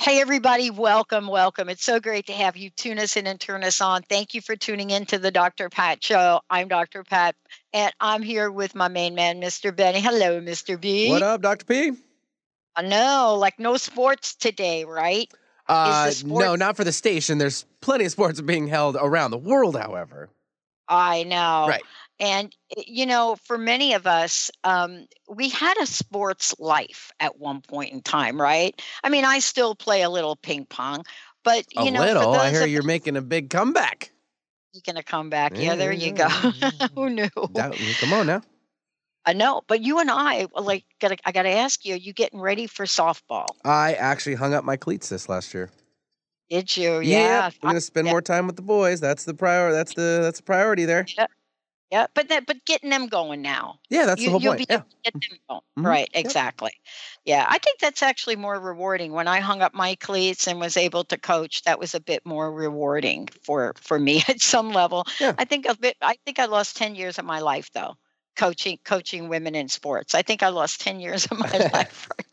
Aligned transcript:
Hey, 0.00 0.20
everybody, 0.20 0.70
welcome, 0.70 1.26
welcome. 1.26 1.68
It's 1.68 1.82
so 1.82 1.98
great 1.98 2.26
to 2.26 2.32
have 2.32 2.56
you 2.56 2.70
tune 2.70 3.00
us 3.00 3.16
in 3.16 3.26
and 3.26 3.38
turn 3.38 3.64
us 3.64 3.80
on. 3.80 4.02
Thank 4.02 4.32
you 4.32 4.40
for 4.40 4.54
tuning 4.54 4.90
in 4.90 5.06
to 5.06 5.18
the 5.18 5.32
Dr. 5.32 5.68
Pat 5.68 6.04
Show. 6.04 6.40
I'm 6.48 6.68
Dr. 6.68 7.02
Pat, 7.02 7.34
and 7.72 7.92
I'm 7.98 8.22
here 8.22 8.48
with 8.48 8.76
my 8.76 8.86
main 8.86 9.16
man, 9.16 9.40
Mr. 9.40 9.74
Benny. 9.74 10.00
Hello, 10.00 10.40
Mr. 10.40 10.80
B. 10.80 11.10
What 11.10 11.24
up, 11.24 11.42
Dr. 11.42 11.64
P? 11.64 11.92
I 12.76 12.82
know, 12.82 13.36
like 13.40 13.58
no 13.58 13.76
sports 13.76 14.36
today, 14.36 14.84
right? 14.84 15.28
Uh, 15.66 16.10
sport- 16.10 16.44
no, 16.44 16.54
not 16.54 16.76
for 16.76 16.84
the 16.84 16.92
station. 16.92 17.38
There's 17.38 17.66
plenty 17.80 18.04
of 18.04 18.12
sports 18.12 18.40
being 18.40 18.68
held 18.68 18.96
around 18.98 19.32
the 19.32 19.36
world, 19.38 19.76
however. 19.76 20.28
I 20.86 21.24
know. 21.24 21.66
Right. 21.68 21.82
And, 22.20 22.54
eh, 22.76 22.82
you 22.86 23.06
know, 23.06 23.36
for 23.44 23.58
many 23.58 23.94
of 23.94 24.06
us, 24.06 24.50
um, 24.64 25.06
we 25.28 25.48
had 25.48 25.76
a 25.78 25.86
sports 25.86 26.54
life 26.58 27.12
at 27.20 27.38
one 27.38 27.60
point 27.60 27.92
in 27.92 28.02
time, 28.02 28.40
right? 28.40 28.80
I 29.04 29.08
mean, 29.08 29.24
I 29.24 29.38
still 29.38 29.74
play 29.74 30.02
a 30.02 30.10
little 30.10 30.36
ping 30.36 30.66
pong, 30.66 31.04
but, 31.44 31.64
you 31.72 31.88
a 31.88 31.90
know, 31.90 32.00
little. 32.00 32.34
I 32.34 32.50
hear 32.50 32.66
you're 32.66 32.82
making 32.82 33.16
a 33.16 33.22
big 33.22 33.50
comeback. 33.50 34.10
You're 34.72 34.82
going 34.84 34.96
to 34.96 35.02
come 35.02 35.30
back. 35.30 35.52
Yeah, 35.56 35.76
there 35.76 35.92
you 35.92 36.12
go. 36.12 36.28
Who 36.94 37.10
knew? 37.10 37.30
come 37.30 38.12
on 38.12 38.26
now. 38.26 38.42
I 39.24 39.34
know, 39.34 39.62
but 39.66 39.82
you 39.82 39.98
and 39.98 40.10
I, 40.10 40.46
like, 40.58 40.84
gotta, 41.00 41.18
I 41.24 41.32
got 41.32 41.42
to 41.42 41.50
ask 41.50 41.84
you, 41.84 41.94
are 41.94 41.98
you 41.98 42.14
getting 42.14 42.40
ready 42.40 42.66
for 42.66 42.86
softball? 42.86 43.46
I 43.62 43.92
actually 43.94 44.36
hung 44.36 44.54
up 44.54 44.64
my 44.64 44.76
cleats 44.76 45.10
this 45.10 45.28
last 45.28 45.52
year. 45.52 45.70
Did 46.48 46.74
you? 46.76 47.00
Yeah, 47.00 47.18
yeah. 47.18 47.50
I'm 47.62 47.68
gonna 47.68 47.80
spend 47.80 48.06
yeah. 48.06 48.12
more 48.12 48.22
time 48.22 48.46
with 48.46 48.56
the 48.56 48.62
boys. 48.62 49.00
That's 49.00 49.24
the 49.24 49.34
prior. 49.34 49.70
That's 49.70 49.92
the 49.92 50.20
that's 50.22 50.38
the 50.38 50.44
priority 50.44 50.86
there. 50.86 51.04
Yeah. 51.16 51.26
Yeah, 51.90 52.06
but 52.14 52.28
that, 52.28 52.44
but 52.46 52.64
getting 52.66 52.90
them 52.90 53.06
going 53.08 53.40
now. 53.40 53.80
Yeah, 53.88 54.04
that's 54.06 54.20
you, 54.20 54.26
the 54.26 54.30
whole 54.32 54.42
you'll 54.42 54.54
point. 54.54 54.68
Be 54.68 54.74
yeah. 54.74 54.76
able 54.76 54.84
to 54.90 54.96
get 55.04 55.14
them 55.30 55.38
going. 55.48 55.60
Mhm. 55.78 55.86
Right, 55.88 56.08
Yep. 56.22 56.24
exactly. 56.24 56.72
Yeah, 57.24 57.46
I 57.48 57.58
think 57.58 57.78
that's 57.80 58.02
actually 58.02 58.36
more 58.36 58.58
rewarding. 58.60 59.12
When 59.12 59.26
I 59.28 59.40
hung 59.40 59.62
up 59.62 59.72
my 59.74 59.94
cleats 59.94 60.46
and 60.48 60.60
was 60.60 60.76
able 60.76 61.04
to 61.04 61.16
coach, 61.18 61.62
that 61.62 61.78
was 61.78 61.94
a 61.94 62.00
bit 62.00 62.26
more 62.26 62.52
rewarding 62.52 63.28
for 63.42 63.74
for 63.80 63.98
me 63.98 64.22
at 64.28 64.40
some 64.42 64.72
level. 64.72 65.06
Yeah. 65.20 65.32
I 65.38 65.44
think 65.44 65.66
a 65.66 65.74
bit. 65.76 65.96
I 66.02 66.16
think 66.26 66.38
I 66.38 66.44
lost 66.46 66.76
ten 66.76 66.94
years 66.94 67.18
of 67.18 67.24
my 67.24 67.40
life 67.40 67.70
though, 67.72 67.96
coaching 68.36 68.78
coaching 68.84 69.28
women 69.28 69.54
in 69.54 69.68
sports. 69.68 70.14
I 70.14 70.22
think 70.22 70.42
I 70.42 70.48
lost 70.48 70.80
ten 70.82 71.00
years 71.00 71.26
of 71.26 71.38
my 71.38 71.58
life. 71.72 72.08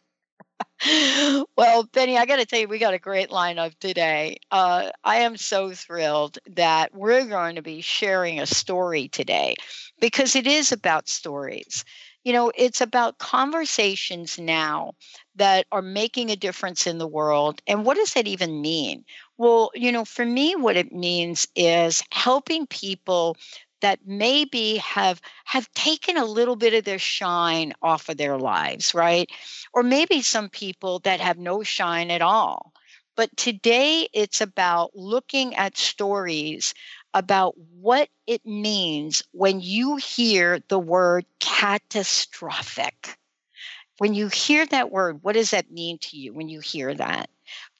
well, 1.58 1.84
Benny, 1.94 2.18
I 2.18 2.26
got 2.26 2.36
to 2.38 2.46
tell 2.46 2.60
you, 2.60 2.68
we 2.68 2.80
got 2.80 2.94
a 2.94 3.00
great 3.00 3.30
lineup 3.30 3.74
today. 3.80 4.38
Uh, 4.52 4.90
I 5.04 5.18
am 5.18 5.38
so 5.38 5.72
thrilled 5.72 6.38
that 6.52 6.94
we're 6.94 7.26
going 7.26 7.56
to 7.56 7.62
be 7.62 7.82
sharing 7.82 8.40
a 8.40 8.46
story 8.46 9.08
today 9.08 9.56
because 10.00 10.36
it 10.36 10.48
is 10.48 10.72
about 10.72 11.08
stories. 11.08 11.86
You 12.24 12.34
know, 12.34 12.52
it's 12.56 12.82
about 12.82 13.20
conversations 13.20 14.38
now 14.38 14.94
that 15.36 15.66
are 15.72 15.82
making 15.82 16.30
a 16.30 16.36
difference 16.36 16.88
in 16.88 16.98
the 16.98 17.08
world. 17.08 17.62
And 17.68 17.86
what 17.86 17.98
does 17.98 18.14
that 18.14 18.28
even 18.28 18.62
mean? 18.62 19.06
Well, 19.38 19.72
you 19.76 19.92
know, 19.92 20.06
for 20.06 20.26
me, 20.26 20.56
what 20.56 20.76
it 20.76 20.92
means 20.92 21.48
is 21.56 22.04
helping 22.12 22.68
people 22.68 23.38
that 23.82 24.00
maybe 24.06 24.78
have 24.78 25.22
have 25.46 25.72
taken 25.74 26.18
a 26.18 26.26
little 26.26 26.56
bit 26.56 26.74
of 26.74 26.84
their 26.84 27.00
shine 27.00 27.74
off 27.82 28.10
of 28.10 28.18
their 28.18 28.38
lives, 28.38 28.94
right? 28.94 29.30
Or 29.74 29.84
maybe 29.84 30.22
some 30.22 30.50
people 30.50 31.00
that 31.00 31.20
have 31.20 31.38
no 31.38 31.64
shine 31.64 32.12
at 32.12 32.22
all. 32.22 32.74
But 33.16 33.36
today 33.38 34.08
it's 34.14 34.42
about 34.42 34.92
looking 34.96 35.56
at 35.56 35.78
stories 35.78 36.74
about 37.14 37.56
what 37.58 38.10
it 38.28 38.46
means 38.46 39.24
when 39.32 39.62
you 39.62 39.96
hear 39.96 40.60
the 40.68 40.80
word 40.80 41.26
catastrophic. 41.40 43.18
When 43.98 44.14
you 44.14 44.28
hear 44.28 44.66
that 44.66 44.92
word, 44.92 45.20
what 45.24 45.34
does 45.34 45.52
that 45.52 45.72
mean 45.72 45.98
to 46.00 46.18
you 46.18 46.34
when 46.34 46.50
you 46.50 46.60
hear 46.60 46.94
that? 46.94 47.30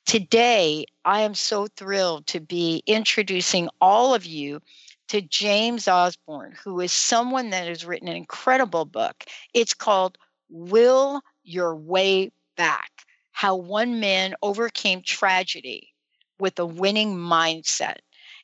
Today, 0.06 0.86
I 1.04 1.22
am 1.22 1.34
so 1.34 1.68
thrilled 1.68 2.28
to 2.28 2.40
be 2.40 2.84
introducing 2.86 3.70
all 3.82 4.14
of 4.14 4.26
you 4.26 4.62
to 5.10 5.22
James 5.22 5.88
Osborne, 5.88 6.56
who 6.64 6.80
is 6.80 6.92
someone 6.92 7.52
that 7.52 7.68
has 7.68 7.86
written 7.86 8.08
an 8.08 8.16
incredible 8.16 8.86
book. 8.86 9.24
It's 9.54 9.74
called 9.74 10.18
Will 10.50 11.22
Your 11.44 11.76
Way 11.76 12.32
Back 12.58 12.92
How 13.32 13.56
One 13.56 14.00
Man 14.00 14.36
Overcame 14.42 15.02
Tragedy 15.02 15.94
with 16.40 16.60
a 16.60 16.66
Winning 16.66 17.16
Mindset. 17.16 17.98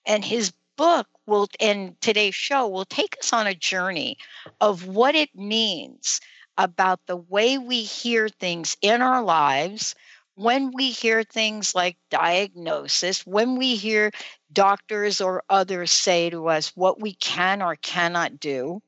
And 0.06 0.24
his 0.24 0.52
book 0.78 1.08
will, 1.26 1.48
and 1.60 2.00
today's 2.02 2.36
show 2.36 2.68
will 2.68 2.86
take 2.86 3.16
us 3.20 3.34
on 3.34 3.48
a 3.48 3.56
journey 3.56 4.18
of 4.60 4.88
what 4.88 5.16
it 5.16 5.36
means 5.36 6.20
about 6.58 7.00
the 7.06 7.18
way 7.18 7.58
we 7.58 7.84
hear 7.84 8.30
things 8.30 8.78
in 8.82 9.02
our 9.02 9.24
lives. 9.24 9.96
When 10.36 10.72
we 10.72 10.92
hear 10.92 11.24
things 11.24 11.76
like 11.76 11.98
diagnosis, 12.10 13.26
when 13.26 13.58
we 13.58 13.76
hear 13.76 14.12
doctors 14.52 15.22
or 15.22 15.44
others 15.50 15.92
say 15.92 16.30
to 16.30 16.48
us 16.48 16.72
what 16.76 17.00
we 17.00 17.14
can 17.14 17.62
or 17.62 17.76
cannot 17.76 18.40
do, 18.40 18.82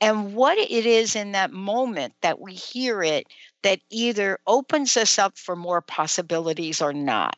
and 0.00 0.34
what 0.34 0.58
it 0.58 0.86
is 0.86 1.16
in 1.16 1.32
that 1.32 1.52
moment 1.52 2.14
that 2.20 2.40
we 2.40 2.54
hear 2.54 3.02
it 3.02 3.26
that 3.62 3.80
either 3.90 4.38
opens 4.46 4.96
us 4.96 5.18
up 5.18 5.36
for 5.36 5.56
more 5.56 5.80
possibilities 5.80 6.80
or 6.80 6.92
not. 6.92 7.36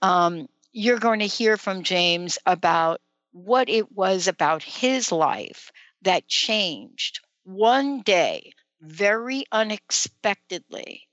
Um, 0.00 0.48
you're 0.72 0.98
going 0.98 1.18
to 1.20 1.26
hear 1.26 1.56
from 1.56 1.82
James 1.82 2.38
about 2.46 3.00
what 3.32 3.68
it 3.68 3.90
was 3.92 4.28
about 4.28 4.62
his 4.62 5.10
life 5.10 5.72
that 6.02 6.28
changed 6.28 7.20
one 7.44 8.02
day 8.02 8.52
very 8.80 9.44
unexpectedly 9.50 11.08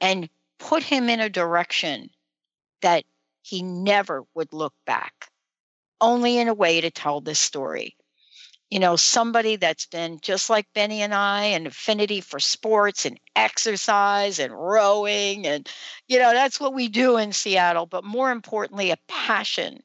and 0.00 0.28
put 0.58 0.82
him 0.82 1.08
in 1.08 1.20
a 1.20 1.28
direction 1.28 2.10
that 2.82 3.04
he 3.42 3.62
never 3.62 4.24
would 4.34 4.52
look 4.52 4.74
back, 4.86 5.30
only 6.00 6.38
in 6.38 6.48
a 6.48 6.54
way 6.54 6.80
to 6.80 6.90
tell 6.90 7.20
this 7.20 7.38
story. 7.38 7.96
You 8.70 8.80
know, 8.80 8.96
somebody 8.96 9.54
that's 9.54 9.86
been 9.86 10.18
just 10.20 10.50
like 10.50 10.66
Benny 10.74 11.00
and 11.00 11.14
I, 11.14 11.44
an 11.44 11.68
affinity 11.68 12.20
for 12.20 12.40
sports 12.40 13.06
and 13.06 13.20
exercise 13.36 14.40
and 14.40 14.52
rowing. 14.52 15.46
And, 15.46 15.70
you 16.08 16.18
know, 16.18 16.32
that's 16.32 16.58
what 16.58 16.74
we 16.74 16.88
do 16.88 17.16
in 17.16 17.32
Seattle. 17.32 17.86
But 17.86 18.02
more 18.02 18.32
importantly, 18.32 18.90
a 18.90 18.98
passion, 19.06 19.84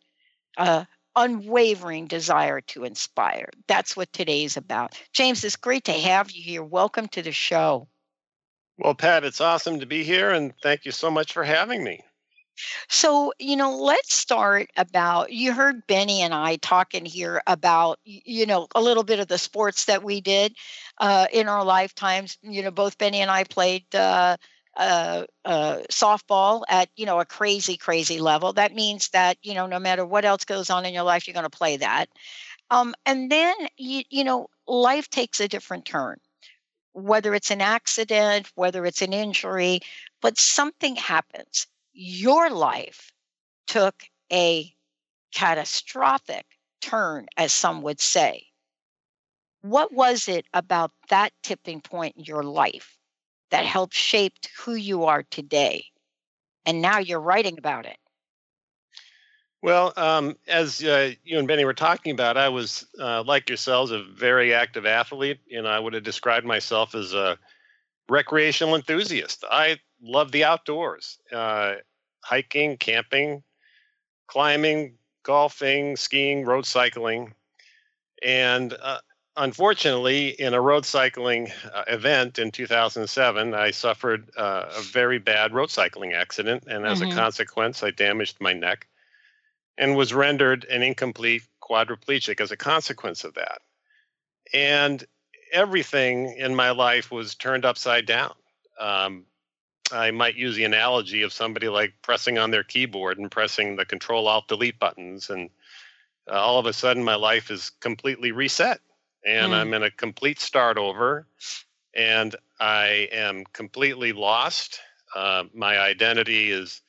a 0.57 0.87
unwavering 1.15 2.07
desire 2.07 2.61
to 2.61 2.83
inspire. 2.83 3.49
That's 3.67 3.95
what 3.95 4.11
today's 4.13 4.57
about. 4.57 4.99
James, 5.13 5.43
it's 5.43 5.57
great 5.57 5.83
to 5.83 5.91
have 5.91 6.31
you 6.31 6.41
here. 6.41 6.63
Welcome 6.63 7.07
to 7.09 7.21
the 7.21 7.31
show. 7.31 7.87
Well, 8.81 8.95
Pat, 8.95 9.23
it's 9.23 9.39
awesome 9.39 9.79
to 9.79 9.85
be 9.85 10.03
here, 10.03 10.31
and 10.31 10.53
thank 10.61 10.85
you 10.85 10.91
so 10.91 11.09
much 11.11 11.33
for 11.33 11.43
having 11.45 11.83
me. 11.83 12.03
So, 12.89 13.33
you 13.39 13.55
know, 13.55 13.75
let's 13.77 14.13
start 14.13 14.69
about 14.77 15.31
you 15.31 15.53
heard 15.53 15.85
Benny 15.87 16.21
and 16.21 16.33
I 16.33 16.57
talking 16.57 17.05
here 17.05 17.41
about, 17.47 17.99
you 18.03 18.45
know, 18.45 18.67
a 18.75 18.81
little 18.81 19.03
bit 19.03 19.19
of 19.19 19.27
the 19.27 19.37
sports 19.37 19.85
that 19.85 20.03
we 20.03 20.21
did 20.21 20.55
uh, 20.99 21.27
in 21.31 21.47
our 21.47 21.63
lifetimes. 21.63 22.37
You 22.41 22.63
know, 22.63 22.71
both 22.71 22.97
Benny 22.97 23.19
and 23.21 23.31
I 23.31 23.43
played 23.45 23.85
uh, 23.95 24.37
uh, 24.77 25.25
uh, 25.45 25.79
softball 25.91 26.63
at 26.69 26.89
you 26.95 27.05
know 27.05 27.19
a 27.19 27.25
crazy 27.25 27.77
crazy 27.77 28.19
level 28.19 28.53
that 28.53 28.73
means 28.73 29.09
that 29.09 29.37
you 29.43 29.53
know 29.53 29.67
no 29.67 29.79
matter 29.79 30.05
what 30.05 30.23
else 30.23 30.45
goes 30.45 30.69
on 30.69 30.85
in 30.85 30.93
your 30.93 31.03
life 31.03 31.27
you're 31.27 31.33
going 31.33 31.43
to 31.43 31.49
play 31.49 31.75
that 31.77 32.07
um, 32.69 32.95
and 33.05 33.29
then 33.31 33.53
you, 33.77 34.03
you 34.09 34.23
know 34.23 34.47
life 34.67 35.09
takes 35.09 35.41
a 35.41 35.47
different 35.49 35.85
turn 35.85 36.17
whether 36.93 37.33
it's 37.33 37.51
an 37.51 37.61
accident 37.61 38.51
whether 38.55 38.85
it's 38.85 39.01
an 39.01 39.13
injury 39.13 39.79
but 40.21 40.37
something 40.37 40.95
happens 40.95 41.67
your 41.93 42.49
life 42.49 43.11
took 43.67 44.03
a 44.31 44.73
catastrophic 45.33 46.45
turn 46.81 47.25
as 47.37 47.53
some 47.53 47.81
would 47.81 47.99
say 47.99 48.45
what 49.61 49.93
was 49.93 50.27
it 50.27 50.45
about 50.53 50.91
that 51.09 51.31
tipping 51.43 51.81
point 51.81 52.15
in 52.17 52.23
your 52.23 52.43
life 52.43 52.97
that 53.51 53.65
helped 53.65 53.93
shape 53.93 54.33
who 54.57 54.73
you 54.73 55.05
are 55.05 55.23
today. 55.23 55.85
And 56.65 56.81
now 56.81 56.97
you're 56.97 57.19
writing 57.19 57.57
about 57.57 57.85
it. 57.85 57.97
Well, 59.61 59.93
um, 59.95 60.37
as 60.47 60.83
uh, 60.83 61.11
you 61.23 61.37
and 61.37 61.47
Benny 61.47 61.65
were 61.65 61.73
talking 61.73 62.11
about, 62.11 62.35
I 62.35 62.49
was, 62.49 62.85
uh, 62.99 63.23
like 63.23 63.47
yourselves, 63.47 63.91
a 63.91 64.03
very 64.03 64.53
active 64.53 64.87
athlete. 64.87 65.39
You 65.45 65.61
know, 65.61 65.69
I 65.69 65.77
would 65.77 65.93
have 65.93 66.03
described 66.03 66.47
myself 66.47 66.95
as 66.95 67.13
a 67.13 67.37
recreational 68.09 68.75
enthusiast. 68.75 69.45
I 69.49 69.79
love 70.01 70.31
the 70.31 70.45
outdoors, 70.45 71.19
uh, 71.31 71.75
hiking, 72.23 72.77
camping, 72.77 73.43
climbing, 74.25 74.95
golfing, 75.23 75.95
skiing, 75.95 76.43
road 76.43 76.65
cycling. 76.65 77.35
And 78.23 78.75
uh, 78.81 78.99
unfortunately, 79.37 80.29
in 80.29 80.55
a 80.55 80.61
road 80.61 80.87
cycling 80.87 81.51
uh, 81.71 81.83
event 81.87 82.39
in 82.39 82.49
2007, 82.49 83.53
I 83.53 83.69
suffered 83.69 84.31
uh, 84.35 84.65
a 84.75 84.81
very 84.81 85.19
bad 85.19 85.53
road 85.53 85.69
cycling 85.69 86.13
accident. 86.13 86.63
And 86.65 86.83
as 86.83 87.01
mm-hmm. 87.01 87.11
a 87.11 87.15
consequence, 87.15 87.83
I 87.83 87.91
damaged 87.91 88.37
my 88.39 88.53
neck 88.53 88.87
and 89.81 89.97
was 89.97 90.13
rendered 90.13 90.63
an 90.65 90.81
incomplete 90.81 91.43
quadriplegic 91.61 92.39
as 92.39 92.51
a 92.51 92.57
consequence 92.57 93.25
of 93.25 93.33
that. 93.33 93.59
And 94.53 95.03
everything 95.51 96.37
in 96.37 96.55
my 96.55 96.71
life 96.71 97.11
was 97.11 97.35
turned 97.35 97.65
upside 97.65 98.05
down. 98.05 98.33
Um, 98.79 99.25
I 99.91 100.11
might 100.11 100.35
use 100.35 100.55
the 100.55 100.63
analogy 100.63 101.23
of 101.23 101.33
somebody 101.33 101.67
like 101.67 101.93
pressing 102.01 102.37
on 102.37 102.51
their 102.51 102.63
keyboard 102.63 103.17
and 103.17 103.29
pressing 103.29 103.75
the 103.75 103.83
control 103.83 104.29
alt 104.29 104.47
delete 104.47 104.79
buttons 104.79 105.29
and 105.29 105.49
uh, 106.31 106.35
all 106.35 106.59
of 106.59 106.65
a 106.65 106.71
sudden 106.71 107.03
my 107.03 107.15
life 107.15 107.51
is 107.51 107.71
completely 107.81 108.31
reset 108.31 108.79
and 109.25 109.51
mm. 109.51 109.55
I'm 109.55 109.73
in 109.73 109.83
a 109.83 109.91
complete 109.91 110.39
start 110.39 110.77
over, 110.77 111.27
and 111.93 112.35
I 112.59 113.09
am 113.11 113.43
completely 113.53 114.13
lost. 114.13 114.79
Uh, 115.15 115.43
my 115.53 115.79
identity 115.79 116.51
is 116.51 116.81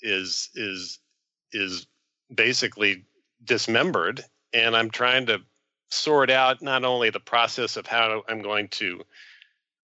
is 0.00 0.50
is 0.54 1.00
is 1.52 1.86
basically 2.34 3.04
dismembered, 3.44 4.24
and 4.52 4.76
I'm 4.76 4.90
trying 4.90 5.26
to 5.26 5.40
sort 5.90 6.30
out 6.30 6.60
not 6.62 6.84
only 6.84 7.10
the 7.10 7.20
process 7.20 7.76
of 7.76 7.86
how 7.86 8.22
I'm 8.28 8.42
going 8.42 8.68
to 8.68 9.02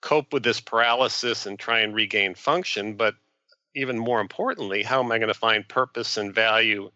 cope 0.00 0.32
with 0.32 0.42
this 0.42 0.60
paralysis 0.60 1.46
and 1.46 1.58
try 1.58 1.80
and 1.80 1.94
regain 1.94 2.34
function, 2.34 2.94
but 2.94 3.14
even 3.74 3.98
more 3.98 4.20
importantly, 4.20 4.82
how 4.82 5.02
am 5.02 5.10
I 5.10 5.18
going 5.18 5.28
to 5.28 5.34
find 5.34 5.66
purpose 5.66 6.16
and 6.16 6.34
value, 6.34 6.90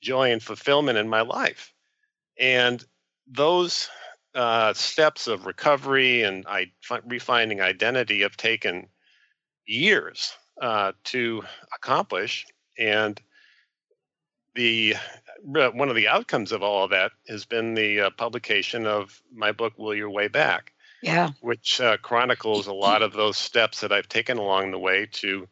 joy 0.00 0.32
and 0.32 0.42
fulfillment 0.42 0.98
in 0.98 1.08
my 1.08 1.20
life? 1.20 1.72
And 2.38 2.84
those 3.26 3.88
uh, 4.34 4.72
steps 4.74 5.26
of 5.26 5.46
recovery 5.46 6.22
and 6.22 6.44
I, 6.46 6.72
refining 7.06 7.60
identity 7.60 8.22
have 8.22 8.36
taken 8.36 8.88
years 9.66 10.32
uh, 10.60 10.92
to 11.04 11.44
accomplish. 11.74 12.46
And 12.78 13.20
the 14.54 14.94
one 15.42 15.88
of 15.88 15.96
the 15.96 16.08
outcomes 16.08 16.52
of 16.52 16.62
all 16.62 16.84
of 16.84 16.90
that 16.90 17.10
has 17.28 17.44
been 17.44 17.74
the 17.74 18.02
uh, 18.02 18.10
publication 18.10 18.86
of 18.86 19.20
my 19.34 19.50
book 19.50 19.72
will 19.76 19.94
your 19.94 20.10
way 20.10 20.28
back 20.28 20.72
yeah 21.02 21.30
which 21.40 21.80
uh, 21.80 21.96
chronicles 21.98 22.66
a 22.66 22.72
lot 22.72 23.02
of 23.02 23.12
those 23.12 23.36
steps 23.36 23.80
that 23.80 23.92
i've 23.92 24.08
taken 24.08 24.38
along 24.38 24.70
the 24.70 24.78
way 24.78 25.06
to 25.10 25.48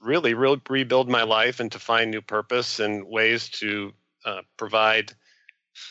really, 0.00 0.34
really 0.34 0.60
rebuild 0.68 1.08
my 1.08 1.22
life 1.22 1.60
and 1.60 1.72
to 1.72 1.78
find 1.78 2.10
new 2.10 2.22
purpose 2.22 2.80
and 2.80 3.06
ways 3.06 3.48
to 3.48 3.92
uh, 4.24 4.42
provide 4.56 5.12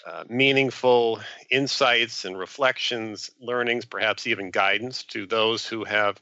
uh, 0.08 0.24
meaningful 0.30 1.20
insights 1.52 2.26
and 2.26 2.38
reflections, 2.38 3.30
learnings, 3.40 3.86
perhaps 3.86 4.26
even 4.26 4.50
guidance 4.52 5.04
to 5.04 5.26
those 5.26 5.66
who 5.66 5.84
have 5.84 6.20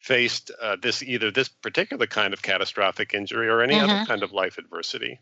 faced 0.00 0.50
uh, 0.60 0.76
this 0.80 1.02
either 1.02 1.30
this 1.30 1.48
particular 1.48 2.06
kind 2.06 2.32
of 2.32 2.42
catastrophic 2.42 3.14
injury 3.14 3.48
or 3.48 3.60
any 3.60 3.74
mm-hmm. 3.74 3.90
other 3.90 4.04
kind 4.06 4.22
of 4.22 4.32
life 4.32 4.58
adversity. 4.58 5.20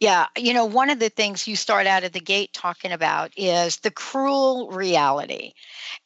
Yeah, 0.00 0.26
you 0.36 0.54
know, 0.54 0.64
one 0.64 0.90
of 0.90 0.98
the 0.98 1.08
things 1.10 1.46
you 1.46 1.56
start 1.56 1.86
out 1.86 2.04
of 2.04 2.12
the 2.12 2.20
gate 2.20 2.52
talking 2.52 2.92
about 2.92 3.32
is 3.36 3.76
the 3.78 3.90
cruel 3.90 4.70
reality. 4.70 5.52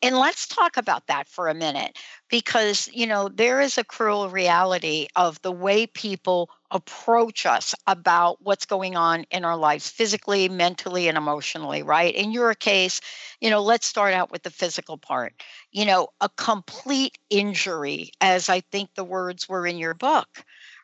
And 0.02 0.16
let's 0.18 0.46
talk 0.48 0.76
about 0.76 1.06
that 1.08 1.28
for 1.28 1.48
a 1.48 1.54
minute 1.54 1.98
because, 2.30 2.88
you 2.92 3.06
know, 3.06 3.28
there 3.28 3.60
is 3.60 3.78
a 3.78 3.84
cruel 3.84 4.30
reality 4.30 5.08
of 5.16 5.40
the 5.42 5.52
way 5.52 5.86
people 5.86 6.50
approach 6.70 7.46
us 7.46 7.74
about 7.86 8.38
what's 8.42 8.66
going 8.66 8.96
on 8.96 9.24
in 9.30 9.44
our 9.44 9.56
lives 9.56 9.88
physically, 9.88 10.48
mentally, 10.48 11.08
and 11.08 11.18
emotionally, 11.18 11.82
right? 11.82 12.14
In 12.14 12.32
your 12.32 12.54
case, 12.54 13.00
you 13.40 13.50
know, 13.50 13.62
let's 13.62 13.86
start 13.86 14.14
out 14.14 14.32
with 14.32 14.42
the 14.42 14.50
physical 14.50 14.98
part. 14.98 15.34
You 15.72 15.86
know, 15.86 16.08
a 16.20 16.28
complete 16.36 17.18
injury, 17.30 18.12
as 18.20 18.48
I 18.48 18.60
think 18.60 18.90
the 18.96 19.04
words 19.04 19.48
were 19.48 19.66
in 19.66 19.78
your 19.78 19.94
book, 19.94 20.28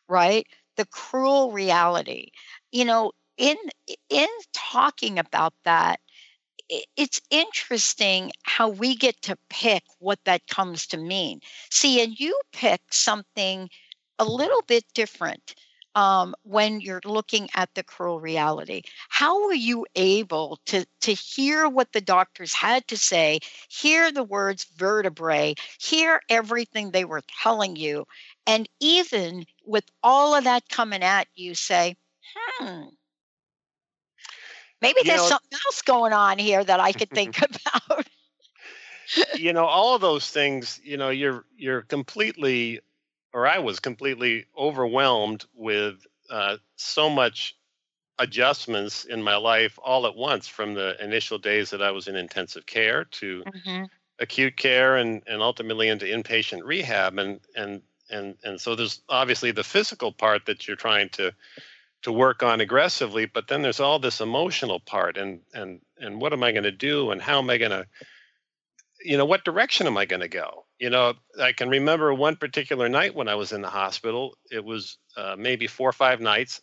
right? 0.07 0.47
The 0.77 0.85
cruel 0.85 1.51
reality 1.51 2.29
you 2.71 2.85
know 2.85 3.11
in 3.37 3.57
in 4.09 4.27
talking 4.53 5.19
about 5.19 5.53
that 5.65 5.99
it's 6.95 7.21
interesting 7.29 8.31
how 8.43 8.69
we 8.69 8.95
get 8.95 9.21
to 9.23 9.37
pick 9.49 9.83
what 9.99 10.19
that 10.25 10.47
comes 10.47 10.87
to 10.87 10.97
mean. 10.97 11.41
See 11.69 12.01
and 12.01 12.17
you 12.17 12.39
pick 12.53 12.81
something 12.91 13.69
a 14.19 14.25
little 14.25 14.61
bit 14.67 14.85
different 14.93 15.55
um, 15.95 16.33
when 16.43 16.79
you're 16.79 17.01
looking 17.03 17.49
at 17.53 17.69
the 17.75 17.83
cruel 17.83 18.21
reality. 18.21 18.83
How 19.09 19.45
were 19.45 19.53
you 19.53 19.85
able 19.95 20.59
to 20.67 20.85
to 21.01 21.13
hear 21.13 21.67
what 21.67 21.91
the 21.91 21.99
doctors 22.01 22.53
had 22.53 22.87
to 22.87 22.97
say 22.97 23.39
hear 23.69 24.11
the 24.11 24.23
words 24.23 24.65
vertebrae 24.77 25.55
hear 25.79 26.21
everything 26.29 26.91
they 26.91 27.03
were 27.03 27.21
telling 27.41 27.75
you 27.75 28.05
and 28.47 28.69
even 28.79 29.45
with 29.65 29.83
all 30.03 30.33
of 30.35 30.45
that 30.45 30.69
coming 30.69 31.03
at 31.03 31.27
you 31.35 31.53
say 31.55 31.95
hmm, 32.35 32.83
maybe 34.81 34.99
you 34.99 35.05
there's 35.05 35.21
know, 35.21 35.27
something 35.27 35.59
else 35.65 35.81
going 35.81 36.13
on 36.13 36.37
here 36.37 36.63
that 36.63 36.79
I 36.79 36.91
could 36.91 37.09
think 37.09 37.37
about. 37.87 38.07
you 39.35 39.53
know, 39.53 39.65
all 39.65 39.95
of 39.95 40.01
those 40.01 40.29
things, 40.29 40.79
you 40.83 40.97
know, 40.97 41.09
you're 41.09 41.45
you're 41.55 41.81
completely 41.81 42.79
or 43.33 43.47
I 43.47 43.59
was 43.59 43.79
completely 43.79 44.45
overwhelmed 44.57 45.45
with 45.55 46.05
uh, 46.29 46.57
so 46.75 47.09
much 47.09 47.55
adjustments 48.19 49.05
in 49.05 49.23
my 49.23 49.35
life 49.35 49.79
all 49.83 50.05
at 50.05 50.15
once 50.15 50.47
from 50.47 50.73
the 50.73 51.01
initial 51.03 51.37
days 51.37 51.69
that 51.71 51.81
I 51.81 51.91
was 51.91 52.07
in 52.07 52.15
intensive 52.15 52.65
care 52.65 53.05
to 53.05 53.43
mm-hmm. 53.43 53.83
acute 54.19 54.57
care 54.57 54.97
and, 54.97 55.23
and 55.27 55.41
ultimately 55.41 55.87
into 55.87 56.05
inpatient 56.05 56.61
rehab 56.63 57.17
and 57.17 57.39
and 57.55 57.81
and 58.11 58.35
and 58.43 58.59
so 58.59 58.75
there's 58.75 59.01
obviously 59.09 59.51
the 59.51 59.63
physical 59.63 60.11
part 60.11 60.45
that 60.45 60.67
you're 60.67 60.77
trying 60.77 61.09
to 61.09 61.33
to 62.01 62.11
work 62.11 62.43
on 62.43 62.61
aggressively 62.61 63.25
but 63.25 63.47
then 63.47 63.61
there's 63.61 63.79
all 63.79 63.99
this 63.99 64.21
emotional 64.21 64.79
part 64.79 65.17
and 65.17 65.41
and 65.53 65.79
and 65.97 66.19
what 66.21 66.33
am 66.33 66.43
i 66.43 66.51
going 66.51 66.63
to 66.63 66.71
do 66.71 67.11
and 67.11 67.21
how 67.21 67.39
am 67.39 67.49
i 67.49 67.57
going 67.57 67.71
to 67.71 67.85
you 69.03 69.17
know 69.17 69.25
what 69.25 69.43
direction 69.45 69.87
am 69.87 69.97
i 69.97 70.05
going 70.05 70.21
to 70.21 70.27
go? 70.27 70.65
You 70.79 70.89
know 70.89 71.13
i 71.39 71.51
can 71.53 71.69
remember 71.69 72.13
one 72.13 72.35
particular 72.35 72.89
night 72.89 73.15
when 73.15 73.27
i 73.27 73.35
was 73.35 73.51
in 73.51 73.61
the 73.61 73.69
hospital. 73.69 74.35
It 74.51 74.63
was 74.63 74.97
uh, 75.17 75.35
maybe 75.37 75.67
four 75.67 75.89
or 75.89 75.93
five 75.93 76.21
nights 76.21 76.61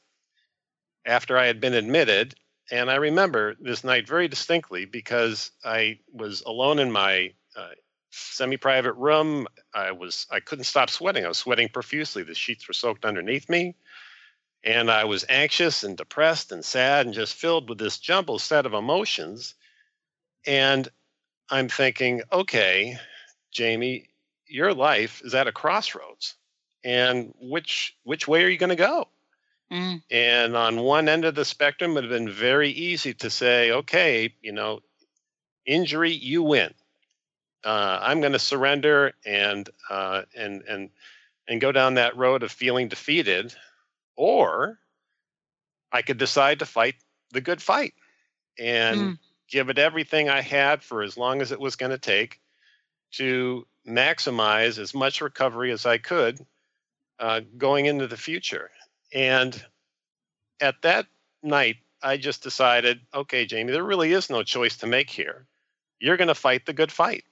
after 1.06 1.38
i 1.38 1.46
had 1.46 1.60
been 1.60 1.74
admitted 1.74 2.34
and 2.70 2.90
i 2.90 2.96
remember 2.96 3.54
this 3.60 3.84
night 3.84 4.06
very 4.06 4.28
distinctly 4.28 4.84
because 4.84 5.50
i 5.64 5.98
was 6.12 6.42
alone 6.42 6.78
in 6.78 6.90
my 6.90 7.32
uh, 7.56 7.70
semi-private 8.10 8.94
room. 8.94 9.46
I 9.74 9.92
was 9.92 10.26
i 10.30 10.40
couldn't 10.40 10.64
stop 10.64 10.90
sweating. 10.90 11.24
I 11.24 11.28
was 11.28 11.38
sweating 11.38 11.68
profusely. 11.68 12.22
The 12.22 12.34
sheets 12.34 12.66
were 12.66 12.74
soaked 12.74 13.04
underneath 13.04 13.48
me 13.48 13.76
and 14.64 14.90
I 14.90 15.04
was 15.04 15.24
anxious 15.28 15.84
and 15.84 15.96
depressed 15.96 16.52
and 16.52 16.64
sad 16.64 17.06
and 17.06 17.14
just 17.14 17.34
filled 17.34 17.68
with 17.68 17.78
this 17.78 17.98
jumbled 17.98 18.42
set 18.42 18.66
of 18.66 18.74
emotions. 18.74 19.54
And 20.46 20.88
I'm 21.50 21.68
thinking, 21.68 22.22
okay, 22.32 22.98
Jamie, 23.52 24.08
your 24.46 24.74
life 24.74 25.22
is 25.24 25.34
at 25.34 25.48
a 25.48 25.52
crossroads. 25.52 26.36
And 26.84 27.34
which 27.40 27.96
which 28.04 28.28
way 28.28 28.44
are 28.44 28.48
you 28.48 28.58
going 28.58 28.70
to 28.70 28.76
go? 28.76 29.08
Mm. 29.72 30.02
And 30.10 30.56
on 30.56 30.80
one 30.80 31.08
end 31.08 31.24
of 31.24 31.34
the 31.34 31.44
spectrum, 31.44 31.92
it 31.92 31.94
would 31.94 32.04
have 32.04 32.12
been 32.12 32.30
very 32.30 32.70
easy 32.70 33.14
to 33.14 33.30
say, 33.30 33.72
okay, 33.72 34.34
you 34.42 34.52
know, 34.52 34.80
injury, 35.66 36.12
you 36.12 36.42
win. 36.42 36.72
uh, 37.64 37.98
I'm 38.02 38.20
going 38.20 38.32
to 38.32 38.38
surrender 38.38 39.12
and 39.26 39.68
uh, 39.90 40.22
and 40.36 40.62
and 40.62 40.90
and 41.48 41.60
go 41.60 41.72
down 41.72 41.94
that 41.94 42.16
road 42.16 42.42
of 42.42 42.52
feeling 42.52 42.88
defeated, 42.88 43.54
or 44.18 44.78
I 45.92 46.02
could 46.02 46.18
decide 46.18 46.58
to 46.58 46.66
fight 46.66 46.96
the 47.30 47.40
good 47.40 47.62
fight 47.62 47.94
and 48.58 49.00
mm. 49.00 49.18
give 49.48 49.70
it 49.70 49.78
everything 49.78 50.28
I 50.28 50.42
had 50.42 50.82
for 50.82 51.02
as 51.02 51.16
long 51.16 51.40
as 51.40 51.52
it 51.52 51.60
was 51.60 51.76
going 51.76 51.92
to 51.92 51.98
take 51.98 52.40
to 53.12 53.66
maximize 53.86 54.78
as 54.78 54.92
much 54.92 55.20
recovery 55.22 55.70
as 55.70 55.86
I 55.86 55.98
could 55.98 56.44
uh, 57.20 57.40
going 57.56 57.86
into 57.86 58.08
the 58.08 58.16
future. 58.16 58.70
And 59.14 59.64
at 60.60 60.82
that 60.82 61.06
night, 61.42 61.76
I 62.02 62.16
just 62.16 62.42
decided, 62.42 63.00
okay, 63.14 63.46
Jamie, 63.46 63.72
there 63.72 63.84
really 63.84 64.12
is 64.12 64.28
no 64.28 64.42
choice 64.42 64.76
to 64.78 64.86
make 64.86 65.10
here. 65.10 65.46
You're 66.00 66.16
going 66.16 66.28
to 66.28 66.34
fight 66.34 66.66
the 66.66 66.72
good 66.72 66.92
fight 66.92 67.24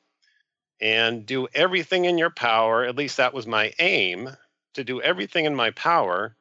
and 0.81 1.27
do 1.27 1.49
everything 1.53 2.05
in 2.05 2.17
your 2.17 2.31
power. 2.31 2.85
At 2.85 2.97
least 2.97 3.17
that 3.17 3.35
was 3.35 3.47
my 3.47 3.73
aim 3.81 4.31
to 4.75 4.85
do 4.85 5.01
everything 5.01 5.47
in 5.47 5.55
my 5.55 5.71
power, 5.73 6.37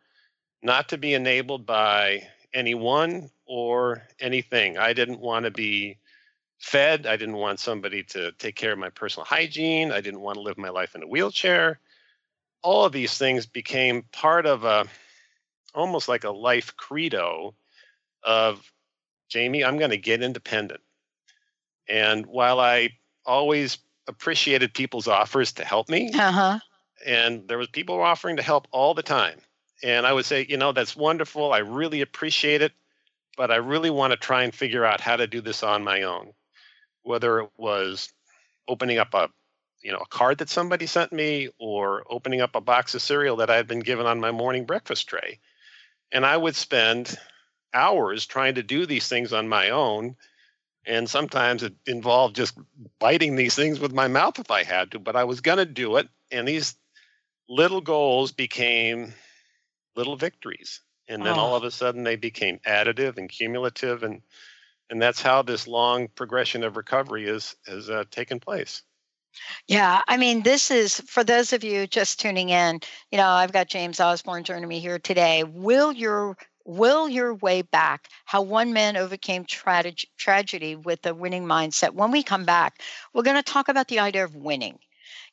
not 0.66 0.90
to 0.90 0.98
be 0.98 1.14
enabled 1.14 1.66
by 1.66 2.28
anyone 2.54 3.30
or 3.46 4.02
anything. 4.20 4.78
I 4.78 4.94
didn't 4.94 5.20
want 5.20 5.46
to 5.46 5.52
be 5.52 5.98
fed. 6.58 7.06
I 7.06 7.18
didn't 7.18 7.36
want 7.36 7.60
somebody 7.60 8.02
to 8.04 8.32
take 8.34 8.56
care 8.56 8.74
of 8.74 8.80
my 8.80 8.90
personal 8.90 9.26
hygiene. 9.26 9.92
I 9.92 10.02
didn't 10.02 10.22
want 10.22 10.38
to 10.38 10.42
live 10.42 10.58
my 10.58 10.70
life 10.70 10.96
in 10.96 11.04
a 11.04 11.08
wheelchair. 11.08 11.80
All 12.64 12.84
of 12.84 12.94
these 12.94 13.16
things 13.16 13.46
became 13.46 14.02
part 14.12 14.48
of 14.48 14.64
a 14.64 14.88
almost 15.76 16.10
like 16.10 16.24
a 16.24 16.32
life 16.32 16.76
credo 16.76 17.54
of 18.24 18.72
Jamie, 19.30 19.64
I'm 19.64 19.78
going 19.78 19.92
to 19.92 19.98
get 19.98 20.24
independent. 20.24 20.82
And 21.88 22.26
while 22.26 22.60
I 22.60 22.90
always 23.24 23.78
appreciated 24.08 24.74
people's 24.74 25.08
offers 25.08 25.52
to 25.54 25.66
help 25.66 25.90
me, 25.90 26.12
uh-huh. 26.12 26.60
and 27.06 27.48
there 27.48 27.60
was 27.60 27.68
people 27.68 28.02
offering 28.02 28.38
to 28.38 28.42
help 28.42 28.68
all 28.72 28.96
the 28.96 29.04
time, 29.04 29.40
and 29.84 30.06
I 30.06 30.14
would 30.14 30.26
say, 30.26 30.46
you 30.48 30.58
know, 30.58 30.72
that's 30.72 30.96
wonderful. 30.96 31.52
I 31.52 31.60
really 31.60 32.02
appreciate 32.02 32.62
it, 32.62 32.72
but 33.38 33.52
I 33.52 33.58
really 33.58 33.90
want 33.90 34.12
to 34.12 34.18
try 34.18 34.44
and 34.44 34.54
figure 34.54 34.86
out 34.86 35.02
how 35.02 35.16
to 35.16 35.28
do 35.28 35.42
this 35.42 35.64
on 35.64 35.84
my 35.84 36.04
own. 36.04 36.34
Whether 37.04 37.42
it 37.42 37.50
was 37.58 38.12
opening 38.68 38.98
up 38.98 39.14
a 39.14 39.30
you 39.84 39.92
know 39.92 40.00
a 40.00 40.08
card 40.08 40.40
that 40.40 40.50
somebody 40.50 40.88
sent 40.88 41.14
me 41.14 41.50
or 41.60 42.04
opening 42.10 42.42
up 42.42 42.56
a 42.56 42.62
box 42.62 42.96
of 42.96 43.02
cereal 43.02 43.38
that 43.38 43.52
I 43.52 43.58
had 43.58 43.68
been 43.68 43.82
given 43.82 44.08
on 44.08 44.20
my 44.20 44.32
morning 44.32 44.66
breakfast 44.66 45.08
tray. 45.08 45.40
And 46.12 46.26
I 46.26 46.36
would 46.36 46.56
spend 46.56 47.16
hours 47.74 48.26
trying 48.26 48.56
to 48.56 48.64
do 48.64 48.86
these 48.86 49.08
things 49.08 49.34
on 49.34 49.48
my 49.48 49.70
own. 49.70 50.16
And 50.88 51.10
sometimes 51.10 51.64
it 51.64 51.74
involved 51.86 52.36
just 52.36 52.58
biting 53.00 53.36
these 53.36 53.56
things 53.56 53.80
with 53.80 53.92
my 53.92 54.08
mouth 54.08 54.40
if 54.40 54.50
I 54.52 54.64
had 54.64 54.92
to, 54.92 55.00
but 55.00 55.16
I 55.16 55.24
was 55.24 55.42
going 55.42 55.58
to 55.58 55.66
do 55.66 55.98
it. 55.98 56.08
And 56.32 56.48
these 56.48 56.76
little 57.50 57.82
goals 57.82 58.32
became 58.32 59.14
little 59.96 60.16
victories. 60.16 60.82
And 61.08 61.24
then 61.26 61.34
oh. 61.34 61.40
all 61.40 61.56
of 61.56 61.64
a 61.64 61.72
sudden 61.72 62.04
they 62.04 62.16
became 62.16 62.60
additive 62.66 63.18
and 63.18 63.30
cumulative. 63.30 64.04
And, 64.04 64.22
and 64.90 65.02
that's 65.02 65.22
how 65.22 65.42
this 65.42 65.68
long 65.68 66.08
progression 66.08 66.64
of 66.64 66.78
recovery 66.78 67.28
is, 67.28 67.56
has 67.68 67.90
uh, 67.90 68.06
taken 68.10 68.40
place. 68.40 68.82
Yeah, 69.68 70.02
I 70.08 70.18
mean, 70.18 70.44
this 70.44 70.72
is 70.72 71.02
for 71.02 71.24
those 71.24 71.52
of 71.52 71.64
you 71.64 71.88
just 71.88 72.20
tuning 72.22 72.50
in. 72.50 72.80
You 73.12 73.18
know, 73.18 73.28
I've 73.28 73.52
got 73.52 73.68
James 73.68 74.00
Osborne 74.00 74.46
joining 74.46 74.68
me 74.68 74.80
here 74.80 74.98
today. 74.98 75.44
Will 75.44 75.92
your 75.92 76.38
will 76.66 77.08
your 77.08 77.36
way 77.36 77.62
back 77.62 78.10
how 78.26 78.42
one 78.42 78.74
man 78.74 78.98
overcame 78.98 79.46
tra- 79.46 79.94
tragedy 80.18 80.76
with 80.76 81.06
a 81.06 81.14
winning 81.14 81.46
mindset 81.46 81.92
when 81.92 82.10
we 82.10 82.24
come 82.24 82.44
back 82.44 82.82
we're 83.14 83.22
going 83.22 83.36
to 83.36 83.44
talk 83.44 83.70
about 83.70 83.88
the 83.88 84.00
idea 84.00 84.24
of 84.24 84.36
winning 84.36 84.80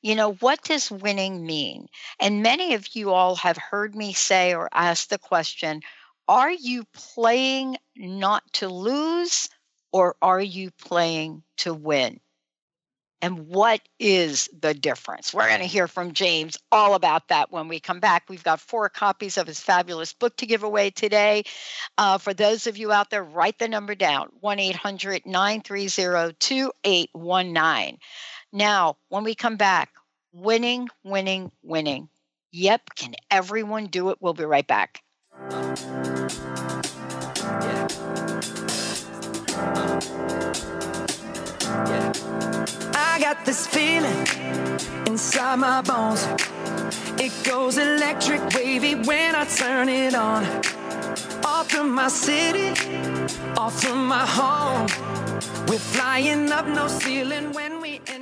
you 0.02 0.14
know 0.14 0.32
what 0.34 0.62
does 0.62 0.90
winning 0.90 1.46
mean 1.46 1.86
and 2.20 2.42
many 2.42 2.74
of 2.74 2.94
you 2.94 3.10
all 3.10 3.36
have 3.36 3.56
heard 3.56 3.94
me 3.94 4.12
say 4.12 4.54
or 4.54 4.68
ask 4.72 5.08
the 5.08 5.18
question 5.18 5.80
are 6.28 6.52
you 6.52 6.84
playing 6.92 7.76
not 7.96 8.42
to 8.52 8.68
lose 8.68 9.48
or 9.92 10.16
are 10.22 10.40
you 10.40 10.70
playing 10.72 11.42
to 11.56 11.74
win 11.74 12.20
and 13.22 13.46
what 13.46 13.80
is 14.00 14.50
the 14.60 14.74
difference? 14.74 15.32
We're 15.32 15.46
going 15.46 15.60
to 15.60 15.66
hear 15.66 15.86
from 15.86 16.12
James 16.12 16.58
all 16.72 16.94
about 16.94 17.28
that 17.28 17.52
when 17.52 17.68
we 17.68 17.78
come 17.78 18.00
back. 18.00 18.24
We've 18.28 18.42
got 18.42 18.60
four 18.60 18.88
copies 18.88 19.38
of 19.38 19.46
his 19.46 19.60
fabulous 19.60 20.12
book 20.12 20.36
to 20.38 20.46
give 20.46 20.64
away 20.64 20.90
today. 20.90 21.44
Uh, 21.96 22.18
for 22.18 22.34
those 22.34 22.66
of 22.66 22.76
you 22.76 22.90
out 22.90 23.10
there, 23.10 23.22
write 23.22 23.60
the 23.60 23.68
number 23.68 23.94
down 23.94 24.28
1 24.40 24.58
800 24.58 25.24
930 25.24 26.34
2819. 26.40 27.98
Now, 28.54 28.98
when 29.08 29.24
we 29.24 29.34
come 29.34 29.56
back, 29.56 29.94
winning, 30.30 30.90
winning, 31.02 31.50
winning. 31.62 32.10
Yep, 32.52 32.82
can 32.96 33.14
everyone 33.30 33.86
do 33.86 34.10
it? 34.10 34.18
We'll 34.20 34.34
be 34.34 34.44
right 34.44 34.66
back. 34.66 35.02
I 42.94 43.18
got 43.20 43.42
this 43.46 43.66
feeling 43.66 44.26
inside 45.06 45.56
my 45.56 45.80
bones. 45.80 46.28
It 47.18 47.32
goes 47.44 47.78
electric 47.78 48.42
wavy 48.54 48.96
when 48.96 49.34
I 49.34 49.46
turn 49.46 49.88
it 49.88 50.14
on. 50.14 50.44
Off 51.42 51.70
from 51.70 51.94
my 51.94 52.08
city, 52.08 52.68
off 53.56 53.80
from 53.80 54.06
my 54.06 54.26
home. 54.26 54.88
We're 55.68 55.78
flying 55.78 56.52
up 56.52 56.66
no 56.66 56.86
ceiling 56.88 57.52
when 57.52 57.80
we 57.80 58.00
zone. 58.06 58.21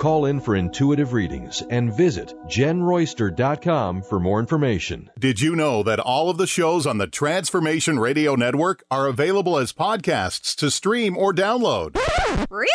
Call 0.00 0.24
in 0.24 0.40
for 0.40 0.56
intuitive 0.56 1.12
readings 1.12 1.62
and 1.70 1.94
visit 1.94 2.34
jenroyster.com 2.48 4.02
for 4.02 4.18
more 4.18 4.40
information. 4.40 5.10
Did 5.18 5.40
you 5.40 5.54
know 5.54 5.84
that 5.84 6.00
all 6.00 6.30
of 6.30 6.38
the 6.38 6.46
shows 6.46 6.86
on 6.86 6.98
the 6.98 7.06
Transformation 7.06 8.00
Radio 8.00 8.34
Network 8.34 8.82
are 8.90 9.06
available 9.06 9.58
as 9.58 9.72
podcasts 9.72 10.56
to 10.56 10.70
stream 10.70 11.16
or 11.16 11.32
download? 11.32 11.96
Really? 12.50 12.70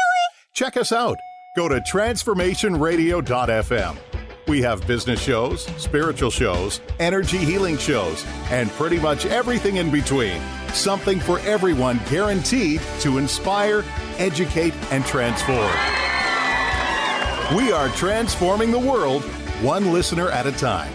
Check 0.54 0.78
us 0.78 0.94
out 0.94 1.18
Go 1.56 1.70
to 1.70 1.80
transformationradio.fm. 1.80 3.98
We 4.48 4.62
have 4.62 4.86
business 4.86 5.20
shows, 5.22 5.66
spiritual 5.82 6.30
shows, 6.30 6.82
energy 7.00 7.40
healing 7.40 7.78
shows, 7.78 8.24
and 8.52 8.70
pretty 8.72 9.00
much 9.00 9.26
everything 9.26 9.78
in 9.78 9.90
between. 9.90 10.40
Something 10.74 11.20
for 11.20 11.40
everyone 11.40 12.00
guaranteed 12.10 12.82
to 13.00 13.18
inspire, 13.18 13.84
educate, 14.18 14.76
and 14.92 15.04
transform. 15.06 15.72
We 17.54 17.72
are 17.72 17.90
transforming 17.90 18.72
the 18.72 18.80
world 18.80 19.24
one 19.62 19.94
listener 19.94 20.32
at 20.32 20.48
a 20.48 20.52
time. 20.52 20.92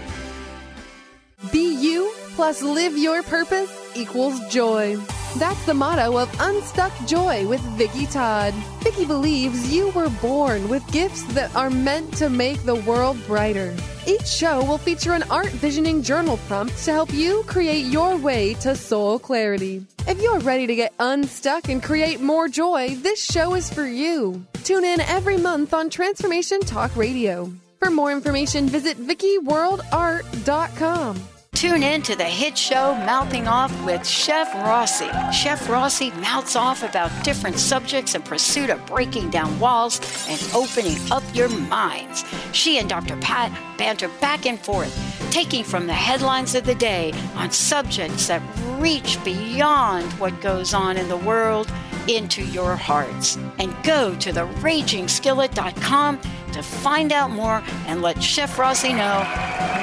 Be 1.52 1.72
you 1.80 2.12
plus 2.34 2.60
live 2.60 2.98
your 2.98 3.22
purpose 3.22 3.70
equals 3.94 4.40
joy. 4.48 4.96
That's 5.36 5.64
the 5.64 5.74
motto 5.74 6.18
of 6.18 6.28
Unstuck 6.40 6.92
Joy 7.06 7.46
with 7.46 7.60
Vicki 7.78 8.06
Todd. 8.06 8.52
Vicki 8.80 9.04
believes 9.04 9.72
you 9.72 9.90
were 9.90 10.10
born 10.20 10.68
with 10.68 10.84
gifts 10.90 11.22
that 11.34 11.54
are 11.54 11.70
meant 11.70 12.12
to 12.16 12.28
make 12.28 12.60
the 12.64 12.74
world 12.74 13.16
brighter. 13.28 13.72
Each 14.04 14.26
show 14.26 14.64
will 14.64 14.78
feature 14.78 15.12
an 15.12 15.22
art 15.30 15.50
visioning 15.50 16.02
journal 16.02 16.36
prompt 16.48 16.76
to 16.84 16.92
help 16.92 17.12
you 17.12 17.44
create 17.46 17.86
your 17.86 18.16
way 18.16 18.54
to 18.54 18.74
soul 18.74 19.20
clarity. 19.20 19.86
If 20.08 20.20
you're 20.20 20.40
ready 20.40 20.66
to 20.66 20.74
get 20.74 20.94
unstuck 20.98 21.68
and 21.68 21.80
create 21.80 22.20
more 22.20 22.48
joy, 22.48 22.96
this 22.96 23.22
show 23.24 23.54
is 23.54 23.72
for 23.72 23.86
you. 23.86 24.44
Tune 24.64 24.84
in 24.84 25.00
every 25.00 25.38
month 25.38 25.74
on 25.74 25.90
Transformation 25.90 26.60
Talk 26.60 26.94
Radio. 26.96 27.52
For 27.78 27.90
more 27.90 28.12
information, 28.12 28.68
visit 28.68 28.96
VickiWorldArt.com. 28.98 31.20
Tune 31.54 31.82
in 31.82 32.00
to 32.02 32.14
the 32.16 32.24
hit 32.24 32.56
show 32.56 32.94
Mouthing 32.94 33.46
Off 33.46 33.70
with 33.84 34.06
Chef 34.06 34.54
Rossi. 34.54 35.10
Chef 35.32 35.68
Rossi 35.68 36.10
mouths 36.12 36.56
off 36.56 36.82
about 36.82 37.10
different 37.22 37.58
subjects 37.58 38.14
in 38.14 38.22
pursuit 38.22 38.70
of 38.70 38.84
breaking 38.86 39.28
down 39.30 39.60
walls 39.60 40.00
and 40.28 40.40
opening 40.54 40.96
up 41.10 41.22
your 41.34 41.50
minds. 41.50 42.24
She 42.52 42.78
and 42.78 42.88
Dr. 42.88 43.16
Pat 43.18 43.52
banter 43.76 44.08
back 44.20 44.46
and 44.46 44.58
forth, 44.58 44.96
taking 45.30 45.62
from 45.64 45.86
the 45.86 45.92
headlines 45.92 46.54
of 46.54 46.64
the 46.64 46.74
day 46.74 47.12
on 47.34 47.50
subjects 47.50 48.28
that 48.28 48.40
reach 48.78 49.22
beyond 49.24 50.10
what 50.14 50.40
goes 50.40 50.72
on 50.72 50.96
in 50.96 51.08
the 51.08 51.18
world 51.18 51.70
into 52.08 52.44
your 52.44 52.76
hearts. 52.76 53.36
And 53.58 53.74
go 53.84 54.14
to 54.16 54.32
theragingskillet.com 54.32 56.20
to 56.52 56.62
find 56.62 57.12
out 57.12 57.30
more 57.30 57.62
and 57.86 58.02
let 58.02 58.22
Chef 58.22 58.58
Rossi 58.58 58.92
know 58.92 59.24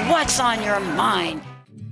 what's 0.10 0.40
on 0.40 0.62
your 0.64 0.80
mind. 0.80 1.42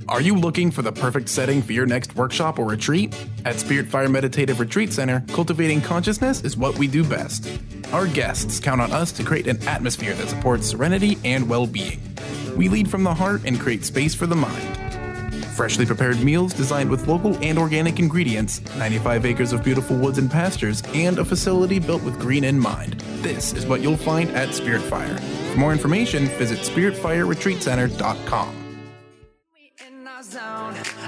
Are 0.08 0.22
you 0.22 0.36
looking 0.36 0.70
for 0.70 0.84
the 0.84 0.92
perfect 0.92 1.30
setting 1.30 1.64
for 1.64 1.74
your 1.74 1.88
next 1.88 2.16
workshop 2.16 2.60
or 2.60 2.66
retreat? 2.66 3.16
At 3.44 3.60
Spirit 3.60 3.88
Fire 3.88 4.08
Meditative 4.08 4.60
Retreat 4.60 4.94
Center, 4.94 5.24
cultivating 5.30 5.82
consciousness 5.82 6.42
is 6.42 6.56
what 6.56 6.78
we 6.78 6.88
do 6.88 7.04
best. 7.04 7.50
Our 7.92 8.06
guests 8.06 8.60
count 8.60 8.82
on 8.82 8.92
us 8.92 9.12
to 9.14 9.24
create 9.24 9.48
an 9.48 9.68
atmosphere 9.68 10.14
that 10.14 10.28
supports 10.28 10.68
serenity 10.68 11.18
and 11.26 11.50
well 11.50 11.66
being. 11.66 12.00
We 12.56 12.70
lead 12.70 12.88
from 12.88 13.04
the 13.04 13.16
heart 13.16 13.42
and 13.46 13.60
create 13.60 13.84
space 13.84 14.14
for 14.14 14.28
the 14.28 14.36
mind. 14.36 14.85
Freshly 15.56 15.86
prepared 15.86 16.22
meals 16.22 16.54
designed 16.54 16.90
with 16.90 17.08
local 17.08 17.38
and 17.42 17.58
organic 17.58 17.98
ingredients, 17.98 18.60
95 18.76 19.26
acres 19.26 19.54
of 19.54 19.64
beautiful 19.64 19.96
woods 19.96 20.18
and 20.18 20.30
pastures, 20.30 20.84
and 20.94 21.18
a 21.18 21.24
facility 21.24 21.80
built 21.80 22.04
with 22.04 22.20
green 22.20 22.44
in 22.44 22.60
mind. 22.60 23.00
This 23.22 23.54
is 23.54 23.66
what 23.66 23.80
you'll 23.80 23.96
find 23.96 24.30
at 24.32 24.54
Spirit 24.54 24.82
Fire. 24.82 25.18
For 25.54 25.58
more 25.58 25.72
information, 25.72 26.26
visit 26.38 26.60
spiritfireretreatcenter.com. 26.60 28.64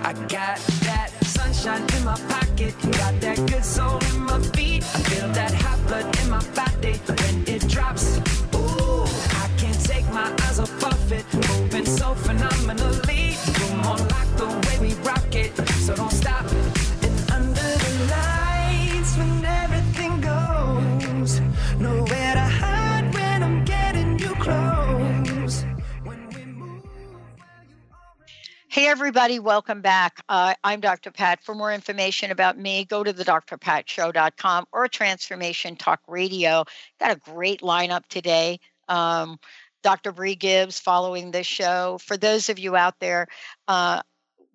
I 0.03 0.13
got 0.13 0.59
that 0.87 1.09
sunshine 1.25 1.81
in 1.97 2.05
my 2.05 2.15
pocket, 2.29 2.73
got 2.83 3.19
that 3.19 3.35
good 3.49 3.65
soul 3.65 3.99
in 4.13 4.21
my 4.21 4.39
feet. 4.55 4.81
I 4.81 4.99
feel 5.09 5.27
that 5.33 5.53
hot 5.55 5.85
blood 5.87 6.05
in 6.21 6.29
my 6.29 6.41
body 6.55 6.93
when 6.93 7.43
it 7.53 7.67
drops. 7.67 8.17
Ooh, 8.55 9.03
I 9.43 9.49
can't 9.57 9.83
take 9.83 10.05
my 10.13 10.33
eyes 10.43 10.61
off 10.61 11.11
it, 11.11 11.25
moving 11.33 11.85
so 11.85 12.15
phenomenally. 12.15 13.26
So 15.87 15.95
don't 15.95 16.11
stop. 16.11 16.43
And 17.01 17.31
under 17.31 17.61
the 17.61 18.07
lights, 18.11 19.15
when 19.15 19.45
everything 19.45 20.19
goes, 20.19 21.39
nowhere 21.79 22.33
to 22.33 22.41
hide 22.41 23.13
when 23.13 23.41
I'm 23.41 23.63
getting 23.63 24.19
you 24.19 24.35
close. 24.35 25.63
Hey, 28.67 28.87
everybody, 28.87 29.39
welcome 29.39 29.81
back. 29.81 30.21
Uh, 30.27 30.55
I'm 30.61 30.81
Dr. 30.81 31.09
Pat. 31.09 31.41
For 31.45 31.55
more 31.55 31.71
information 31.71 32.31
about 32.31 32.59
me, 32.59 32.83
go 32.83 33.01
to 33.01 33.13
the 33.13 33.23
drpatshow.com 33.23 34.65
or 34.73 34.89
Transformation 34.89 35.77
Talk 35.77 36.01
Radio. 36.09 36.65
Got 36.99 37.15
a 37.15 37.19
great 37.31 37.61
lineup 37.61 38.05
today. 38.09 38.59
Um, 38.89 39.39
Dr. 39.83 40.11
Bree 40.11 40.35
Gibbs 40.35 40.81
following 40.81 41.31
this 41.31 41.47
show. 41.47 41.97
For 42.01 42.17
those 42.17 42.49
of 42.49 42.59
you 42.59 42.75
out 42.75 42.95
there, 42.99 43.27
uh, 43.69 44.01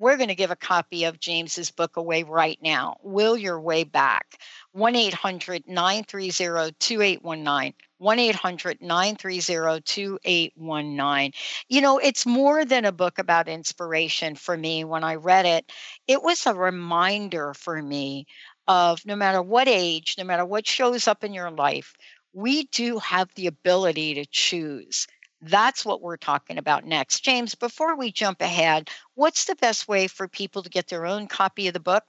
we're 0.02 0.16
going 0.16 0.28
to 0.28 0.34
give 0.34 0.50
a 0.50 0.56
copy 0.56 1.04
of 1.04 1.20
James's 1.20 1.70
book 1.70 1.96
away 1.96 2.24
right 2.24 2.58
now. 2.60 2.96
Will 3.04 3.36
Your 3.36 3.60
Way 3.60 3.84
Back. 3.84 4.36
1 4.72 4.96
800 4.96 5.62
930 5.68 6.72
2819. 6.80 7.74
1 7.98 8.18
800 8.18 8.82
930 8.82 9.80
2819. 9.80 11.32
You 11.68 11.80
know, 11.80 11.98
it's 11.98 12.26
more 12.26 12.64
than 12.64 12.84
a 12.84 12.90
book 12.90 13.20
about 13.20 13.46
inspiration 13.46 14.34
for 14.34 14.56
me 14.56 14.82
when 14.82 15.04
I 15.04 15.14
read 15.14 15.46
it. 15.46 15.70
It 16.08 16.20
was 16.20 16.46
a 16.46 16.54
reminder 16.54 17.54
for 17.54 17.80
me 17.80 18.26
of 18.66 19.06
no 19.06 19.14
matter 19.14 19.40
what 19.40 19.68
age, 19.68 20.16
no 20.18 20.24
matter 20.24 20.44
what 20.44 20.66
shows 20.66 21.06
up 21.06 21.22
in 21.22 21.32
your 21.32 21.52
life, 21.52 21.94
we 22.32 22.64
do 22.64 22.98
have 22.98 23.28
the 23.36 23.46
ability 23.46 24.14
to 24.14 24.26
choose. 24.26 25.06
That's 25.42 25.84
what 25.84 26.00
we're 26.00 26.16
talking 26.16 26.56
about 26.56 26.86
next. 26.86 27.24
James, 27.24 27.56
before 27.56 27.96
we 27.96 28.12
jump 28.12 28.40
ahead, 28.40 28.88
what's 29.14 29.46
the 29.46 29.56
best 29.56 29.88
way 29.88 30.06
for 30.06 30.28
people 30.28 30.62
to 30.62 30.70
get 30.70 30.86
their 30.86 31.04
own 31.04 31.26
copy 31.26 31.66
of 31.66 31.74
the 31.74 31.80
book 31.80 32.04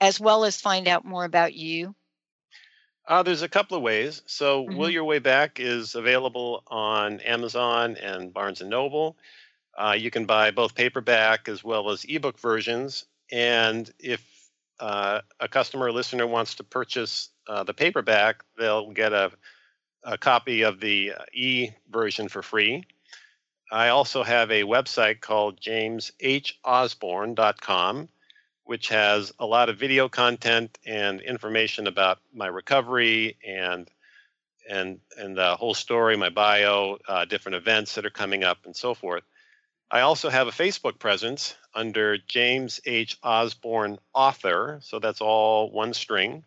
as 0.00 0.20
well 0.20 0.44
as 0.44 0.60
find 0.60 0.86
out 0.86 1.04
more 1.04 1.24
about 1.24 1.54
you? 1.54 1.94
Uh, 3.06 3.22
there's 3.22 3.42
a 3.42 3.48
couple 3.48 3.76
of 3.76 3.82
ways. 3.82 4.22
So, 4.26 4.64
mm-hmm. 4.64 4.76
Will 4.76 4.90
Your 4.90 5.04
Way 5.04 5.18
Back 5.18 5.58
is 5.58 5.94
available 5.94 6.62
on 6.68 7.20
Amazon 7.20 7.96
and 7.96 8.32
Barnes 8.32 8.60
and 8.60 8.70
Noble. 8.70 9.16
Uh, 9.76 9.96
you 9.98 10.10
can 10.10 10.24
buy 10.24 10.50
both 10.50 10.74
paperback 10.74 11.48
as 11.48 11.64
well 11.64 11.90
as 11.90 12.04
ebook 12.04 12.38
versions. 12.38 13.06
And 13.32 13.90
if 13.98 14.22
uh, 14.78 15.22
a 15.40 15.48
customer 15.48 15.86
or 15.86 15.92
listener 15.92 16.26
wants 16.26 16.54
to 16.56 16.64
purchase 16.64 17.30
uh, 17.48 17.64
the 17.64 17.74
paperback, 17.74 18.44
they'll 18.56 18.90
get 18.90 19.12
a 19.12 19.32
a 20.04 20.18
copy 20.18 20.62
of 20.62 20.80
the 20.80 21.12
uh, 21.12 21.24
e 21.32 21.70
version 21.90 22.28
for 22.28 22.42
free. 22.42 22.84
I 23.70 23.88
also 23.88 24.22
have 24.22 24.50
a 24.50 24.62
website 24.62 25.20
called 25.20 25.60
jameshosborne.com, 25.60 28.08
which 28.64 28.88
has 28.88 29.30
a 29.38 29.44
lot 29.44 29.68
of 29.68 29.76
video 29.76 30.08
content 30.08 30.78
and 30.86 31.20
information 31.20 31.86
about 31.86 32.20
my 32.32 32.46
recovery 32.46 33.36
and 33.46 33.90
and 34.68 35.00
and 35.16 35.36
the 35.36 35.54
whole 35.56 35.74
story, 35.74 36.16
my 36.16 36.30
bio, 36.30 36.98
uh, 37.08 37.24
different 37.24 37.56
events 37.56 37.94
that 37.94 38.06
are 38.06 38.10
coming 38.10 38.44
up, 38.44 38.66
and 38.66 38.76
so 38.76 38.94
forth. 38.94 39.24
I 39.90 40.00
also 40.00 40.28
have 40.28 40.48
a 40.48 40.52
Facebook 40.52 40.98
presence 40.98 41.54
under 41.74 42.18
James 42.18 42.78
H. 42.84 43.16
Osborne 43.22 43.98
Author, 44.12 44.80
so 44.82 44.98
that's 44.98 45.22
all 45.22 45.70
one 45.70 45.94
string 45.94 46.44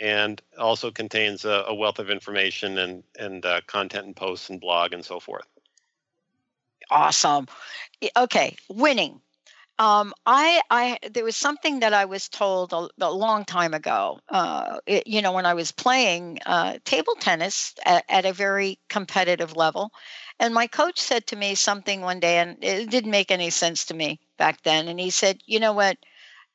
and 0.00 0.40
also 0.58 0.90
contains 0.90 1.44
a, 1.44 1.64
a 1.68 1.74
wealth 1.74 1.98
of 1.98 2.10
information 2.10 2.78
and 2.78 3.02
and 3.18 3.44
uh, 3.46 3.60
content 3.66 4.06
and 4.06 4.16
posts 4.16 4.50
and 4.50 4.60
blog 4.60 4.92
and 4.92 5.04
so 5.04 5.20
forth. 5.20 5.46
Awesome. 6.90 7.46
Okay, 8.16 8.56
winning. 8.68 9.20
Um, 9.78 10.12
I, 10.26 10.60
I, 10.70 10.98
there 11.10 11.24
was 11.24 11.36
something 11.36 11.80
that 11.80 11.94
I 11.94 12.04
was 12.04 12.28
told 12.28 12.72
a, 12.72 12.88
a 13.00 13.10
long 13.10 13.44
time 13.44 13.72
ago. 13.72 14.20
Uh, 14.28 14.78
it, 14.86 15.06
you 15.06 15.22
know, 15.22 15.32
when 15.32 15.46
I 15.46 15.54
was 15.54 15.72
playing 15.72 16.38
uh, 16.44 16.78
table 16.84 17.14
tennis 17.18 17.74
at, 17.84 18.04
at, 18.08 18.26
a 18.26 18.32
very 18.32 18.78
competitive 18.88 19.56
level, 19.56 19.90
and 20.38 20.52
my 20.52 20.66
coach 20.66 21.00
said 21.00 21.26
to 21.28 21.36
me 21.36 21.54
something 21.54 22.02
one 22.02 22.20
day, 22.20 22.38
and 22.38 22.62
it 22.62 22.90
didn't 22.90 23.10
make 23.10 23.30
any 23.30 23.50
sense 23.50 23.86
to 23.86 23.94
me 23.94 24.20
back 24.36 24.62
then. 24.62 24.88
And 24.88 25.00
he 25.00 25.10
said, 25.10 25.40
"You 25.46 25.58
know 25.58 25.72
what? 25.72 25.96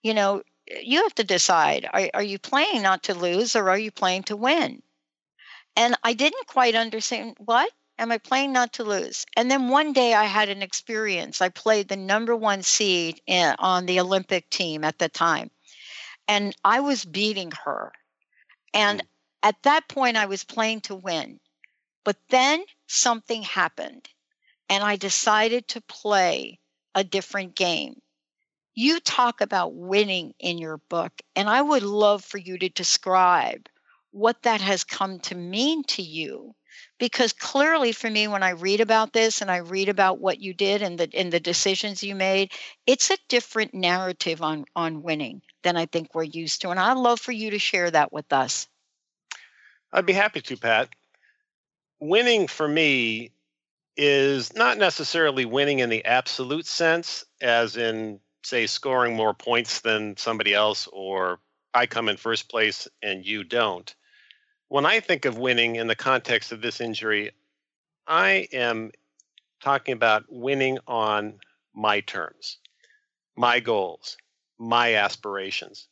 You 0.04 0.14
know, 0.14 0.44
you 0.82 1.04
have 1.04 1.16
to 1.16 1.24
decide 1.24 1.88
are, 1.92 2.10
are 2.14 2.24
you 2.24 2.40
playing 2.40 2.82
not 2.82 3.04
to 3.04 3.14
lose 3.14 3.56
or 3.56 3.70
are 3.70 3.78
you 3.78 3.92
playing 3.92 4.24
to 4.24 4.36
win? 4.36 4.82
And 5.76 5.96
I 6.04 6.14
didn't 6.14 6.48
quite 6.48 6.76
understand 6.76 7.38
what? 7.40 7.72
Am 8.00 8.12
I 8.12 8.18
playing 8.18 8.54
not 8.54 8.74
to 8.74 8.84
lose? 8.84 9.26
And 9.36 9.50
then 9.50 9.70
one 9.70 9.94
day 9.94 10.14
I 10.14 10.26
had 10.26 10.50
an 10.50 10.62
experience. 10.62 11.42
I 11.42 11.50
played 11.50 11.88
the 11.88 11.96
number 11.96 12.36
one 12.36 12.62
seed 12.62 13.22
in, 13.26 13.56
on 13.60 13.86
the 13.86 14.00
Olympic 14.00 14.50
team 14.50 14.84
at 14.84 15.00
the 15.00 15.10
time, 15.10 15.50
and 16.28 16.56
I 16.64 16.80
was 16.82 17.06
beating 17.06 17.52
her. 17.64 17.92
And 18.74 19.02
mm. 19.02 19.06
at 19.42 19.64
that 19.64 19.88
point, 19.88 20.18
I 20.18 20.28
was 20.28 20.44
playing 20.44 20.82
to 20.82 20.96
win. 20.96 21.40
But 22.04 22.18
then 22.30 22.64
something 22.88 23.42
happened, 23.42 24.08
and 24.70 24.84
I 24.84 24.96
decided 24.96 25.68
to 25.70 25.82
play 25.82 26.60
a 26.94 27.04
different 27.04 27.56
game 27.56 28.00
you 28.78 29.00
talk 29.00 29.42
about 29.42 29.74
winning 29.74 30.36
in 30.40 30.60
your 30.60 30.78
book, 30.78 31.12
and 31.36 31.50
I 31.50 31.60
would 31.60 31.82
love 31.82 32.24
for 32.24 32.38
you 32.38 32.60
to 32.60 32.70
describe 32.70 33.68
what 34.12 34.44
that 34.44 34.62
has 34.62 34.84
come 34.84 35.20
to 35.22 35.34
mean 35.34 35.84
to 35.86 36.04
you. 36.04 36.54
Because 37.00 37.34
clearly 37.34 37.92
for 37.92 38.08
me 38.08 38.28
when 38.28 38.44
i 38.44 38.52
read 38.52 38.82
about 38.82 39.14
this 39.14 39.42
and 39.42 39.50
i 39.50 39.58
read 39.58 39.90
about 39.90 40.20
what 40.20 40.40
you 40.40 40.54
did 40.54 40.84
and 40.84 41.00
the 41.00 41.10
and 41.16 41.34
the 41.34 41.40
decisions 41.40 42.04
you 42.04 42.14
made 42.14 42.52
it's 42.86 43.10
a 43.10 43.18
different 43.30 43.74
narrative 43.74 44.44
on 44.44 44.66
on 44.76 45.02
winning 45.02 45.42
than 45.64 45.76
i 45.76 45.88
think 45.88 46.14
we're 46.14 46.24
used 46.24 46.62
to 46.62 46.70
and 46.70 46.80
i'd 46.80 46.98
love 46.98 47.20
for 47.20 47.32
you 47.32 47.50
to 47.52 47.60
share 47.60 47.90
that 47.90 48.14
with 48.14 48.32
us. 48.32 48.68
I'd 49.92 50.06
be 50.06 50.14
happy 50.14 50.42
to 50.42 50.58
pat. 50.58 50.90
Winning 52.00 52.48
for 52.48 52.68
me 52.68 53.32
is 53.96 54.56
not 54.56 54.78
necessarily 54.78 55.46
winning 55.46 55.80
in 55.80 55.90
the 55.90 56.06
absolute 56.06 56.68
sense 56.68 57.26
as 57.42 57.76
in 57.76 58.20
say 58.48 58.66
scoring 58.66 59.16
more 59.16 59.34
points 59.34 59.82
than 59.82 60.16
somebody 60.16 60.54
else 60.54 60.88
or 60.94 61.40
I 61.74 61.86
come 61.86 62.08
in 62.08 62.18
first 62.18 62.50
place 62.50 62.88
and 63.04 63.26
you 63.26 63.44
don't. 63.44 63.94
When 64.70 64.86
I 64.86 65.00
think 65.02 65.26
of 65.26 65.38
winning 65.38 65.76
in 65.76 65.88
the 65.88 65.96
context 65.96 66.52
of 66.52 66.62
this 66.62 66.82
injury, 66.82 67.32
I 68.08 68.48
am 68.54 68.92
talking 69.62 69.94
about 69.94 70.24
winning 70.30 70.80
on 70.88 71.40
my 71.74 72.00
terms, 72.02 72.58
my 73.36 73.60
goals, 73.60 74.18
my 74.58 74.96
aspirations. 74.96 75.88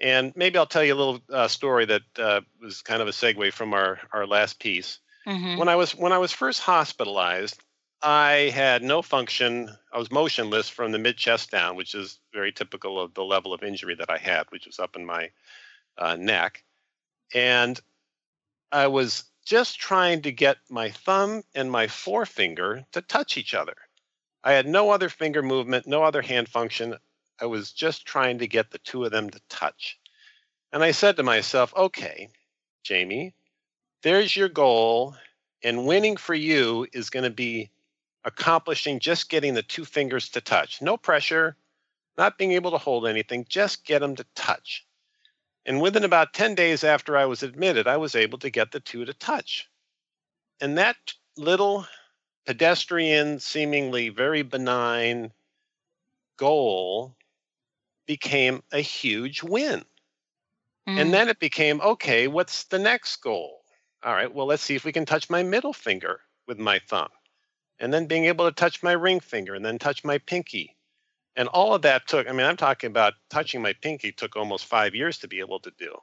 And 0.00 0.32
maybe 0.34 0.58
I'll 0.58 0.66
tell 0.66 0.82
you 0.82 0.94
a 0.94 0.96
little 0.96 1.20
uh, 1.30 1.48
story 1.48 1.84
that 1.86 2.02
uh, 2.18 2.40
was 2.60 2.82
kind 2.82 3.02
of 3.02 3.08
a 3.08 3.12
segue 3.12 3.52
from 3.52 3.74
our, 3.74 4.00
our 4.12 4.26
last 4.26 4.58
piece. 4.58 4.98
Mm-hmm. 5.26 5.58
When 5.58 5.68
I 5.68 5.76
was 5.76 5.92
when 5.94 6.10
I 6.10 6.18
was 6.18 6.32
first 6.32 6.60
hospitalized, 6.60 7.62
I 8.02 8.50
had 8.52 8.82
no 8.82 9.00
function. 9.00 9.70
I 9.92 9.98
was 9.98 10.10
motionless 10.10 10.68
from 10.68 10.90
the 10.90 10.98
mid 10.98 11.16
chest 11.16 11.52
down, 11.52 11.76
which 11.76 11.94
is 11.94 12.18
very 12.32 12.50
typical 12.50 13.00
of 13.00 13.14
the 13.14 13.22
level 13.24 13.54
of 13.54 13.62
injury 13.62 13.94
that 13.94 14.10
I 14.10 14.18
had, 14.18 14.46
which 14.50 14.66
was 14.66 14.80
up 14.80 14.96
in 14.96 15.06
my 15.06 15.30
uh, 15.96 16.16
neck. 16.16 16.64
And 17.32 17.80
I 18.72 18.88
was 18.88 19.24
just 19.44 19.78
trying 19.78 20.22
to 20.22 20.32
get 20.32 20.58
my 20.68 20.90
thumb 20.90 21.42
and 21.54 21.70
my 21.70 21.86
forefinger 21.86 22.84
to 22.92 23.02
touch 23.02 23.36
each 23.36 23.54
other. 23.54 23.76
I 24.42 24.52
had 24.52 24.66
no 24.66 24.90
other 24.90 25.08
finger 25.08 25.42
movement, 25.42 25.86
no 25.86 26.02
other 26.02 26.22
hand 26.22 26.48
function. 26.48 26.96
I 27.40 27.46
was 27.46 27.72
just 27.72 28.04
trying 28.04 28.38
to 28.38 28.48
get 28.48 28.70
the 28.70 28.78
two 28.78 29.04
of 29.04 29.12
them 29.12 29.30
to 29.30 29.40
touch. 29.48 29.98
And 30.72 30.82
I 30.82 30.90
said 30.90 31.16
to 31.16 31.22
myself, 31.22 31.72
okay, 31.76 32.30
Jamie, 32.82 33.34
there's 34.02 34.34
your 34.34 34.48
goal. 34.48 35.14
And 35.62 35.86
winning 35.86 36.16
for 36.16 36.34
you 36.34 36.88
is 36.92 37.10
going 37.10 37.24
to 37.24 37.30
be 37.30 37.70
accomplishing 38.24 39.00
just 39.00 39.28
getting 39.28 39.54
the 39.54 39.62
two 39.62 39.84
fingers 39.84 40.28
to 40.30 40.40
touch. 40.40 40.80
No 40.80 40.96
pressure, 40.96 41.56
not 42.16 42.38
being 42.38 42.52
able 42.52 42.70
to 42.70 42.78
hold 42.78 43.06
anything, 43.06 43.46
just 43.48 43.84
get 43.84 44.00
them 44.00 44.16
to 44.16 44.26
touch. 44.34 44.86
And 45.64 45.80
within 45.80 46.04
about 46.04 46.34
10 46.34 46.54
days 46.54 46.84
after 46.84 47.16
I 47.16 47.26
was 47.26 47.42
admitted, 47.42 47.86
I 47.86 47.96
was 47.96 48.14
able 48.14 48.38
to 48.38 48.50
get 48.50 48.72
the 48.72 48.80
two 48.80 49.04
to 49.04 49.14
touch. 49.14 49.68
And 50.60 50.78
that 50.78 50.96
little 51.36 51.86
pedestrian, 52.46 53.38
seemingly 53.38 54.08
very 54.08 54.42
benign 54.42 55.32
goal 56.36 57.16
became 58.06 58.62
a 58.72 58.80
huge 58.80 59.42
win. 59.42 59.84
Mm. 60.88 61.00
And 61.00 61.14
then 61.14 61.28
it 61.28 61.38
became 61.38 61.80
okay, 61.80 62.26
what's 62.26 62.64
the 62.64 62.78
next 62.78 63.16
goal? 63.16 63.60
All 64.02 64.12
right, 64.12 64.32
well, 64.32 64.46
let's 64.46 64.62
see 64.62 64.74
if 64.74 64.84
we 64.84 64.92
can 64.92 65.06
touch 65.06 65.30
my 65.30 65.44
middle 65.44 65.72
finger 65.72 66.20
with 66.48 66.58
my 66.58 66.80
thumb. 66.88 67.08
And 67.82 67.92
then 67.92 68.06
being 68.06 68.24
able 68.24 68.46
to 68.46 68.54
touch 68.54 68.82
my 68.82 68.92
ring 68.92 69.20
finger 69.20 69.54
and 69.54 69.64
then 69.64 69.78
touch 69.78 70.04
my 70.04 70.16
pinky. 70.16 70.76
And 71.36 71.48
all 71.48 71.74
of 71.74 71.82
that 71.82 72.06
took, 72.06 72.26
I 72.28 72.32
mean, 72.32 72.46
I'm 72.46 72.56
talking 72.56 72.88
about 72.88 73.14
touching 73.28 73.60
my 73.60 73.74
pinky 73.74 74.12
took 74.12 74.36
almost 74.36 74.64
five 74.64 74.94
years 74.94 75.18
to 75.18 75.28
be 75.28 75.40
able 75.40 75.60
to 75.60 75.72
do. 75.78 75.94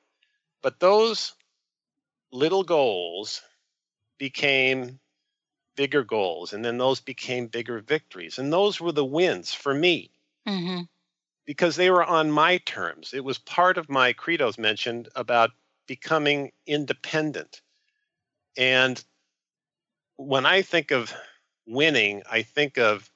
But 0.61 0.79
those 0.79 1.33
little 2.31 2.63
goals 2.63 3.41
became 4.19 4.99
bigger 5.75 6.03
goals. 6.03 6.53
And 6.53 6.63
then 6.63 6.77
those 6.77 6.99
became 6.99 7.47
bigger 7.47 7.79
victories. 7.79 8.37
And 8.37 8.53
those 8.53 8.79
were 8.79 8.91
the 8.91 9.05
wins 9.05 9.53
for 9.53 9.73
me. 9.73 10.11
Mm-hmm 10.47 10.81
because 11.49 11.75
they 11.75 11.89
were 11.89 12.03
on 12.03 12.29
my 12.29 12.59
terms. 12.59 13.11
It 13.11 13.23
was 13.23 13.39
part 13.39 13.79
of 13.79 13.89
my 13.89 14.13
credos 14.13 14.59
mentioned 14.59 15.09
about 15.15 15.49
becoming 15.87 16.51
independent. 16.67 17.63
And 18.55 19.03
when 20.17 20.45
I 20.45 20.61
think 20.61 20.91
of 20.91 21.11
winning, 21.69 22.23
I 22.29 22.41
think 22.41 22.77
of, 22.77 23.09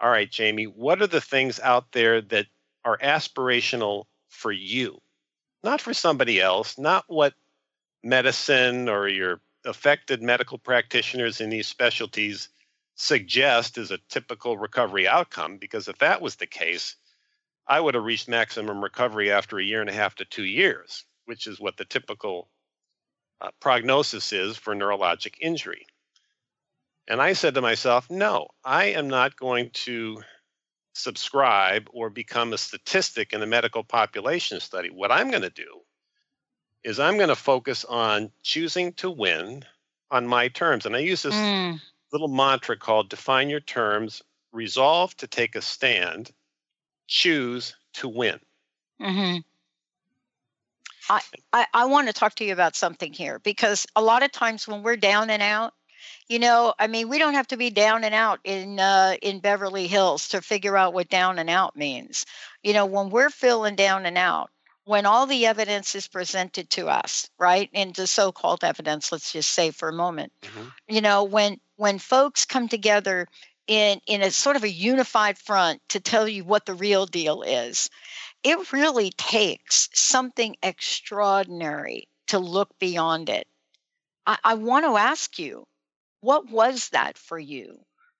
all 0.00 0.10
right, 0.10 0.30
Jamie, 0.30 0.64
what 0.64 1.02
are 1.02 1.06
the 1.06 1.20
things 1.20 1.60
out 1.60 1.92
there 1.92 2.20
that 2.22 2.46
are 2.84 2.98
aspirational 2.98 4.04
for 4.28 4.50
you? 4.50 5.00
Not 5.62 5.80
for 5.80 5.94
somebody 5.94 6.40
else, 6.40 6.78
not 6.78 7.04
what 7.06 7.34
medicine 8.02 8.88
or 8.88 9.06
your 9.06 9.40
affected 9.64 10.22
medical 10.22 10.58
practitioners 10.58 11.40
in 11.40 11.50
these 11.50 11.68
specialties 11.68 12.48
suggest 12.96 13.78
is 13.78 13.90
a 13.90 13.98
typical 14.08 14.56
recovery 14.56 15.06
outcome, 15.06 15.58
because 15.58 15.86
if 15.86 15.98
that 15.98 16.20
was 16.20 16.36
the 16.36 16.46
case, 16.46 16.96
I 17.66 17.80
would 17.80 17.94
have 17.94 18.04
reached 18.04 18.28
maximum 18.28 18.82
recovery 18.82 19.30
after 19.30 19.58
a 19.58 19.64
year 19.64 19.80
and 19.80 19.88
a 19.88 19.94
half 19.94 20.16
to 20.16 20.24
two 20.24 20.44
years, 20.44 21.04
which 21.26 21.46
is 21.46 21.60
what 21.60 21.76
the 21.76 21.84
typical 21.84 22.48
uh, 23.40 23.50
prognosis 23.60 24.32
is 24.32 24.56
for 24.56 24.74
neurologic 24.74 25.34
injury. 25.40 25.86
And 27.08 27.20
I 27.20 27.32
said 27.32 27.54
to 27.54 27.60
myself, 27.60 28.10
no, 28.10 28.48
I 28.64 28.86
am 28.86 29.08
not 29.08 29.36
going 29.36 29.70
to 29.70 30.22
subscribe 30.94 31.88
or 31.92 32.10
become 32.10 32.52
a 32.52 32.58
statistic 32.58 33.32
in 33.32 33.42
a 33.42 33.46
medical 33.46 33.82
population 33.82 34.60
study. 34.60 34.90
What 34.90 35.10
I'm 35.10 35.30
going 35.30 35.42
to 35.42 35.50
do 35.50 35.80
is 36.84 37.00
I'm 37.00 37.16
going 37.16 37.28
to 37.28 37.36
focus 37.36 37.84
on 37.84 38.30
choosing 38.42 38.92
to 38.94 39.10
win 39.10 39.64
on 40.10 40.26
my 40.26 40.48
terms. 40.48 40.86
And 40.86 40.94
I 40.94 41.00
use 41.00 41.22
this 41.22 41.34
mm. 41.34 41.80
little 42.12 42.28
mantra 42.28 42.76
called 42.76 43.08
define 43.08 43.48
your 43.48 43.60
terms, 43.60 44.22
resolve 44.52 45.16
to 45.16 45.26
take 45.26 45.56
a 45.56 45.62
stand, 45.62 46.30
choose 47.06 47.74
to 47.94 48.08
win. 48.08 48.38
Mm-hmm. 49.00 49.38
I, 51.10 51.20
I, 51.52 51.66
I 51.74 51.84
want 51.86 52.08
to 52.08 52.12
talk 52.12 52.34
to 52.36 52.44
you 52.44 52.52
about 52.52 52.76
something 52.76 53.12
here 53.12 53.38
because 53.40 53.86
a 53.96 54.02
lot 54.02 54.22
of 54.22 54.30
times 54.30 54.68
when 54.68 54.82
we're 54.82 54.96
down 54.96 55.30
and 55.30 55.42
out, 55.42 55.74
you 56.28 56.38
know, 56.38 56.74
I 56.78 56.86
mean, 56.86 57.08
we 57.08 57.18
don't 57.18 57.34
have 57.34 57.48
to 57.48 57.56
be 57.56 57.70
down 57.70 58.04
and 58.04 58.14
out 58.14 58.40
in 58.44 58.78
uh, 58.80 59.16
in 59.22 59.40
Beverly 59.40 59.86
Hills 59.86 60.28
to 60.28 60.40
figure 60.40 60.76
out 60.76 60.94
what 60.94 61.08
down 61.08 61.38
and 61.38 61.50
out 61.50 61.76
means. 61.76 62.24
You 62.62 62.72
know, 62.72 62.86
when 62.86 63.10
we're 63.10 63.30
feeling 63.30 63.76
down 63.76 64.06
and 64.06 64.18
out, 64.18 64.50
when 64.84 65.06
all 65.06 65.26
the 65.26 65.46
evidence 65.46 65.94
is 65.94 66.08
presented 66.08 66.70
to 66.70 66.88
us, 66.88 67.28
right, 67.38 67.70
and 67.72 67.94
the 67.94 68.06
so-called 68.06 68.64
evidence, 68.64 69.12
let's 69.12 69.32
just 69.32 69.50
say 69.50 69.70
for 69.70 69.88
a 69.88 69.92
moment, 69.92 70.32
mm-hmm. 70.42 70.68
you 70.88 71.00
know, 71.00 71.24
when 71.24 71.60
when 71.76 71.98
folks 71.98 72.44
come 72.44 72.68
together 72.68 73.26
in 73.66 74.00
in 74.06 74.22
a 74.22 74.30
sort 74.30 74.56
of 74.56 74.64
a 74.64 74.70
unified 74.70 75.38
front 75.38 75.80
to 75.88 76.00
tell 76.00 76.26
you 76.26 76.44
what 76.44 76.66
the 76.66 76.74
real 76.74 77.06
deal 77.06 77.42
is 77.42 77.88
it 78.42 78.72
really 78.72 79.10
takes 79.10 79.88
something 79.94 80.56
extraordinary 80.62 82.08
to 82.26 82.38
look 82.38 82.76
beyond 82.78 83.28
it 83.28 83.46
I, 84.26 84.38
I 84.42 84.54
want 84.54 84.84
to 84.84 84.96
ask 84.96 85.38
you 85.38 85.64
what 86.22 86.50
was 86.50 86.88
that 86.88 87.18
for 87.18 87.38
you 87.38 87.78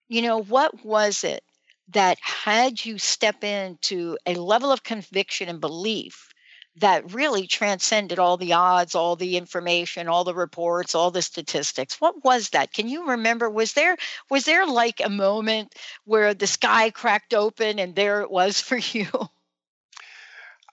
you 0.08 0.20
know 0.20 0.42
what 0.42 0.84
was 0.84 1.24
it 1.24 1.42
that 1.88 2.18
had 2.20 2.84
you 2.84 2.98
step 2.98 3.42
into 3.42 4.16
a 4.26 4.34
level 4.34 4.70
of 4.70 4.82
conviction 4.82 5.48
and 5.48 5.60
belief 5.60 6.32
that 6.76 7.12
really 7.12 7.46
transcended 7.46 8.18
all 8.18 8.36
the 8.36 8.54
odds, 8.54 8.94
all 8.94 9.14
the 9.14 9.36
information, 9.36 10.08
all 10.08 10.24
the 10.24 10.34
reports, 10.34 10.94
all 10.94 11.10
the 11.10 11.20
statistics. 11.20 12.00
What 12.00 12.24
was 12.24 12.50
that? 12.50 12.72
Can 12.72 12.88
you 12.88 13.10
remember? 13.10 13.50
Was 13.50 13.74
there 13.74 13.96
was 14.30 14.44
there 14.44 14.66
like 14.66 15.00
a 15.04 15.10
moment 15.10 15.74
where 16.04 16.32
the 16.32 16.46
sky 16.46 16.90
cracked 16.90 17.34
open 17.34 17.78
and 17.78 17.94
there 17.94 18.22
it 18.22 18.30
was 18.30 18.60
for 18.60 18.76
you? 18.78 19.06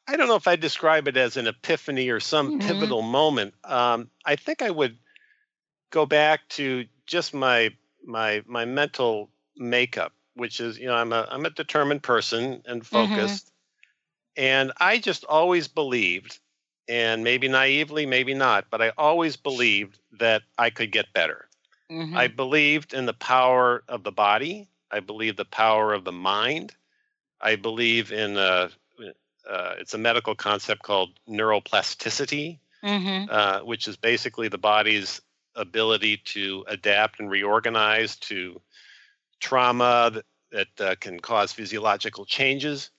I 0.08 0.18
don't 0.18 0.28
know 0.28 0.36
if 0.36 0.48
I 0.48 0.56
describe 0.56 1.08
it 1.08 1.18
as 1.18 1.38
an 1.38 1.46
epiphany 1.48 2.10
or 2.10 2.20
some 2.20 2.54
mm-hmm. 2.54 2.68
pivotal 2.68 3.04
moment. 3.04 3.54
Um, 3.64 4.10
I 4.26 4.38
think 4.38 4.64
I 4.64 4.72
would 4.72 4.98
go 5.92 6.06
back 6.06 6.48
to 6.50 6.86
just 7.10 7.34
my 7.34 7.72
my 8.06 8.44
my 8.48 8.64
mental 8.64 9.30
makeup, 9.58 10.14
which 10.36 10.62
is 10.62 10.80
you 10.80 10.88
know 10.88 10.96
I'm 10.96 11.12
a 11.12 11.28
I'm 11.30 11.46
a 11.46 11.50
determined 11.50 12.04
person 12.04 12.64
and 12.66 12.82
mm-hmm. 12.82 12.82
focused. 12.82 13.46
Mm-hmm 13.46 13.56
and 14.40 14.72
I 14.78 15.00
just 15.00 15.26
always 15.26 15.68
believed, 15.68 16.40
and 16.88 17.26
maybe 17.26 17.50
naively, 17.50 18.06
maybe 18.06 18.34
not, 18.34 18.68
but 18.72 18.82
I 18.82 18.94
always 18.98 19.36
believed 19.36 20.00
that 20.18 20.44
I 20.58 20.70
could 20.70 20.94
get 20.94 21.12
better. 21.14 21.50
Mm-hmm. 21.92 22.16
I 22.16 22.28
believed 22.28 22.94
in 22.94 23.06
the 23.06 23.14
power 23.14 23.84
of 23.90 24.04
the 24.04 24.14
body. 24.14 24.70
I 24.90 25.02
believe 25.02 25.36
the 25.36 25.44
power 25.44 25.94
of 25.94 26.06
the 26.06 26.14
mind. 26.14 26.74
I 27.42 27.58
believe 27.58 28.14
in 28.14 28.38
uh, 28.38 28.70
uh, 29.48 29.76
it's 29.78 29.94
a 29.94 29.98
medical 29.98 30.36
concept 30.36 30.84
called 30.84 31.10
neuroplasticity, 31.28 32.60
mm-hmm. 32.82 33.30
uh, 33.30 33.60
which 33.60 33.90
is 33.90 33.98
basically 33.98 34.48
the 34.48 34.58
body's 34.58 35.20
ability 35.60 36.18
to 36.18 36.66
adapt 36.68 37.20
and 37.20 37.30
reorganize 37.30 38.16
to 38.16 38.62
trauma 39.40 40.12
that, 40.14 40.26
that 40.52 40.92
uh, 40.92 40.96
can 40.96 41.20
cause 41.20 41.52
physiological 41.52 42.26
changes. 42.26 42.90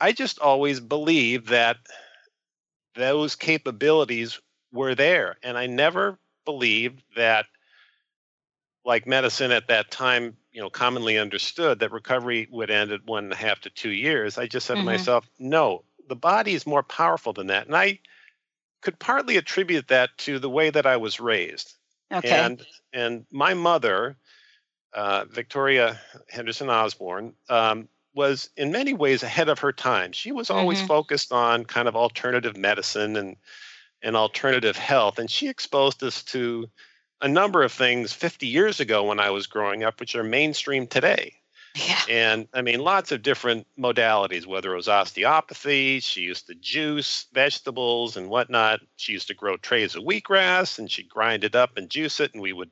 I 0.00 0.12
just 0.12 0.38
always 0.38 0.80
believed 0.80 1.48
that 1.48 1.76
those 2.94 3.36
capabilities 3.36 4.40
were 4.72 4.94
there. 4.94 5.36
And 5.42 5.58
I 5.58 5.66
never 5.66 6.18
believed 6.44 7.02
that, 7.16 7.46
like 8.84 9.06
medicine 9.06 9.50
at 9.50 9.68
that 9.68 9.90
time, 9.90 10.36
you 10.52 10.60
know, 10.60 10.70
commonly 10.70 11.18
understood 11.18 11.80
that 11.80 11.92
recovery 11.92 12.48
would 12.50 12.70
end 12.70 12.92
at 12.92 13.04
one 13.04 13.24
and 13.24 13.32
a 13.32 13.36
half 13.36 13.60
to 13.62 13.70
two 13.70 13.90
years. 13.90 14.38
I 14.38 14.46
just 14.46 14.66
said 14.66 14.76
mm-hmm. 14.76 14.86
to 14.86 14.92
myself, 14.92 15.28
no, 15.38 15.84
the 16.08 16.16
body 16.16 16.54
is 16.54 16.66
more 16.66 16.82
powerful 16.82 17.32
than 17.32 17.48
that. 17.48 17.66
And 17.66 17.76
I 17.76 17.98
could 18.82 18.98
partly 18.98 19.36
attribute 19.36 19.88
that 19.88 20.10
to 20.18 20.38
the 20.38 20.50
way 20.50 20.70
that 20.70 20.86
I 20.86 20.96
was 20.98 21.18
raised. 21.18 21.74
Okay. 22.12 22.30
And 22.30 22.64
and 22.92 23.26
my 23.32 23.54
mother, 23.54 24.16
uh, 24.92 25.24
Victoria 25.28 26.00
Henderson 26.28 26.70
Osborne, 26.70 27.34
um, 27.48 27.88
was 28.14 28.50
in 28.56 28.70
many 28.70 28.94
ways 28.94 29.22
ahead 29.22 29.48
of 29.48 29.58
her 29.58 29.72
time. 29.72 30.12
She 30.12 30.32
was 30.32 30.50
always 30.50 30.78
mm-hmm. 30.78 30.86
focused 30.86 31.32
on 31.32 31.64
kind 31.64 31.88
of 31.88 31.96
alternative 31.96 32.56
medicine 32.56 33.16
and 33.16 33.36
and 34.02 34.16
alternative 34.16 34.76
health, 34.76 35.18
and 35.18 35.30
she 35.30 35.48
exposed 35.48 36.02
us 36.02 36.22
to 36.24 36.68
a 37.20 37.28
number 37.28 37.62
of 37.62 37.72
things 37.72 38.12
50 38.12 38.46
years 38.46 38.78
ago 38.78 39.04
when 39.04 39.18
I 39.18 39.30
was 39.30 39.46
growing 39.46 39.84
up, 39.84 40.00
which 40.00 40.14
are 40.14 40.22
mainstream 40.22 40.86
today. 40.86 41.34
Yeah. 41.76 42.00
And 42.08 42.48
I 42.54 42.62
mean, 42.62 42.80
lots 42.80 43.12
of 43.12 43.22
different 43.22 43.66
modalities, 43.78 44.46
whether 44.46 44.72
it 44.72 44.76
was 44.76 44.88
osteopathy, 44.88 46.00
she 46.00 46.22
used 46.22 46.46
to 46.46 46.54
juice 46.54 47.26
vegetables 47.32 48.16
and 48.16 48.28
whatnot. 48.28 48.80
She 48.96 49.12
used 49.12 49.28
to 49.28 49.34
grow 49.34 49.56
trays 49.58 49.94
of 49.94 50.02
wheatgrass 50.02 50.78
and 50.78 50.90
she'd 50.90 51.08
grind 51.08 51.44
it 51.44 51.54
up 51.54 51.76
and 51.76 51.90
juice 51.90 52.18
it, 52.18 52.32
and 52.32 52.42
we 52.42 52.54
would 52.54 52.70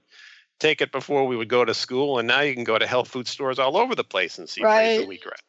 take 0.58 0.80
it 0.80 0.90
before 0.90 1.26
we 1.26 1.36
would 1.36 1.48
go 1.48 1.64
to 1.64 1.74
school, 1.74 2.18
and 2.18 2.26
now 2.26 2.40
you 2.40 2.54
can 2.54 2.64
go 2.64 2.78
to 2.78 2.86
health 2.86 3.08
food 3.08 3.28
stores 3.28 3.58
all 3.58 3.76
over 3.76 3.94
the 3.94 4.04
place 4.04 4.38
and 4.38 4.48
see 4.48 4.62
right. 4.62 5.04
praise 5.04 5.20
wheatgrass. 5.20 5.42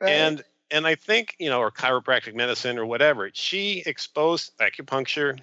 Right. 0.00 0.10
And 0.10 0.44
and 0.70 0.86
I 0.86 0.94
think 0.94 1.34
you 1.38 1.48
know, 1.48 1.60
or 1.60 1.72
chiropractic 1.72 2.34
medicine 2.34 2.78
or 2.78 2.86
whatever. 2.86 3.30
She 3.32 3.82
exposed 3.84 4.56
acupuncture. 4.58 5.38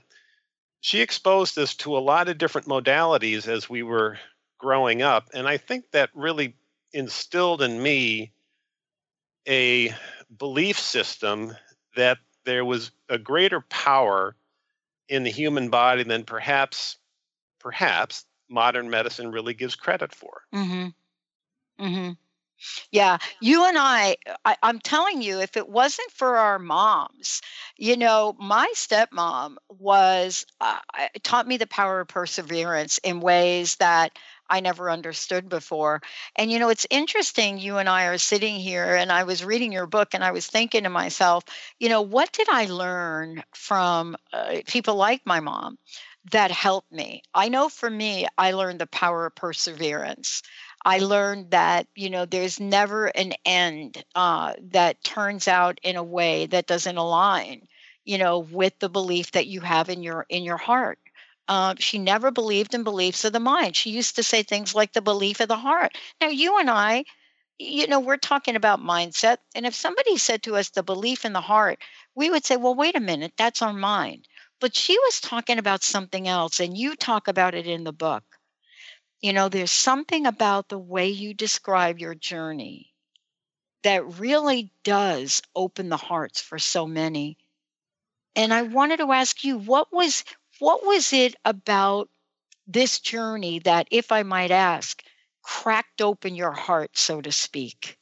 She 0.80 1.02
exposed 1.02 1.58
us 1.58 1.76
to 1.76 1.98
a 1.98 2.00
lot 2.00 2.30
of 2.30 2.38
different 2.38 2.68
modalities 2.68 3.48
as 3.48 3.70
we 3.70 3.84
were 3.84 4.18
growing 4.60 5.02
up, 5.02 5.30
and 5.34 5.48
I 5.48 5.58
think 5.58 5.92
that 5.92 6.10
really 6.14 6.56
instilled 6.94 7.62
in 7.62 7.82
me 7.82 8.32
a 9.48 9.94
belief 10.38 10.80
system 10.80 11.56
that 11.96 12.18
there 12.46 12.66
was 12.66 12.92
a 13.10 13.18
greater 13.18 13.62
power 13.62 14.36
in 15.10 15.24
the 15.24 15.30
human 15.30 15.70
body 15.70 16.04
than 16.04 16.24
perhaps 16.24 16.98
perhaps 17.60 18.26
modern 18.50 18.90
medicine 18.90 19.32
really 19.32 19.54
gives 19.54 19.76
credit 19.76 20.14
for. 20.14 20.42
Mm-hmm. 20.54 20.88
Mm-hmm. 21.84 22.12
Yeah, 22.92 23.18
you 23.42 23.66
and 23.66 23.78
I, 23.78 24.16
I, 24.46 24.56
I'm 24.64 24.80
telling 24.80 25.22
you, 25.22 25.42
if 25.42 25.58
it 25.58 25.68
wasn't 25.68 26.12
for 26.12 26.38
our 26.38 26.60
moms, 26.60 27.42
you 27.78 27.98
know, 27.98 28.36
my 28.40 28.72
stepmom 28.76 29.56
was 29.70 30.46
uh, 30.62 30.80
taught 31.24 31.48
me 31.48 31.58
the 31.58 31.68
power 31.68 32.02
of 32.02 32.08
perseverance 32.08 33.00
in 33.00 33.20
ways 33.20 33.76
that 33.78 34.18
I 34.54 34.60
never 34.62 34.90
understood 34.90 35.50
before. 35.50 36.02
And 36.36 36.52
you 36.52 36.60
know, 36.60 36.70
it's 36.70 36.88
interesting. 36.90 37.58
You 37.58 37.78
and 37.78 37.90
I 37.90 38.06
are 38.06 38.18
sitting 38.18 38.56
here, 38.60 38.96
and 38.96 39.12
I 39.12 39.24
was 39.24 39.44
reading 39.44 39.72
your 39.72 39.88
book, 39.88 40.14
and 40.14 40.24
I 40.24 40.32
was 40.32 40.48
thinking 40.48 40.84
to 40.84 40.90
myself, 40.90 41.44
you 41.80 41.90
know, 41.90 42.02
what 42.02 42.32
did 42.32 42.48
I 42.50 42.66
learn 42.66 43.44
from 43.54 44.16
uh, 44.32 44.62
people 44.68 44.96
like 44.96 45.22
my 45.26 45.40
mom? 45.40 45.78
that 46.32 46.52
helped 46.52 46.92
me. 46.92 47.22
I 47.34 47.50
know 47.50 47.70
for 47.70 47.90
me, 47.90 48.28
I 48.38 48.52
learned 48.52 48.80
the 48.80 48.88
power 48.88 49.26
of 49.26 49.36
perseverance. 49.36 50.42
I 50.86 51.00
learned 51.00 51.52
that 51.52 51.88
you 51.96 52.10
know 52.10 52.26
there's 52.26 52.60
never 52.60 53.08
an 53.08 53.34
end 53.46 54.04
uh, 54.16 54.54
that 54.72 55.04
turns 55.04 55.48
out 55.48 55.80
in 55.84 55.96
a 55.96 56.04
way 56.04 56.46
that 56.48 56.68
doesn't 56.68 56.98
align, 56.98 57.68
you 58.06 58.18
know, 58.18 58.40
with 58.40 58.78
the 58.80 58.90
belief 58.90 59.32
that 59.32 59.48
you 59.48 59.62
have 59.62 59.90
in 59.90 60.04
your 60.04 60.26
in 60.30 60.44
your 60.44 60.58
heart. 60.58 61.00
Uh, 61.48 61.76
she 61.78 62.00
never 62.00 62.32
believed 62.32 62.74
in 62.74 62.84
beliefs 62.84 63.26
of 63.26 63.34
the 63.34 63.40
mind. 63.40 63.76
She 63.76 63.90
used 63.90 64.16
to 64.16 64.24
say 64.24 64.44
things 64.44 64.74
like 64.74 64.94
the 64.94 65.02
belief 65.02 65.40
of 65.40 65.50
the 65.50 65.58
heart. 65.58 65.98
Now 66.22 66.30
you 66.30 66.58
and 66.58 66.70
I, 66.70 67.04
you 67.60 67.88
know, 67.88 68.00
we're 68.00 68.18
talking 68.18 68.56
about 68.56 68.80
mindset, 68.80 69.38
and 69.56 69.66
if 69.66 69.76
somebody 69.76 70.18
said 70.18 70.44
to 70.44 70.56
us 70.56 70.70
the 70.70 70.84
belief 70.84 71.26
in 71.26 71.34
the 71.34 71.42
heart, 71.42 71.80
we 72.16 72.30
would 72.30 72.46
say, 72.46 72.58
well, 72.58 72.76
wait 72.76 72.96
a 72.96 73.00
minute, 73.00 73.34
that's 73.38 73.62
our 73.62 73.74
mind. 73.74 74.28
But 74.60 74.76
she 74.76 74.98
was 74.98 75.20
talking 75.20 75.60
about 75.60 75.84
something 75.84 76.28
else, 76.28 76.60
and 76.60 76.78
you 76.78 76.96
talk 76.96 77.28
about 77.28 77.56
it 77.56 77.68
in 77.68 77.84
the 77.84 77.94
book. 77.94 78.24
You 79.22 79.34
know, 79.34 79.50
there's 79.50 79.72
something 79.72 80.26
about 80.26 80.70
the 80.70 80.80
way 80.80 81.10
you 81.10 81.34
describe 81.34 82.00
your 82.00 82.16
journey 82.16 82.94
that 83.84 84.20
really 84.20 84.72
does 84.84 85.42
open 85.56 85.90
the 85.90 85.98
hearts 85.98 86.42
for 86.42 86.60
so 86.60 86.88
many. 86.88 87.38
And 88.36 88.54
I 88.54 88.64
wanted 88.64 88.98
to 88.98 89.12
ask 89.12 89.44
you, 89.44 89.58
what 89.58 89.94
was 89.94 90.24
what 90.60 90.86
was 90.86 91.14
it 91.14 91.36
about 91.46 92.10
this 92.68 93.00
journey 93.00 93.60
that, 93.60 93.88
if 93.92 94.12
I 94.12 94.24
might 94.24 94.52
ask, 94.52 95.04
cracked 95.42 96.02
open 96.02 96.36
your 96.36 96.52
heart, 96.52 96.98
so 96.98 97.22
to 97.22 97.32
speak? 97.32 97.98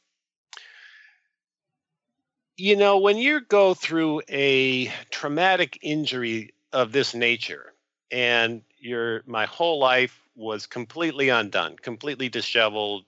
You 2.56 2.76
know, 2.76 2.98
when 2.98 3.18
you 3.18 3.40
go 3.40 3.74
through 3.74 4.22
a 4.28 4.86
traumatic 5.10 5.78
injury 5.82 6.54
of 6.72 6.92
this 6.92 7.14
nature 7.14 7.74
and 8.10 8.62
your 8.78 9.22
my 9.26 9.46
whole 9.46 9.78
life 9.78 10.20
was 10.36 10.66
completely 10.66 11.28
undone, 11.28 11.76
completely 11.76 12.28
disheveled, 12.28 13.04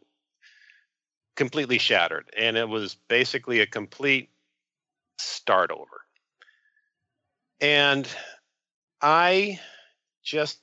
completely 1.37 1.79
shattered, 1.79 2.31
and 2.37 2.57
it 2.57 2.69
was 2.69 2.97
basically 3.09 3.61
a 3.61 3.67
complete 3.67 4.31
start 5.19 5.71
over. 5.71 6.01
And 7.61 8.09
I 9.05 9.61
just 10.23 10.61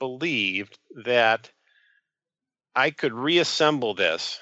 believed 0.00 0.80
that 1.04 1.48
I 2.74 2.90
could 2.90 3.12
reassemble 3.12 3.94
this 3.94 4.40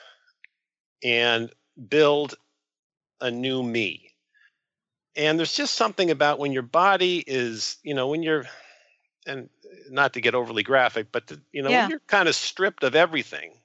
and 1.05 1.53
build 1.89 2.35
a 3.21 3.31
new 3.31 3.63
me. 3.63 4.15
And 5.17 5.39
there's 5.39 5.55
just 5.55 5.75
something 5.75 6.11
about 6.11 6.39
when 6.39 6.53
your 6.53 6.63
body 6.63 7.23
is, 7.27 7.77
you 7.83 7.93
know, 7.93 8.09
when 8.09 8.23
you're, 8.23 8.47
and 9.27 9.51
not 9.91 10.15
to 10.15 10.23
get 10.23 10.35
overly 10.35 10.63
graphic, 10.63 11.13
but 11.13 11.27
to, 11.27 11.39
you 11.53 11.61
know, 11.61 11.69
Yeah. 11.69 11.83
when 11.83 11.91
you're 11.91 12.01
kind 12.07 12.31
of 12.31 12.35
stripped 12.35 12.85
of 12.85 12.95
everything, 12.95 13.61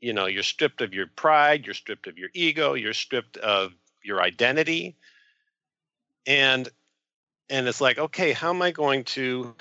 you 0.00 0.12
know, 0.12 0.26
you're 0.26 0.44
stripped 0.44 0.80
of 0.80 0.94
your 0.94 1.08
pride, 1.08 1.64
you're 1.64 1.74
stripped 1.74 2.06
of 2.06 2.18
your 2.18 2.30
ego, 2.34 2.74
you're 2.74 2.94
stripped 2.94 3.36
of 3.38 3.74
your 4.04 4.22
identity. 4.22 4.96
And 6.24 6.68
and 7.48 7.68
it's 7.68 7.80
like, 7.80 7.98
okay, 7.98 8.32
how 8.32 8.50
am 8.50 8.62
I 8.62 8.70
going 8.70 9.04
to 9.04 9.54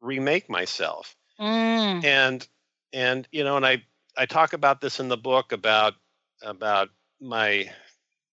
remake 0.00 0.48
myself? 0.48 1.16
Mm, 1.40 2.04
and 2.04 2.48
and 2.92 3.26
you 3.32 3.44
know 3.44 3.56
and 3.56 3.66
i 3.66 3.82
i 4.16 4.26
talk 4.26 4.52
about 4.52 4.80
this 4.80 5.00
in 5.00 5.08
the 5.08 5.16
book 5.16 5.52
about 5.52 5.94
about 6.42 6.90
my 7.20 7.70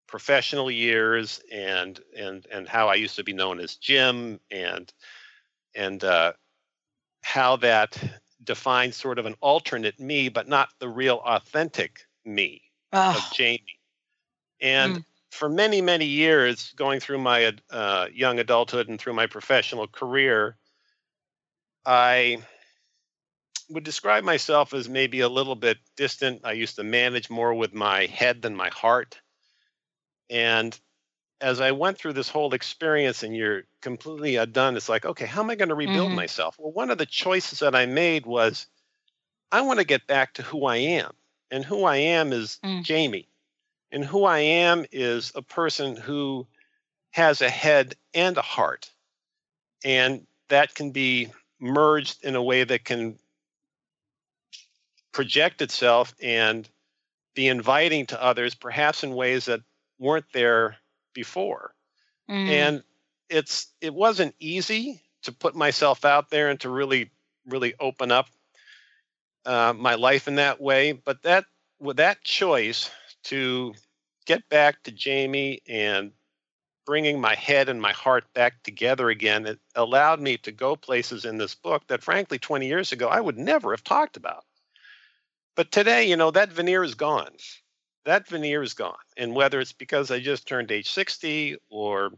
professional 0.07 0.71
years 0.71 1.41
and 1.53 2.01
and 2.17 2.47
and 2.51 2.69
how 2.69 2.89
i 2.89 2.95
used 2.95 3.17
to 3.17 3.25
be 3.25 3.33
known 3.33 3.61
as 3.61 3.77
jim 3.77 4.41
and 4.51 4.93
and 5.75 6.05
uh 6.05 6.33
how 7.23 7.57
that 7.57 7.99
defines 8.43 8.97
sort 8.97 9.19
of 9.19 9.27
an 9.27 9.37
alternate 9.41 9.99
me 10.01 10.29
but 10.29 10.49
not 10.49 10.69
the 10.81 10.89
real 10.89 11.23
authentic 11.25 12.01
me 12.25 12.63
of 12.93 13.17
oh, 13.17 13.31
jamie 13.35 13.79
and 14.61 14.97
Mm. 14.97 15.05
For 15.39 15.49
many 15.49 15.81
many 15.81 16.07
years 16.07 16.73
going 16.77 17.01
through 17.01 17.19
my 17.19 17.55
uh, 17.71 18.09
young 18.13 18.39
adulthood 18.39 18.89
and 18.89 19.01
through 19.01 19.15
my 19.15 19.27
professional 19.27 19.87
career 19.87 20.57
i 21.87 22.39
would 23.71 23.85
describe 23.85 24.25
myself 24.25 24.73
as 24.73 24.89
maybe 24.89 25.21
a 25.21 25.29
little 25.29 25.55
bit 25.55 25.79
distant. 25.97 26.43
I 26.45 26.53
used 26.53 26.77
to 26.77 26.85
manage 26.85 27.31
more 27.31 27.55
with 27.55 27.75
my 27.75 28.07
head 28.07 28.43
than 28.43 28.57
my 28.57 28.71
heart. 28.71 29.21
And 30.31 30.79
as 31.41 31.61
I 31.61 31.73
went 31.73 31.99
through 31.99 32.15
this 32.15 32.29
whole 32.29 32.55
experience 32.55 33.23
and 33.23 33.37
you're 33.37 33.65
completely 33.83 34.37
undone, 34.37 34.77
it's 34.77 34.89
like, 34.89 35.05
okay, 35.05 35.27
how 35.27 35.43
am 35.43 35.51
I 35.51 35.55
going 35.57 35.69
to 35.71 35.75
rebuild 35.75 36.13
Mhm. 36.13 36.17
myself? 36.17 36.59
Well, 36.59 36.73
one 36.73 36.91
of 36.91 36.99
the 36.99 37.07
choices 37.07 37.61
that 37.61 37.75
I 37.75 37.87
made 37.87 38.27
was 38.27 38.67
I 39.53 39.63
want 39.63 39.81
to 39.81 39.87
get 39.87 40.07
back 40.07 40.35
to 40.35 40.43
who 40.43 40.67
I 40.67 40.77
am. 40.77 41.13
And 41.51 41.65
who 41.65 41.85
I 41.85 41.97
am 41.97 42.33
is 42.33 42.61
Mm. 42.65 42.83
Jamie. 42.85 43.29
And 43.91 44.05
who 44.05 44.25
I 44.25 44.41
am 44.41 44.85
is 44.93 45.33
a 45.35 45.43
person 45.43 45.97
who 45.97 46.47
has 47.11 47.41
a 47.41 47.51
head 47.51 47.95
and 48.15 48.37
a 48.37 48.43
heart. 48.43 48.91
And 49.85 50.27
that 50.49 50.75
can 50.75 50.91
be 50.91 51.29
merged 51.61 52.25
in 52.25 52.37
a 52.37 52.43
way 52.43 52.65
that 52.65 52.85
can 52.85 53.19
project 55.13 55.63
itself 55.63 56.15
and 56.23 56.69
be 57.35 57.49
inviting 57.49 58.07
to 58.07 58.23
others, 58.23 58.55
perhaps 58.55 59.03
in 59.05 59.15
ways 59.15 59.47
that 59.47 59.61
weren't 59.99 60.31
there 60.33 60.77
before. 61.15 61.75
mm, 62.29 62.49
And 62.49 62.83
it's 63.29 63.69
it 63.81 63.95
wasn't 63.95 64.35
easy 64.39 65.03
to 65.23 65.33
put 65.33 65.55
myself 65.55 66.05
out 66.05 66.31
there 66.31 66.49
and 66.51 66.61
to 66.61 66.71
really 66.71 67.11
really 67.47 67.75
open 67.81 68.13
up 68.13 68.29
uh, 69.47 69.73
my 69.77 69.95
life 69.95 70.29
in 70.29 70.37
that 70.37 70.61
way. 70.61 70.93
But 70.93 71.23
that 71.23 71.47
with 71.81 71.97
that 71.99 72.23
choice 72.23 72.91
to 73.25 73.75
get 74.27 74.49
back 74.49 74.83
to 74.85 74.93
Jamie 74.93 75.61
and 75.69 76.13
bringing 76.87 77.21
my 77.21 77.35
head 77.35 77.69
and 77.69 77.81
my 77.81 77.93
heart 77.93 78.25
back 78.33 78.63
together 78.63 79.11
again, 79.11 79.47
it 79.47 79.59
allowed 79.75 80.21
me 80.21 80.39
to 80.39 80.53
go 80.53 80.75
places 80.75 81.25
in 81.25 81.37
this 81.37 81.55
book 81.55 81.87
that, 81.89 82.03
frankly, 82.03 82.39
20 82.39 82.67
years 82.67 82.93
ago 82.93 83.09
I 83.09 83.21
would 83.21 83.39
never 83.39 83.73
have 83.73 83.85
talked 83.85 84.17
about. 84.17 84.45
But 85.55 85.71
today, 85.71 86.09
you 86.09 86.17
know, 86.17 86.31
that 86.31 86.53
veneer 86.53 86.85
is 86.85 86.95
gone. 86.95 87.33
That 88.05 88.29
veneer 88.29 88.63
is 88.63 88.75
gone. 88.75 88.95
And 89.17 89.35
whether 89.35 89.61
it's 89.61 89.73
because 89.73 90.11
I 90.11 90.21
just 90.21 90.47
turned 90.47 90.71
age 90.71 90.91
60 90.91 91.57
or 91.69 92.13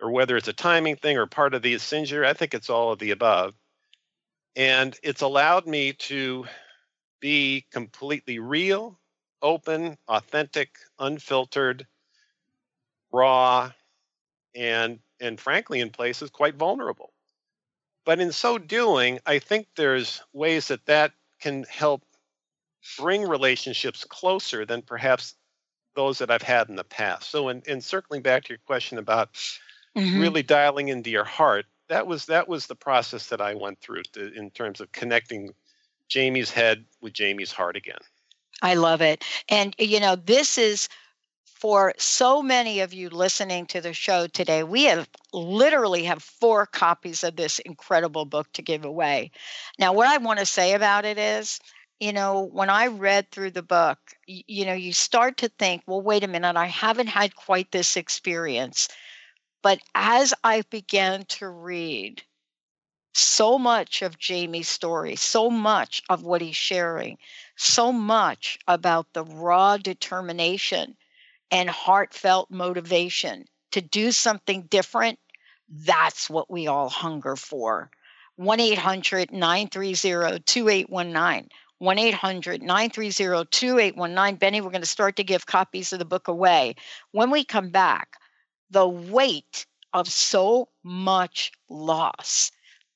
or 0.00 0.10
whether 0.10 0.36
it's 0.36 0.48
a 0.48 0.52
timing 0.52 0.96
thing 0.96 1.16
or 1.16 1.26
part 1.26 1.54
of 1.54 1.62
the 1.62 1.74
Asinger, 1.74 2.24
I 2.24 2.32
think 2.32 2.54
it's 2.54 2.70
all 2.70 2.92
of 2.92 2.98
the 2.98 3.12
above. 3.12 3.54
And 4.54 4.98
it's 5.02 5.22
allowed 5.22 5.66
me 5.66 5.92
to 5.92 6.46
be 7.20 7.66
completely 7.70 8.38
real, 8.38 8.98
open, 9.46 9.96
authentic, 10.08 10.76
unfiltered, 10.98 11.86
raw, 13.12 13.70
and 14.54 14.98
and 15.20 15.40
frankly 15.40 15.80
in 15.80 15.90
places 15.90 16.30
quite 16.30 16.56
vulnerable. 16.56 17.12
But 18.04 18.20
in 18.20 18.32
so 18.32 18.58
doing, 18.58 19.20
I 19.24 19.38
think 19.38 19.68
there's 19.76 20.20
ways 20.32 20.68
that 20.68 20.84
that 20.86 21.12
can 21.40 21.64
help 21.70 22.02
bring 22.98 23.22
relationships 23.22 24.04
closer 24.04 24.66
than 24.66 24.82
perhaps 24.82 25.34
those 25.94 26.18
that 26.18 26.30
I've 26.30 26.42
had 26.42 26.68
in 26.68 26.76
the 26.76 26.84
past. 26.84 27.30
So 27.30 27.48
in, 27.48 27.62
in 27.66 27.80
circling 27.80 28.22
back 28.22 28.44
to 28.44 28.50
your 28.50 28.60
question 28.66 28.98
about 28.98 29.32
mhm. 29.96 30.20
really 30.20 30.42
dialing 30.42 30.88
into 30.88 31.10
your 31.10 31.24
heart, 31.24 31.66
that 31.88 32.06
was 32.06 32.26
that 32.26 32.48
was 32.48 32.66
the 32.66 32.74
process 32.74 33.28
that 33.28 33.40
I 33.40 33.54
went 33.54 33.80
through 33.80 34.02
to, 34.12 34.32
in 34.34 34.50
terms 34.50 34.80
of 34.80 34.90
connecting 34.90 35.54
Jamie's 36.08 36.50
head 36.50 36.84
with 37.00 37.12
Jamie's 37.12 37.52
heart 37.52 37.76
again. 37.76 38.00
I 38.62 38.74
love 38.74 39.00
it. 39.02 39.24
And, 39.48 39.74
eh, 39.78 39.84
you 39.84 40.00
know, 40.00 40.16
this 40.16 40.58
is 40.58 40.88
for 41.46 41.94
so 41.98 42.42
many 42.42 42.80
of 42.80 42.92
you 42.94 43.10
listening 43.10 43.66
to 43.66 43.80
the 43.80 43.94
show 43.94 44.26
today. 44.26 44.62
We 44.64 44.84
have 44.84 45.08
literally 45.32 46.04
have 46.04 46.22
four 46.22 46.66
copies 46.66 47.24
of 47.24 47.36
this 47.36 47.58
incredible 47.60 48.24
book 48.26 48.52
to 48.54 48.62
give 48.62 48.84
away. 48.84 49.32
Now, 49.78 49.92
what 49.94 50.08
I 50.08 50.18
want 50.18 50.40
to 50.40 50.46
say 50.46 50.74
about 50.74 51.04
it 51.04 51.18
is, 51.18 51.60
you 52.00 52.12
know, 52.12 52.42
when 52.42 52.70
I 52.70 52.88
read 52.88 53.30
through 53.30 53.52
the 53.52 53.62
book, 53.62 53.98
y- 54.28 54.44
you 54.46 54.66
know, 54.66 54.74
you 54.74 54.92
start 54.92 55.38
to 55.38 55.48
think, 55.58 55.82
well, 55.86 56.02
wait 56.02 56.24
a 56.24 56.28
minute, 56.28 56.56
I 56.56 56.66
haven't 56.66 57.08
had 57.08 57.34
quite 57.36 57.72
this 57.72 57.96
experience. 57.96 58.88
But 59.62 59.80
as 59.94 60.32
I 60.44 60.62
began 60.62 61.26
to 61.26 61.48
read 61.48 62.22
so 63.16 63.58
much 63.58 64.02
of 64.02 64.18
Jamie's 64.18 64.68
story, 64.68 65.16
so 65.16 65.50
much 65.50 66.02
of 66.08 66.22
what 66.22 66.40
he's 66.40 66.56
sharing, 66.56 67.18
so 67.56 67.92
much 67.92 68.58
about 68.68 69.12
the 69.12 69.24
raw 69.24 69.76
determination 69.76 70.96
and 71.50 71.70
heartfelt 71.70 72.50
motivation 72.50 73.46
to 73.72 73.80
do 73.80 74.12
something 74.12 74.62
different, 74.62 75.18
that's 75.68 76.30
what 76.30 76.50
we 76.50 76.66
all 76.66 76.88
hunger 76.88 77.36
for. 77.36 77.90
1 78.36 78.60
800 78.60 79.32
930 79.32 80.40
2819. 80.44 81.48
1 81.78 81.98
800 81.98 82.62
930 82.62 83.46
2819. 83.50 84.36
Benny, 84.38 84.60
we're 84.60 84.70
going 84.70 84.80
to 84.80 84.86
start 84.86 85.16
to 85.16 85.24
give 85.24 85.46
copies 85.46 85.92
of 85.92 85.98
the 85.98 86.04
book 86.04 86.28
away. 86.28 86.74
When 87.12 87.30
we 87.30 87.44
come 87.44 87.70
back, 87.70 88.16
the 88.70 88.88
weight 88.88 89.66
of 89.92 90.08
so 90.08 90.68
much 90.82 91.52
loss, 91.68 92.50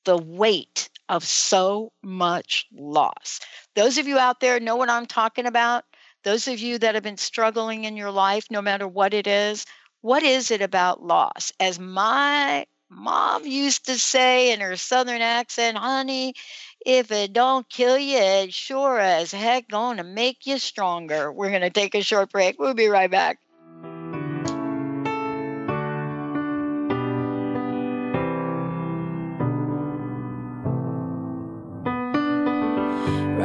the 0.05 0.17
weight 0.17 0.89
of 1.09 1.23
so 1.23 1.91
much 2.01 2.67
loss. 2.73 3.39
Those 3.75 3.97
of 3.97 4.07
you 4.07 4.17
out 4.17 4.39
there 4.39 4.59
know 4.59 4.75
what 4.75 4.89
I'm 4.89 5.05
talking 5.05 5.45
about. 5.45 5.83
Those 6.23 6.47
of 6.47 6.59
you 6.59 6.77
that 6.79 6.95
have 6.95 7.03
been 7.03 7.17
struggling 7.17 7.83
in 7.85 7.97
your 7.97 8.11
life, 8.11 8.45
no 8.49 8.61
matter 8.61 8.87
what 8.87 9.13
it 9.13 9.27
is, 9.27 9.65
what 10.01 10.23
is 10.23 10.51
it 10.51 10.61
about 10.61 11.03
loss? 11.03 11.51
As 11.59 11.79
my 11.79 12.65
mom 12.89 13.45
used 13.45 13.85
to 13.85 13.97
say 13.97 14.51
in 14.51 14.59
her 14.59 14.77
southern 14.77 15.21
accent, 15.21 15.77
honey, 15.77 16.33
if 16.85 17.11
it 17.11 17.33
don't 17.33 17.67
kill 17.69 17.97
you, 17.97 18.17
it 18.17 18.53
sure 18.53 18.99
as 18.99 19.31
heck 19.31 19.67
gonna 19.67 20.03
make 20.03 20.45
you 20.45 20.57
stronger. 20.59 21.31
We're 21.31 21.51
gonna 21.51 21.69
take 21.69 21.95
a 21.95 22.01
short 22.01 22.31
break. 22.31 22.59
We'll 22.59 22.73
be 22.73 22.87
right 22.87 23.09
back. 23.09 23.39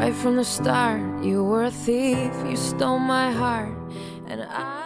Right 0.07 0.15
from 0.15 0.37
the 0.37 0.45
start, 0.45 1.25
you 1.25 1.43
were 1.43 1.65
a 1.65 1.71
thief, 1.73 2.31
you 2.49 2.55
stole 2.55 3.01
my 3.01 3.33
heart, 3.33 3.75
and 4.29 4.41
I. 4.45 4.86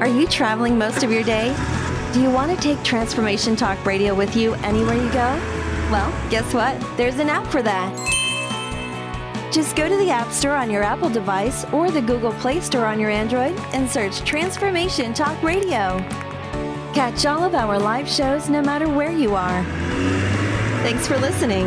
Are 0.00 0.08
you 0.08 0.26
traveling 0.26 0.78
most 0.78 1.02
of 1.02 1.12
your 1.12 1.22
day? 1.22 1.54
Do 2.14 2.22
you 2.22 2.30
want 2.30 2.50
to 2.50 2.56
take 2.56 2.82
Transformation 2.82 3.54
Talk 3.54 3.84
Radio 3.84 4.14
with 4.14 4.34
you 4.34 4.54
anywhere 4.54 4.94
you 4.94 5.12
go? 5.12 5.38
Well, 5.92 6.10
guess 6.30 6.54
what? 6.54 6.80
There's 6.96 7.18
an 7.18 7.28
app 7.28 7.46
for 7.48 7.60
that. 7.60 7.92
Just 9.52 9.76
go 9.76 9.90
to 9.90 9.96
the 9.98 10.08
App 10.08 10.32
Store 10.32 10.54
on 10.54 10.70
your 10.70 10.82
Apple 10.82 11.10
device 11.10 11.66
or 11.66 11.90
the 11.90 12.00
Google 12.00 12.32
Play 12.32 12.60
Store 12.60 12.86
on 12.86 12.98
your 12.98 13.10
Android 13.10 13.54
and 13.74 13.90
search 13.90 14.20
Transformation 14.20 15.12
Talk 15.12 15.42
Radio. 15.42 15.98
Catch 16.94 17.26
all 17.26 17.44
of 17.44 17.54
our 17.54 17.78
live 17.78 18.08
shows 18.08 18.48
no 18.48 18.62
matter 18.62 18.88
where 18.88 19.12
you 19.12 19.34
are. 19.34 19.62
Thanks 20.82 21.06
for 21.06 21.18
listening. 21.18 21.66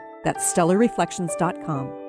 That's 0.23 0.53
stellarreflections.com. 0.53 2.00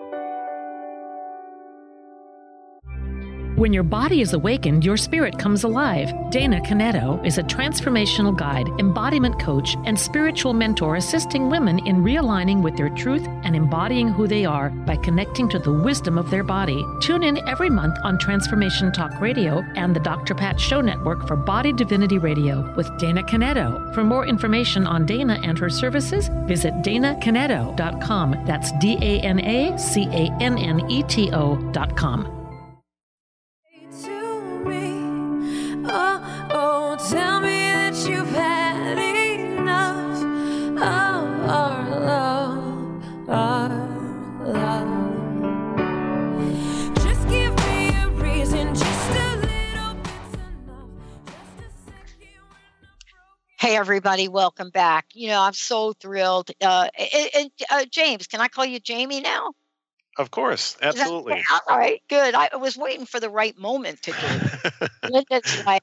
When 3.63 3.73
your 3.73 3.85
body 3.85 4.23
is 4.23 4.33
awakened, 4.33 4.85
your 4.85 4.97
spirit 4.97 5.39
comes 5.39 5.63
alive. 5.63 6.13
Dana 6.33 6.61
Canetto 6.63 7.25
is 7.25 7.39
a 7.39 7.45
transformational 7.45 8.37
guide, 8.37 8.67
embodiment 8.81 9.39
coach, 9.39 9.77
and 9.85 9.97
spiritual 9.97 10.53
mentor 10.53 10.97
assisting 10.97 11.49
women 11.49 11.79
in 11.87 12.03
realigning 12.03 12.61
with 12.61 12.77
their 12.77 12.89
truth 12.89 13.25
and 13.45 13.55
embodying 13.55 14.09
who 14.09 14.27
they 14.27 14.45
are 14.45 14.71
by 14.71 14.97
connecting 14.97 15.49
to 15.49 15.61
the 15.61 15.73
wisdom 15.73 16.19
of 16.19 16.29
their 16.29 16.43
body. 16.43 16.85
Tune 17.01 17.23
in 17.23 17.39
every 17.49 17.71
month 17.71 17.97
on 18.03 18.19
Transformation 18.19 18.91
Talk 18.91 19.21
Radio 19.21 19.63
and 19.77 19.95
the 19.95 20.01
Dr. 20.01 20.35
Pat 20.35 20.59
Show 20.59 20.81
Network 20.81 21.29
for 21.29 21.37
Body 21.37 21.73
Divinity 21.73 22.19
Radio 22.19 22.75
with 22.75 22.91
Dana 22.99 23.23
Canetto. 23.23 23.95
For 23.95 24.03
more 24.03 24.27
information 24.27 24.89
on 24.89 25.07
Dana 25.07 25.39
and 25.45 25.57
her 25.57 25.71
services, 25.71 26.31
visit 26.49 26.75
danacanetto.com. 26.83 28.45
That's 28.45 28.73
D 28.81 28.99
A 29.01 29.21
N 29.21 29.39
A 29.39 29.79
C 29.79 30.09
A 30.11 30.37
N 30.41 30.59
N 30.59 30.91
E 30.91 31.05
T 31.05 31.31
O.com. 31.33 32.42
tell 37.11 37.41
me 37.41 37.49
that 37.49 37.97
you've 38.09 38.29
had 38.31 38.97
enough 38.97 40.23
of 40.77 41.51
our 41.51 42.01
love, 42.01 43.29
our 43.29 43.69
love. 44.45 45.35
Just 46.95 47.29
give 47.29 47.57
me 47.67 47.89
a 47.89 48.09
reason, 48.11 48.73
just 48.73 49.11
a 49.11 49.37
little 49.37 49.95
bit's 49.95 50.35
enough. 50.35 50.91
Hey, 53.59 53.77
everybody, 53.77 54.29
welcome 54.29 54.71
back. 54.71 55.07
You 55.13 55.29
know, 55.29 55.41
I'm 55.41 55.55
so 55.55 55.95
thrilled. 55.95 56.53
Uh, 56.61 56.89
and, 57.35 57.51
uh, 57.69 57.85
James, 57.91 58.29
can 58.29 58.41
I 58.41 58.47
call 58.47 58.65
you 58.65 58.79
Jamie 58.79 59.21
now? 59.21 59.55
Of 60.19 60.31
course, 60.31 60.77
absolutely. 60.81 61.43
All 61.51 61.77
right, 61.77 62.01
good. 62.09 62.35
I 62.37 62.55
was 62.57 62.77
waiting 62.77 63.07
for 63.07 63.19
the 63.19 63.31
right 63.31 63.59
moment 63.59 64.03
to 64.03 64.13
do 64.13 64.19
it. 64.21 64.91
Linda's 65.11 65.65
like, 65.67 65.83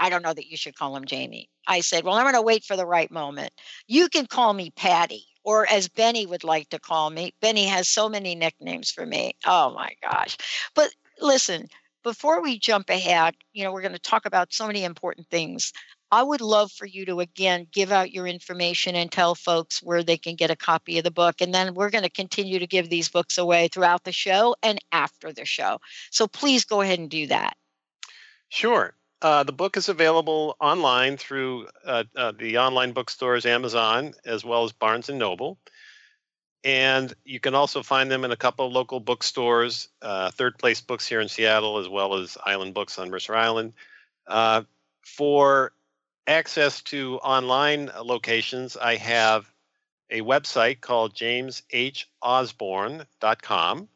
I 0.00 0.08
don't 0.08 0.22
know 0.22 0.32
that 0.32 0.50
you 0.50 0.56
should 0.56 0.74
call 0.74 0.96
him 0.96 1.04
Jamie. 1.04 1.50
I 1.68 1.80
said, 1.80 2.04
Well, 2.04 2.14
I'm 2.14 2.24
going 2.24 2.34
to 2.34 2.42
wait 2.42 2.64
for 2.64 2.76
the 2.76 2.86
right 2.86 3.10
moment. 3.10 3.52
You 3.86 4.08
can 4.08 4.26
call 4.26 4.52
me 4.54 4.70
Patty, 4.70 5.26
or 5.44 5.70
as 5.70 5.88
Benny 5.88 6.26
would 6.26 6.42
like 6.42 6.70
to 6.70 6.80
call 6.80 7.10
me. 7.10 7.34
Benny 7.40 7.66
has 7.66 7.86
so 7.86 8.08
many 8.08 8.34
nicknames 8.34 8.90
for 8.90 9.04
me. 9.04 9.34
Oh 9.46 9.72
my 9.74 9.92
gosh. 10.02 10.38
But 10.74 10.88
listen, 11.20 11.68
before 12.02 12.42
we 12.42 12.58
jump 12.58 12.88
ahead, 12.88 13.34
you 13.52 13.62
know, 13.62 13.72
we're 13.72 13.82
going 13.82 13.92
to 13.92 13.98
talk 13.98 14.24
about 14.24 14.54
so 14.54 14.66
many 14.66 14.84
important 14.84 15.28
things. 15.28 15.72
I 16.10 16.22
would 16.22 16.40
love 16.40 16.72
for 16.72 16.86
you 16.86 17.04
to 17.04 17.20
again 17.20 17.68
give 17.70 17.92
out 17.92 18.10
your 18.10 18.26
information 18.26 18.96
and 18.96 19.12
tell 19.12 19.34
folks 19.34 19.82
where 19.82 20.02
they 20.02 20.16
can 20.16 20.34
get 20.34 20.50
a 20.50 20.56
copy 20.56 20.96
of 20.96 21.04
the 21.04 21.10
book. 21.10 21.42
And 21.42 21.54
then 21.54 21.74
we're 21.74 21.90
going 21.90 22.04
to 22.04 22.10
continue 22.10 22.58
to 22.58 22.66
give 22.66 22.88
these 22.88 23.10
books 23.10 23.36
away 23.36 23.68
throughout 23.68 24.04
the 24.04 24.12
show 24.12 24.56
and 24.62 24.80
after 24.90 25.30
the 25.32 25.44
show. 25.44 25.78
So 26.10 26.26
please 26.26 26.64
go 26.64 26.80
ahead 26.80 26.98
and 26.98 27.10
do 27.10 27.26
that. 27.26 27.54
Sure. 28.48 28.94
Uh, 29.22 29.42
the 29.42 29.52
book 29.52 29.76
is 29.76 29.88
available 29.88 30.56
online 30.60 31.16
through 31.16 31.66
uh, 31.84 32.04
uh, 32.16 32.32
the 32.38 32.58
online 32.58 32.92
bookstores 32.92 33.44
Amazon 33.44 34.14
as 34.24 34.44
well 34.44 34.64
as 34.64 34.72
Barnes 34.72 35.10
and 35.10 35.18
Noble. 35.18 35.58
And 36.62 37.12
you 37.24 37.40
can 37.40 37.54
also 37.54 37.82
find 37.82 38.10
them 38.10 38.24
in 38.24 38.32
a 38.32 38.36
couple 38.36 38.66
of 38.66 38.72
local 38.72 39.00
bookstores, 39.00 39.88
uh, 40.02 40.30
Third 40.30 40.58
Place 40.58 40.80
Books 40.80 41.06
here 41.06 41.20
in 41.20 41.28
Seattle, 41.28 41.78
as 41.78 41.88
well 41.88 42.14
as 42.14 42.36
Island 42.44 42.74
Books 42.74 42.98
on 42.98 43.10
Mercer 43.10 43.34
Island. 43.34 43.74
Uh, 44.26 44.62
for 45.02 45.72
access 46.26 46.82
to 46.82 47.16
online 47.18 47.90
locations, 48.02 48.76
I 48.76 48.96
have 48.96 49.50
a 50.10 50.20
website 50.20 50.80
called 50.80 51.14
jameshosborne.com. 51.14 53.88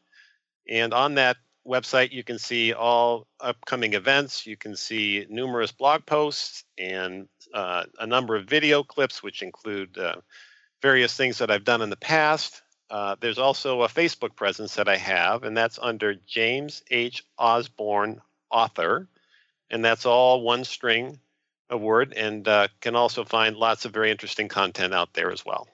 And 0.67 0.93
on 0.93 1.15
that 1.15 1.37
website, 1.65 2.11
you 2.11 2.23
can 2.23 2.39
see 2.39 2.73
all 2.73 3.27
upcoming 3.39 3.93
events. 3.93 4.45
You 4.45 4.57
can 4.57 4.75
see 4.75 5.25
numerous 5.29 5.71
blog 5.71 6.05
posts 6.05 6.63
and 6.77 7.27
uh, 7.53 7.83
a 7.99 8.07
number 8.07 8.35
of 8.35 8.45
video 8.45 8.83
clips, 8.83 9.23
which 9.23 9.41
include 9.41 9.97
uh, 9.97 10.15
various 10.81 11.15
things 11.15 11.39
that 11.39 11.51
I've 11.51 11.63
done 11.63 11.81
in 11.81 11.89
the 11.89 11.95
past. 11.95 12.61
Uh, 12.89 13.15
there's 13.19 13.39
also 13.39 13.81
a 13.81 13.87
Facebook 13.87 14.35
presence 14.35 14.75
that 14.75 14.87
I 14.87 14.97
have, 14.97 15.43
and 15.43 15.57
that's 15.57 15.79
under 15.81 16.15
James 16.27 16.83
H. 16.91 17.25
Osborne 17.37 18.21
Author. 18.51 19.07
And 19.71 19.83
that's 19.83 20.05
all 20.05 20.41
one 20.43 20.63
string 20.63 21.19
of 21.69 21.81
word, 21.81 22.13
and 22.13 22.47
uh, 22.47 22.67
can 22.81 22.95
also 22.95 23.25
find 23.25 23.57
lots 23.57 23.85
of 23.85 23.93
very 23.93 24.11
interesting 24.11 24.47
content 24.47 24.93
out 24.93 25.13
there 25.13 25.31
as 25.31 25.43
well. 25.43 25.67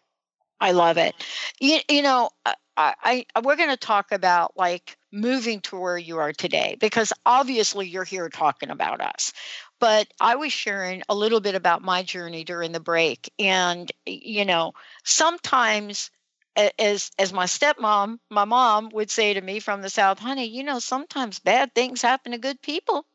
I 0.62 0.72
love 0.72 0.98
it. 0.98 1.16
You, 1.60 1.80
you 1.90 2.02
know, 2.04 2.30
uh, 2.46 2.54
I, 2.78 2.94
I 3.04 3.26
uh, 3.36 3.42
we're 3.44 3.58
going 3.58 3.70
to 3.70 3.78
talk 3.78 4.12
about 4.14 4.56
like 4.56 4.96
moving 5.12 5.60
to 5.62 5.78
where 5.80 5.98
you 5.98 6.20
are 6.20 6.32
today 6.34 6.78
because 6.80 7.12
obviously 7.26 7.88
you're 7.90 8.06
here 8.06 8.30
talking 8.30 8.70
about 8.70 9.02
us. 9.02 9.34
But 9.80 10.08
I 10.22 10.36
was 10.38 10.54
sharing 10.54 11.04
a 11.10 11.16
little 11.16 11.42
bit 11.42 11.56
about 11.56 11.82
my 11.82 12.04
journey 12.04 12.44
during 12.46 12.72
the 12.72 12.80
break, 12.80 13.30
and 13.40 13.92
you 14.06 14.46
know, 14.46 14.74
sometimes 15.04 16.12
as 16.56 17.12
as 17.20 17.34
my 17.34 17.46
stepmom, 17.46 18.20
my 18.30 18.46
mom 18.46 18.90
would 18.94 19.12
say 19.12 19.34
to 19.34 19.42
me 19.42 19.60
from 19.60 19.82
the 19.82 19.90
south, 19.90 20.20
"Honey, 20.20 20.46
you 20.48 20.64
know, 20.64 20.80
sometimes 20.80 21.40
bad 21.40 21.76
things 21.76 22.02
happen 22.04 22.32
to 22.34 22.38
good 22.38 22.62
people." 22.62 23.06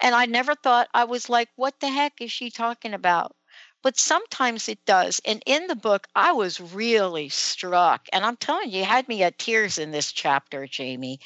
And 0.00 0.14
I 0.14 0.26
never 0.26 0.54
thought 0.56 0.88
I 0.94 1.04
was 1.04 1.28
like, 1.30 1.50
"What 1.56 1.80
the 1.80 1.90
heck 1.90 2.20
is 2.20 2.32
she 2.32 2.50
talking 2.50 2.94
about?" 2.94 3.34
But 3.82 3.98
sometimes 3.98 4.68
it 4.68 4.84
does. 4.84 5.20
And 5.24 5.42
in 5.46 5.66
the 5.66 5.76
book, 5.76 6.06
I 6.14 6.32
was 6.32 6.60
really 6.60 7.28
struck. 7.28 8.06
And 8.12 8.24
I'm 8.24 8.36
telling 8.36 8.70
you, 8.70 8.80
you 8.80 8.84
had 8.84 9.08
me 9.08 9.22
at 9.22 9.38
tears 9.38 9.78
in 9.78 9.90
this 9.90 10.12
chapter, 10.12 10.66
Jamie. 10.66 11.20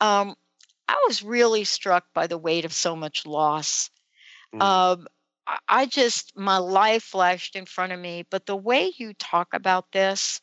Um, 0.00 0.34
I 0.88 1.04
was 1.06 1.22
really 1.22 1.64
struck 1.64 2.04
by 2.14 2.26
the 2.26 2.38
weight 2.38 2.64
of 2.64 2.72
so 2.72 2.96
much 2.96 3.26
loss. 3.26 3.90
Mm. 4.54 4.62
Um, 4.62 5.06
I 5.68 5.86
just, 5.86 6.36
my 6.36 6.58
life 6.58 7.02
flashed 7.02 7.56
in 7.56 7.66
front 7.66 7.92
of 7.92 8.00
me. 8.00 8.24
But 8.30 8.46
the 8.46 8.56
way 8.56 8.92
you 8.96 9.12
talk 9.14 9.48
about 9.52 9.92
this 9.92 10.40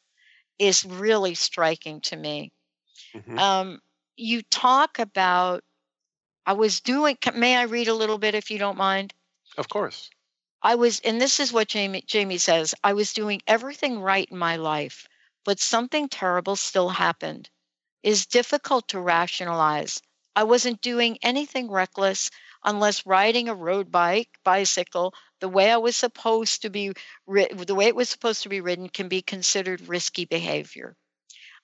is 0.60 0.86
really 0.86 1.34
striking 1.34 2.02
to 2.02 2.16
me. 2.16 2.52
Mm-hmm. 3.16 3.38
Um, 3.38 3.80
you 4.16 4.42
talk 4.42 5.00
about, 5.00 5.64
I 6.46 6.54
was 6.54 6.82
doing, 6.82 7.18
may 7.36 7.56
I 7.56 7.64
read 7.64 7.88
a 7.88 7.94
little 7.94 8.18
bit 8.18 8.36
if 8.36 8.52
you 8.52 8.58
don't 8.58 8.78
mind? 8.78 9.14
Of 9.58 9.70
course. 9.70 10.10
I 10.68 10.76
was, 10.76 11.00
and 11.00 11.22
this 11.22 11.40
is 11.40 11.54
what 11.54 11.70
Jamie, 11.70 12.04
Jamie 12.06 12.40
says 12.40 12.76
I 12.84 12.92
was 12.92 13.14
doing 13.14 13.42
everything 13.48 14.02
right 14.02 14.28
in 14.30 14.38
my 14.38 14.58
life, 14.58 15.08
but 15.46 15.62
something 15.62 16.10
terrible 16.10 16.58
still 16.58 16.90
happened. 16.90 17.50
It 18.04 18.10
is 18.10 18.26
difficult 18.26 18.90
to 18.90 19.00
rationalize. 19.00 20.02
I 20.36 20.44
wasn't 20.44 20.82
doing 20.82 21.20
anything 21.22 21.72
reckless 21.72 22.30
unless 22.66 23.06
riding 23.06 23.48
a 23.48 23.56
road 23.56 23.94
bike, 23.94 24.28
bicycle, 24.44 25.14
the 25.40 25.48
way 25.48 25.72
I 25.72 25.78
was 25.78 25.96
supposed 25.96 26.64
to 26.64 26.70
be, 26.70 26.92
the 27.26 27.74
way 27.74 27.86
it 27.86 27.96
was 27.96 28.10
supposed 28.10 28.44
to 28.44 28.50
be 28.50 28.60
ridden 28.60 28.90
can 28.90 29.08
be 29.08 29.22
considered 29.22 29.88
risky 29.88 30.26
behavior. 30.26 30.98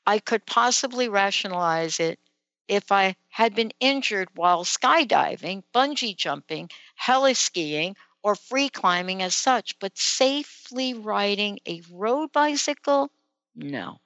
I 0.06 0.20
could 0.20 0.46
possibly 0.46 1.10
rationalize 1.10 2.00
it 2.00 2.20
if 2.70 2.90
I 2.90 3.18
had 3.28 3.54
been 3.54 3.74
injured 3.82 4.30
while 4.36 4.64
skydiving, 4.64 5.64
bungee 5.74 6.16
jumping, 6.16 6.70
heli 6.96 7.34
skiing, 7.34 7.98
or 8.24 8.36
free 8.36 8.70
climbing 8.70 9.22
as 9.22 9.36
such, 9.36 9.78
but 9.80 9.98
safely 9.98 10.94
riding 10.94 11.60
a 11.68 11.82
road 11.92 12.32
bicycle, 12.32 13.12
no. 13.56 14.00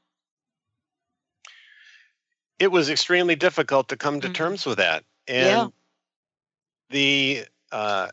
It 2.59 2.72
was 2.72 2.89
extremely 2.89 3.36
difficult 3.36 3.89
to 3.89 3.97
come 3.97 4.20
to 4.22 4.28
mm-hmm. 4.28 4.34
terms 4.34 4.65
with 4.65 4.80
that. 4.80 5.03
And 5.28 5.45
yeah. 5.47 5.68
the 6.89 7.45
uh, 7.72 8.09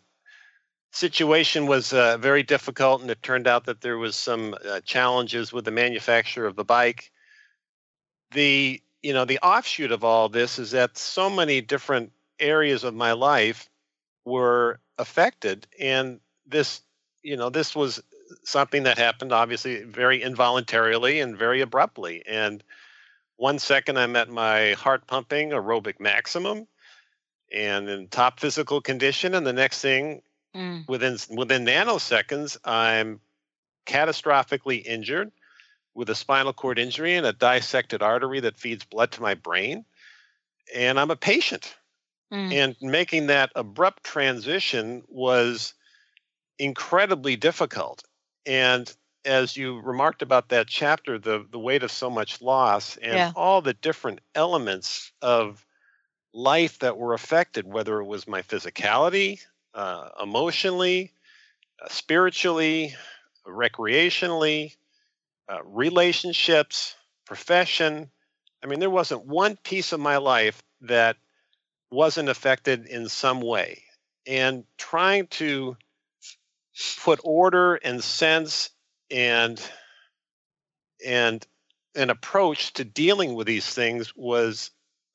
situation 0.93 1.67
was 1.67 1.93
uh, 1.93 2.19
very 2.19 2.43
difficult, 2.43 3.01
and 3.01 3.11
it 3.11 3.23
turned 3.23 3.49
out 3.49 3.65
that 3.65 3.81
there 3.81 3.97
was 3.97 4.17
some 4.17 4.55
uh, 4.69 4.81
challenges 4.81 5.53
with 5.53 5.65
the 5.65 5.71
manufacturer 5.71 6.47
of 6.47 6.57
the 6.57 6.65
bike. 6.65 7.11
The 8.33 8.83
you 9.03 9.13
know 9.13 9.25
the 9.25 9.39
offshoot 9.39 9.93
of 9.93 10.05
all 10.05 10.29
this 10.29 10.59
is 10.59 10.73
that 10.73 10.99
so 10.99 11.31
many 11.31 11.61
different 11.61 12.13
areas 12.39 12.85
of 12.85 12.95
my 12.95 13.13
life 13.13 13.69
were 14.25 14.81
affected 14.99 15.67
and 15.81 16.21
this 16.47 16.83
you 17.23 17.37
know 17.37 17.51
this 17.51 17.75
was 17.75 18.03
something 18.45 18.85
that 18.85 18.99
happened 18.99 19.33
obviously 19.33 19.83
very 19.83 20.23
involuntarily 20.23 21.21
and 21.21 21.37
very 21.37 21.61
abruptly 21.61 22.23
and 22.27 22.63
one 23.37 23.59
second 23.59 23.99
i'm 23.99 24.15
at 24.15 24.29
my 24.29 24.73
heart 24.73 25.07
pumping 25.07 25.51
aerobic 25.51 25.99
maximum 25.99 26.67
and 27.53 27.89
in 27.89 28.09
top 28.09 28.39
physical 28.39 28.81
condition 28.81 29.35
and 29.35 29.47
the 29.47 29.53
next 29.53 29.81
thing 29.81 30.23
mm. 30.55 30.87
within 30.89 31.17
within 31.37 31.65
nanoseconds 31.65 32.57
i'm 32.65 33.21
catastrophically 33.87 34.85
injured 34.85 35.31
with 35.95 36.09
a 36.11 36.15
spinal 36.15 36.53
cord 36.53 36.79
injury 36.79 37.15
and 37.15 37.27
a 37.27 37.33
dissected 37.33 38.03
artery 38.03 38.41
that 38.41 38.59
feeds 38.59 38.85
blood 38.85 39.11
to 39.11 39.23
my 39.23 39.35
brain 39.35 39.85
and 40.75 41.01
i'm 41.01 41.11
a 41.11 41.17
patient 41.17 41.77
Mm. 42.35 42.53
And 42.53 42.77
making 42.81 43.29
that 43.29 43.53
abrupt 43.55 44.03
transition 44.03 45.05
was 45.07 45.75
incredibly 46.59 47.37
difficult. 47.37 48.03
And 48.45 48.93
as 49.25 49.57
you 49.57 49.81
remarked 49.81 50.21
about 50.21 50.49
that 50.49 50.67
chapter, 50.67 51.17
the, 51.17 51.47
the 51.49 51.61
weight 51.61 51.85
of 51.85 51.93
so 51.93 52.11
much 52.11 52.43
loss 52.43 52.97
and 52.97 53.15
yeah. 53.15 53.33
all 53.37 53.63
the 53.63 53.75
different 53.75 54.21
elements 54.35 55.13
of 55.23 55.65
life 56.33 56.81
that 56.81 56.99
were 56.99 57.15
affected, 57.15 57.67
whether 57.67 58.01
it 58.01 58.05
was 58.05 58.27
my 58.27 58.43
physicality, 58.43 59.39
uh, 59.73 60.09
emotionally, 60.21 61.13
uh, 61.81 61.89
spiritually, 61.89 62.97
recreationally, 63.47 64.75
uh, 65.49 65.63
relationships, 65.65 66.97
profession. 67.27 68.11
I 68.61 68.67
mean, 68.67 68.81
there 68.81 68.91
wasn't 68.91 69.25
one 69.25 69.57
piece 69.63 69.93
of 69.93 70.01
my 70.01 70.17
life 70.17 70.61
that 70.81 71.17
wasn't 71.95 72.29
affected 72.29 72.87
in 72.87 73.09
some 73.09 73.41
way. 73.41 73.83
And 74.27 74.65
trying 74.79 75.27
to 75.29 75.77
put 77.03 77.21
order 77.23 77.77
and 77.77 78.03
sense 78.03 78.71
and 79.11 79.61
and 81.05 81.47
an 81.95 82.11
approach 82.11 82.73
to 82.75 82.85
dealing 82.85 83.35
with 83.35 83.47
these 83.47 83.69
things 83.69 84.15
was 84.17 84.71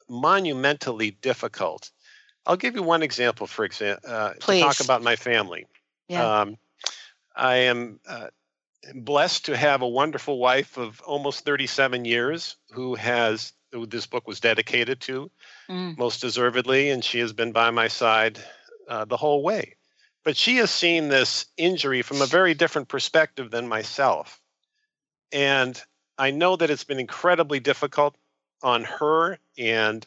monumentally 0.07 1.11
difficult. 1.11 1.91
I'll 2.45 2.57
give 2.57 2.75
you 2.75 2.83
one 2.83 3.03
example, 3.03 3.47
for 3.47 3.65
example, 3.65 4.09
uh, 4.09 4.33
to 4.33 4.59
talk 4.59 4.79
about 4.79 5.03
my 5.03 5.15
family. 5.15 5.67
Yeah. 6.07 6.41
Um, 6.41 6.57
I 7.35 7.55
am 7.55 7.99
uh, 8.07 8.27
blessed 8.93 9.45
to 9.45 9.57
have 9.57 9.81
a 9.81 9.87
wonderful 9.87 10.39
wife 10.39 10.77
of 10.77 11.01
almost 11.01 11.45
37 11.45 12.05
years 12.05 12.57
who 12.71 12.95
has, 12.95 13.53
who 13.71 13.85
this 13.85 14.05
book 14.05 14.27
was 14.27 14.39
dedicated 14.39 14.99
to 15.01 15.29
mm. 15.69 15.97
most 15.97 16.21
deservedly, 16.21 16.89
and 16.89 17.03
she 17.03 17.19
has 17.19 17.33
been 17.33 17.51
by 17.51 17.69
my 17.71 17.87
side 17.87 18.39
uh, 18.87 19.05
the 19.05 19.17
whole 19.17 19.43
way. 19.43 19.75
But 20.23 20.35
she 20.35 20.57
has 20.57 20.71
seen 20.71 21.07
this 21.07 21.45
injury 21.57 22.01
from 22.01 22.21
a 22.21 22.25
very 22.25 22.53
different 22.53 22.87
perspective 22.87 23.51
than 23.51 23.67
myself. 23.67 24.41
And 25.31 25.81
I 26.17 26.31
know 26.31 26.55
that 26.55 26.69
it's 26.69 26.83
been 26.83 26.99
incredibly 26.99 27.59
difficult 27.59 28.15
on 28.61 28.83
her 28.83 29.39
and 29.57 30.05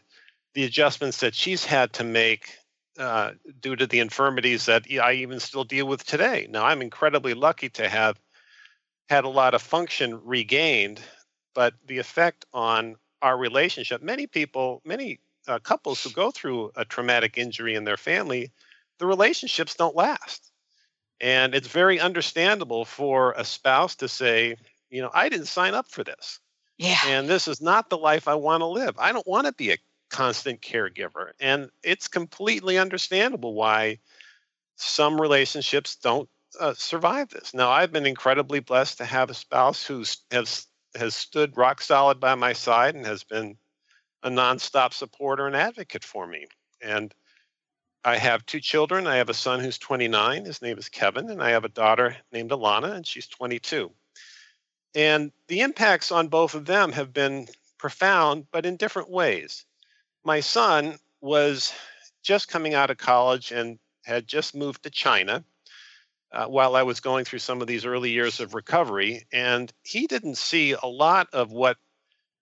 the 0.54 0.64
adjustments 0.64 1.20
that 1.20 1.34
she's 1.34 1.64
had 1.64 1.94
to 1.94 2.04
make 2.04 2.58
uh, 2.98 3.32
due 3.60 3.74
to 3.74 3.86
the 3.86 4.00
infirmities 4.00 4.66
that 4.66 4.84
I 5.02 5.14
even 5.14 5.40
still 5.40 5.64
deal 5.64 5.86
with 5.86 6.04
today. 6.04 6.46
Now, 6.50 6.66
I'm 6.66 6.82
incredibly 6.82 7.32
lucky 7.32 7.70
to 7.70 7.88
have 7.88 8.20
had 9.08 9.24
a 9.24 9.28
lot 9.30 9.54
of 9.54 9.62
function 9.62 10.20
regained, 10.24 11.00
but 11.54 11.74
the 11.86 11.98
effect 11.98 12.44
on 12.52 12.96
our 13.22 13.36
relationship, 13.38 14.02
many 14.02 14.26
people, 14.26 14.82
many 14.84 15.20
uh, 15.48 15.58
couples 15.60 16.02
who 16.02 16.10
go 16.10 16.30
through 16.30 16.72
a 16.76 16.84
traumatic 16.84 17.38
injury 17.38 17.74
in 17.74 17.84
their 17.84 17.96
family, 17.96 18.50
the 18.98 19.06
relationships 19.06 19.74
don't 19.74 19.96
last. 19.96 20.50
And 21.20 21.54
it's 21.54 21.68
very 21.68 22.00
understandable 22.00 22.84
for 22.84 23.32
a 23.36 23.44
spouse 23.44 23.94
to 23.96 24.08
say, 24.08 24.56
you 24.90 25.00
know, 25.00 25.10
I 25.14 25.28
didn't 25.28 25.46
sign 25.46 25.74
up 25.74 25.90
for 25.90 26.04
this. 26.04 26.40
Yeah. 26.78 26.98
And 27.06 27.28
this 27.28 27.46
is 27.46 27.62
not 27.62 27.90
the 27.90 27.98
life 27.98 28.26
I 28.26 28.34
want 28.34 28.60
to 28.62 28.66
live. 28.66 28.96
I 28.98 29.12
don't 29.12 29.26
want 29.26 29.46
to 29.46 29.52
be 29.52 29.70
a 29.70 29.78
constant 30.10 30.60
caregiver. 30.60 31.30
And 31.40 31.70
it's 31.82 32.08
completely 32.08 32.76
understandable 32.78 33.54
why 33.54 33.98
some 34.76 35.20
relationships 35.20 35.96
don't 35.96 36.28
uh, 36.58 36.74
survive 36.74 37.30
this. 37.30 37.54
Now, 37.54 37.70
I've 37.70 37.92
been 37.92 38.06
incredibly 38.06 38.60
blessed 38.60 38.98
to 38.98 39.04
have 39.04 39.30
a 39.30 39.34
spouse 39.34 39.86
who 39.86 40.04
has 40.30 40.66
has 40.94 41.14
stood 41.14 41.56
rock 41.56 41.80
solid 41.80 42.20
by 42.20 42.34
my 42.34 42.52
side 42.52 42.94
and 42.94 43.06
has 43.06 43.24
been 43.24 43.56
a 44.22 44.30
nonstop 44.30 44.92
supporter 44.92 45.46
and 45.46 45.56
advocate 45.56 46.04
for 46.04 46.26
me. 46.26 46.46
And 46.80 47.14
I 48.04 48.16
have 48.16 48.44
two 48.46 48.60
children. 48.60 49.06
I 49.06 49.16
have 49.16 49.28
a 49.28 49.34
son 49.34 49.60
who's 49.60 49.78
29. 49.78 50.44
His 50.44 50.60
name 50.60 50.78
is 50.78 50.88
Kevin, 50.88 51.30
and 51.30 51.42
I 51.42 51.50
have 51.50 51.64
a 51.64 51.68
daughter 51.68 52.16
named 52.32 52.50
Alana, 52.50 52.94
and 52.94 53.06
she's 53.06 53.28
22. 53.28 53.92
And 54.94 55.32
the 55.48 55.60
impacts 55.60 56.12
on 56.12 56.28
both 56.28 56.54
of 56.54 56.66
them 56.66 56.92
have 56.92 57.12
been 57.12 57.46
profound, 57.78 58.46
but 58.52 58.66
in 58.66 58.76
different 58.76 59.08
ways. 59.08 59.64
My 60.24 60.40
son 60.40 60.98
was 61.20 61.72
just 62.22 62.48
coming 62.48 62.74
out 62.74 62.90
of 62.90 62.98
college 62.98 63.52
and 63.52 63.78
had 64.04 64.26
just 64.26 64.54
moved 64.54 64.82
to 64.82 64.90
China 64.90 65.44
uh, 66.32 66.46
while 66.46 66.76
I 66.76 66.82
was 66.82 67.00
going 67.00 67.24
through 67.24 67.40
some 67.40 67.60
of 67.60 67.66
these 67.66 67.84
early 67.84 68.10
years 68.10 68.40
of 68.40 68.54
recovery. 68.54 69.26
And 69.32 69.72
he 69.82 70.06
didn't 70.06 70.36
see 70.36 70.72
a 70.72 70.86
lot 70.86 71.28
of 71.32 71.52
what 71.52 71.76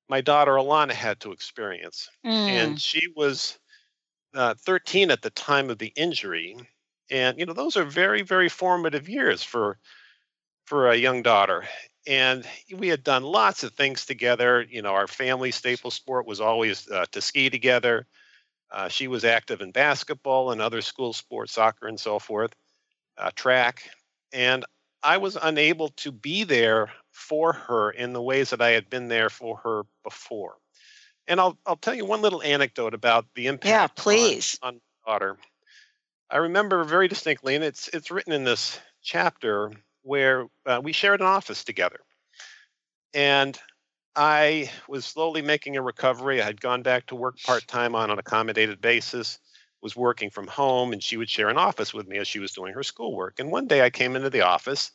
my 0.08 0.20
daughter 0.20 0.52
Alana 0.52 0.92
had 0.92 1.20
to 1.20 1.32
experience. 1.32 2.08
Mm. 2.24 2.30
And 2.30 2.80
she 2.80 3.08
was 3.16 3.58
uh, 4.34 4.54
13 4.54 5.10
at 5.10 5.22
the 5.22 5.30
time 5.30 5.70
of 5.70 5.78
the 5.78 5.92
injury. 5.96 6.56
And, 7.10 7.38
you 7.38 7.46
know, 7.46 7.52
those 7.52 7.76
are 7.76 7.84
very, 7.84 8.22
very 8.22 8.48
formative 8.48 9.08
years 9.08 9.42
for 9.42 9.78
for 10.66 10.88
a 10.88 10.96
young 10.96 11.22
daughter. 11.22 11.64
And 12.06 12.46
we 12.76 12.86
had 12.86 13.02
done 13.02 13.24
lots 13.24 13.64
of 13.64 13.72
things 13.72 14.06
together. 14.06 14.64
You 14.68 14.82
know, 14.82 14.92
our 14.94 15.08
family 15.08 15.50
staple 15.50 15.90
sport 15.90 16.26
was 16.26 16.40
always 16.40 16.88
uh, 16.88 17.06
to 17.10 17.20
ski 17.20 17.50
together. 17.50 18.06
Uh, 18.70 18.88
she 18.88 19.08
was 19.08 19.24
active 19.24 19.62
in 19.62 19.72
basketball 19.72 20.52
and 20.52 20.60
other 20.60 20.80
school 20.80 21.12
sports, 21.12 21.54
soccer 21.54 21.88
and 21.88 21.98
so 21.98 22.20
forth 22.20 22.54
uh, 23.20 23.30
track, 23.34 23.90
and 24.32 24.64
I 25.02 25.18
was 25.18 25.36
unable 25.40 25.88
to 25.88 26.12
be 26.12 26.44
there 26.44 26.90
for 27.12 27.52
her 27.52 27.90
in 27.90 28.12
the 28.12 28.22
ways 28.22 28.50
that 28.50 28.60
I 28.60 28.70
had 28.70 28.90
been 28.90 29.08
there 29.08 29.30
for 29.30 29.58
her 29.58 29.82
before. 30.02 30.56
And 31.28 31.40
I'll 31.40 31.58
I'll 31.66 31.76
tell 31.76 31.94
you 31.94 32.04
one 32.04 32.22
little 32.22 32.42
anecdote 32.42 32.94
about 32.94 33.26
the 33.34 33.46
impact. 33.46 33.66
Yeah, 33.66 33.86
please. 33.86 34.58
On, 34.62 34.74
on 34.74 34.80
daughter. 35.06 35.36
I 36.30 36.38
remember 36.38 36.84
very 36.84 37.08
distinctly, 37.08 37.54
and 37.54 37.64
it's 37.64 37.88
it's 37.88 38.10
written 38.10 38.32
in 38.32 38.44
this 38.44 38.78
chapter 39.02 39.72
where 40.02 40.46
uh, 40.66 40.80
we 40.82 40.92
shared 40.92 41.20
an 41.20 41.26
office 41.26 41.64
together, 41.64 42.00
and 43.14 43.58
I 44.16 44.70
was 44.88 45.04
slowly 45.04 45.42
making 45.42 45.76
a 45.76 45.82
recovery. 45.82 46.40
I 46.40 46.46
had 46.46 46.60
gone 46.60 46.82
back 46.82 47.06
to 47.06 47.14
work 47.14 47.36
part 47.42 47.66
time 47.66 47.94
on 47.94 48.10
an 48.10 48.18
accommodated 48.18 48.80
basis 48.80 49.38
was 49.82 49.96
working 49.96 50.30
from 50.30 50.46
home 50.46 50.92
and 50.92 51.02
she 51.02 51.16
would 51.16 51.30
share 51.30 51.48
an 51.48 51.56
office 51.56 51.94
with 51.94 52.06
me 52.06 52.18
as 52.18 52.28
she 52.28 52.38
was 52.38 52.52
doing 52.52 52.74
her 52.74 52.82
schoolwork. 52.82 53.38
And 53.40 53.50
one 53.50 53.66
day 53.66 53.82
I 53.82 53.90
came 53.90 54.16
into 54.16 54.30
the 54.30 54.42
office 54.42 54.92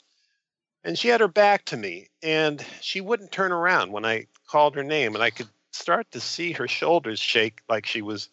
and 0.84 0.98
she 0.98 1.08
had 1.08 1.22
her 1.22 1.28
back 1.28 1.66
to 1.66 1.78
me 1.78 2.10
and 2.22 2.64
she 2.82 3.02
wouldn't 3.02 3.32
turn 3.32 3.52
around 3.52 3.92
when 3.92 4.06
I 4.06 4.28
called 4.48 4.76
her 4.76 4.84
name 4.84 5.16
and 5.16 5.24
I 5.24 5.32
could 5.32 5.50
start 5.72 6.12
to 6.12 6.20
see 6.20 6.52
her 6.54 6.68
shoulders 6.68 7.20
shake 7.20 7.62
like 7.68 7.86
she 7.86 8.02
was 8.02 8.30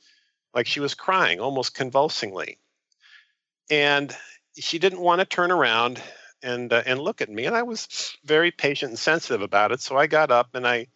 like 0.55 0.67
she 0.67 0.81
was 0.81 0.95
crying 0.95 1.41
almost 1.41 1.75
convulsingly. 1.77 2.59
And 3.71 4.15
she 4.59 4.79
didn't 4.79 5.01
want 5.01 5.21
to 5.21 5.25
turn 5.25 5.51
around 5.51 6.01
and 6.43 6.73
uh, 6.73 6.83
and 6.85 7.01
look 7.01 7.21
at 7.23 7.31
me 7.31 7.47
and 7.47 7.57
I 7.57 7.63
was 7.63 8.17
very 8.25 8.51
patient 8.51 8.91
and 8.91 8.99
sensitive 8.99 9.43
about 9.43 9.73
it 9.73 9.81
so 9.81 9.97
I 9.97 10.07
got 10.07 10.31
up 10.31 10.55
and 10.55 10.67
I 10.67 10.89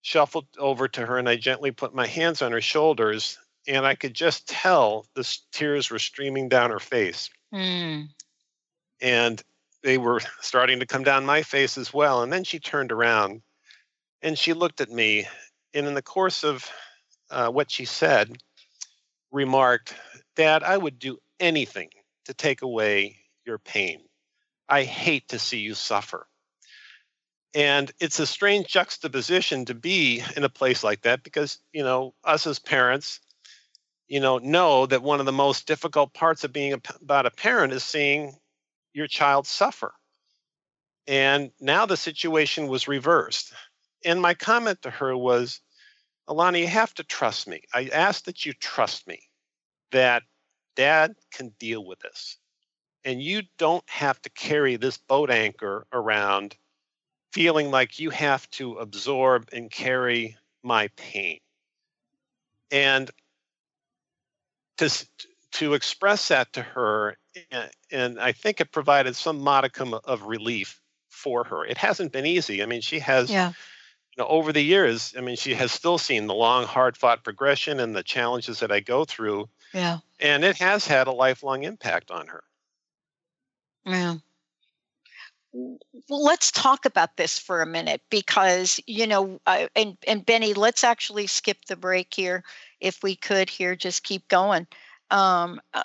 shuffled 0.00 0.46
over 0.58 0.88
to 0.88 1.04
her 1.04 1.18
and 1.18 1.28
I 1.28 1.36
gently 1.36 1.72
put 1.72 1.94
my 1.94 2.06
hands 2.06 2.40
on 2.40 2.52
her 2.52 2.60
shoulders 2.60 3.38
and 3.68 3.86
I 3.86 3.94
could 3.94 4.14
just 4.14 4.48
tell 4.48 5.06
the 5.14 5.38
tears 5.52 5.90
were 5.90 5.98
streaming 5.98 6.48
down 6.48 6.70
her 6.70 6.80
face. 6.80 7.30
Mm. 7.52 8.08
And 9.00 9.42
they 9.82 9.98
were 9.98 10.20
starting 10.40 10.80
to 10.80 10.86
come 10.86 11.04
down 11.04 11.26
my 11.26 11.42
face 11.42 11.78
as 11.78 11.92
well. 11.92 12.22
And 12.22 12.32
then 12.32 12.44
she 12.44 12.58
turned 12.58 12.92
around 12.92 13.42
and 14.22 14.38
she 14.38 14.52
looked 14.52 14.80
at 14.80 14.90
me. 14.90 15.26
And 15.74 15.86
in 15.86 15.94
the 15.94 16.02
course 16.02 16.44
of 16.44 16.68
uh, 17.30 17.48
what 17.48 17.70
she 17.70 17.84
said, 17.84 18.36
remarked, 19.32 19.94
Dad, 20.36 20.62
I 20.62 20.76
would 20.76 20.98
do 20.98 21.18
anything 21.40 21.90
to 22.24 22.34
take 22.34 22.62
away 22.62 23.16
your 23.44 23.58
pain. 23.58 24.00
I 24.68 24.84
hate 24.84 25.28
to 25.28 25.38
see 25.38 25.58
you 25.58 25.74
suffer. 25.74 26.26
And 27.54 27.90
it's 28.00 28.18
a 28.18 28.26
strange 28.26 28.68
juxtaposition 28.68 29.64
to 29.66 29.74
be 29.74 30.22
in 30.36 30.44
a 30.44 30.48
place 30.48 30.84
like 30.84 31.02
that 31.02 31.22
because, 31.22 31.58
you 31.72 31.82
know, 31.82 32.14
us 32.22 32.46
as 32.46 32.58
parents, 32.58 33.20
you 34.08 34.20
know 34.20 34.38
know 34.38 34.86
that 34.86 35.02
one 35.02 35.20
of 35.20 35.26
the 35.26 35.32
most 35.32 35.66
difficult 35.66 36.14
parts 36.14 36.44
of 36.44 36.52
being 36.52 36.74
a, 36.74 36.80
about 37.00 37.26
a 37.26 37.30
parent 37.30 37.72
is 37.72 37.84
seeing 37.84 38.34
your 38.92 39.06
child 39.06 39.46
suffer. 39.46 39.92
And 41.06 41.50
now 41.60 41.86
the 41.86 41.96
situation 41.96 42.66
was 42.68 42.88
reversed. 42.88 43.52
And 44.04 44.20
my 44.20 44.34
comment 44.34 44.82
to 44.82 44.90
her 44.90 45.16
was 45.16 45.60
alana 46.28 46.60
you 46.60 46.66
have 46.66 46.94
to 46.94 47.04
trust 47.04 47.46
me. 47.46 47.62
I 47.72 47.90
ask 47.92 48.24
that 48.24 48.44
you 48.44 48.52
trust 48.52 49.06
me 49.06 49.20
that 49.92 50.22
dad 50.74 51.14
can 51.32 51.52
deal 51.58 51.84
with 51.84 52.00
this. 52.00 52.38
And 53.04 53.22
you 53.22 53.42
don't 53.58 53.88
have 53.88 54.20
to 54.22 54.30
carry 54.30 54.76
this 54.76 54.98
boat 54.98 55.30
anchor 55.30 55.86
around 55.92 56.56
feeling 57.32 57.70
like 57.70 57.98
you 57.98 58.10
have 58.10 58.48
to 58.50 58.74
absorb 58.74 59.48
and 59.52 59.70
carry 59.70 60.36
my 60.62 60.88
pain. 60.96 61.38
And 62.70 63.10
to 64.78 65.06
to 65.52 65.74
express 65.74 66.28
that 66.28 66.52
to 66.52 66.62
her 66.62 67.16
and 67.90 68.20
i 68.20 68.32
think 68.32 68.60
it 68.60 68.72
provided 68.72 69.16
some 69.16 69.38
modicum 69.38 69.94
of 70.04 70.22
relief 70.22 70.80
for 71.08 71.44
her. 71.44 71.64
It 71.64 71.78
hasn't 71.78 72.12
been 72.12 72.26
easy. 72.26 72.62
I 72.62 72.66
mean 72.66 72.82
she 72.82 72.98
has 72.98 73.30
yeah. 73.30 73.48
you 73.48 74.22
know 74.22 74.28
over 74.28 74.52
the 74.52 74.62
years 74.62 75.14
i 75.16 75.20
mean 75.20 75.36
she 75.36 75.54
has 75.54 75.72
still 75.72 75.98
seen 75.98 76.26
the 76.26 76.34
long 76.34 76.64
hard 76.64 76.96
fought 76.96 77.24
progression 77.24 77.80
and 77.80 77.96
the 77.96 78.02
challenges 78.02 78.60
that 78.60 78.70
i 78.70 78.80
go 78.80 79.04
through. 79.04 79.48
Yeah. 79.72 79.98
And 80.20 80.44
it 80.44 80.56
has 80.58 80.86
had 80.86 81.06
a 81.06 81.12
lifelong 81.12 81.64
impact 81.64 82.10
on 82.10 82.26
her. 82.28 82.44
Yeah 83.84 84.16
let's 86.08 86.50
talk 86.52 86.84
about 86.84 87.16
this 87.16 87.38
for 87.38 87.62
a 87.62 87.66
minute 87.66 88.02
because 88.10 88.80
you 88.86 89.06
know 89.06 89.40
uh, 89.46 89.66
and 89.74 89.96
and 90.06 90.26
benny 90.26 90.54
let's 90.54 90.84
actually 90.84 91.26
skip 91.26 91.64
the 91.66 91.76
break 91.76 92.12
here 92.14 92.44
if 92.80 93.02
we 93.02 93.16
could 93.16 93.48
here 93.50 93.76
just 93.76 94.02
keep 94.02 94.28
going. 94.28 94.66
Um, 95.10 95.60
uh, 95.72 95.84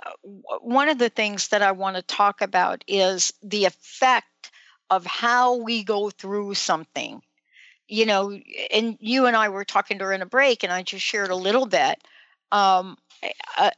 one 0.61 0.89
of 0.89 0.97
the 0.97 1.09
things 1.09 1.49
that 1.49 1.61
i 1.61 1.71
want 1.71 1.95
to 1.95 2.01
talk 2.01 2.41
about 2.41 2.83
is 2.87 3.31
the 3.43 3.65
effect 3.65 4.51
of 4.89 5.05
how 5.05 5.57
we 5.57 5.83
go 5.83 6.09
through 6.09 6.55
something. 6.55 7.21
You 7.87 8.05
know 8.05 8.39
and 8.71 8.97
you 9.01 9.25
and 9.25 9.35
i 9.35 9.49
were 9.49 9.65
talking 9.65 9.97
during 9.97 10.21
a 10.21 10.25
break 10.25 10.63
and 10.63 10.71
i 10.71 10.81
just 10.81 11.05
shared 11.05 11.29
a 11.29 11.35
little 11.35 11.65
bit 11.65 11.99
um, 12.51 12.97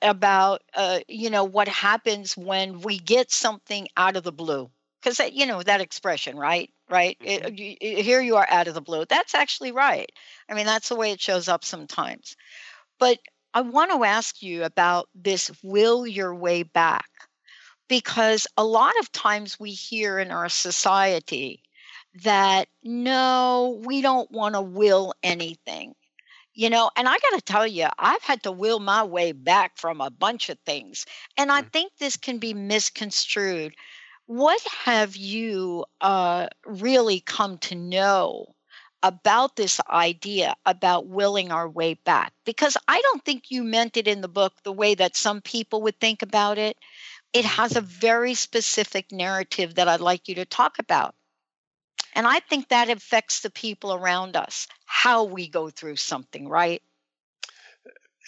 about 0.02 0.62
uh, 0.76 1.00
you 1.08 1.30
know 1.30 1.44
what 1.44 1.68
happens 1.68 2.38
when 2.38 2.82
we 2.82 3.00
get 3.00 3.32
something 3.32 3.88
out 3.98 4.16
of 4.16 4.24
the 4.24 4.32
blue 4.32 4.70
because 5.04 5.20
you 5.34 5.46
know 5.46 5.62
that 5.64 5.82
expression 5.82 6.38
right 6.38 6.72
right? 6.90 7.18
It, 7.24 7.44
Mm-hmm. 7.44 7.56
you, 7.56 7.76
you- 7.82 8.04
here 8.04 8.22
you 8.22 8.38
are 8.38 8.48
out 8.50 8.68
of 8.68 8.76
the 8.76 8.82
blue. 8.82 9.06
That's 9.06 9.36
actually 9.36 9.72
right. 9.72 10.12
I 10.50 10.54
mean 10.56 10.66
that's 10.66 10.90
the 10.90 10.96
way 10.96 11.12
it 11.12 11.22
shows 11.22 11.48
up 11.50 11.64
sometimes. 11.66 12.36
But 13.00 13.20
i 13.54 13.62
want 13.62 13.92
to 13.92 14.04
ask 14.06 14.42
you 14.44 14.64
about 14.64 15.10
this 15.16 15.52
will 15.64 16.08
your 16.08 16.36
way 16.36 16.64
back 16.64 17.10
because 17.88 18.48
a 18.58 18.64
lot 18.66 18.94
of 19.00 19.12
times 19.12 19.60
we 19.60 19.72
hear 19.72 20.20
in 20.20 20.32
our 20.32 20.50
society 20.50 21.62
that 22.24 22.68
no 22.84 23.82
we 23.86 24.02
don't 24.02 24.32
want 24.32 24.56
to 24.56 24.62
will 24.62 25.14
anything. 25.24 25.96
You 26.56 26.70
know 26.70 26.90
and 26.96 27.08
i 27.08 27.14
got 27.14 27.36
to 27.38 27.42
tell 27.42 27.68
you 27.68 27.88
i've 28.00 28.24
had 28.24 28.44
to 28.44 28.52
will 28.52 28.80
my 28.80 29.04
way 29.04 29.32
back 29.34 29.78
from 29.78 30.02
a 30.02 30.10
bunch 30.12 30.50
of 30.50 30.60
things 30.66 31.06
and 31.38 31.52
i 31.52 31.62
think 31.64 31.92
this 31.98 32.18
can 32.18 32.40
be 32.40 32.54
misconstrued 32.54 33.76
what 34.34 34.60
have 34.84 35.16
you 35.16 35.86
uh, 36.02 36.48
really 36.66 37.20
come 37.20 37.60
to 37.60 37.76
know 37.76 38.56
about 39.04 39.56
this 39.56 39.80
idea 39.88 40.56
about 40.66 41.06
willing 41.06 41.52
our 41.52 41.70
way 41.70 41.94
back? 42.04 42.34
Because 42.44 42.76
I 42.88 43.00
don't 43.02 43.24
think 43.24 43.52
you 43.52 43.64
meant 43.64 43.96
it 43.96 44.08
in 44.08 44.22
the 44.22 44.28
book 44.28 44.54
the 44.64 44.72
way 44.72 44.96
that 44.96 45.16
some 45.16 45.42
people 45.42 45.84
would 45.84 46.00
think 46.00 46.24
about 46.24 46.58
it. 46.58 46.78
It 47.32 47.46
has 47.46 47.76
a 47.76 47.82
very 47.82 48.34
specific 48.34 49.12
narrative 49.12 49.76
that 49.76 49.88
I'd 49.88 50.02
like 50.02 50.28
you 50.28 50.34
to 50.36 50.46
talk 50.46 50.80
about. 50.80 51.14
And 52.16 52.26
I 52.26 52.40
think 52.40 52.70
that 52.70 52.90
affects 52.90 53.42
the 53.42 53.52
people 53.52 53.94
around 53.94 54.36
us, 54.36 54.68
how 54.86 55.26
we 55.26 55.48
go 55.48 55.70
through 55.70 55.98
something, 55.98 56.50
right? 56.50 56.82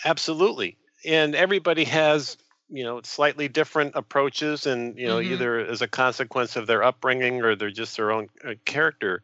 Absolutely. 0.04 0.78
And 1.04 1.34
everybody 1.34 1.86
has, 1.86 2.38
you 2.70 2.84
know, 2.84 3.02
slightly 3.04 3.48
different 3.48 3.94
approaches, 3.96 4.66
and, 4.66 4.98
you 4.98 5.08
know, 5.08 5.18
Mhm. 5.20 5.32
either 5.32 5.60
as 5.60 5.82
a 5.82 5.88
consequence 5.88 6.56
of 6.56 6.68
their 6.68 6.84
upbringing 6.84 7.42
or 7.44 7.56
they're 7.56 7.72
just 7.72 7.98
their 7.98 8.12
own 8.12 8.30
uh, 8.44 8.56
character 8.66 9.24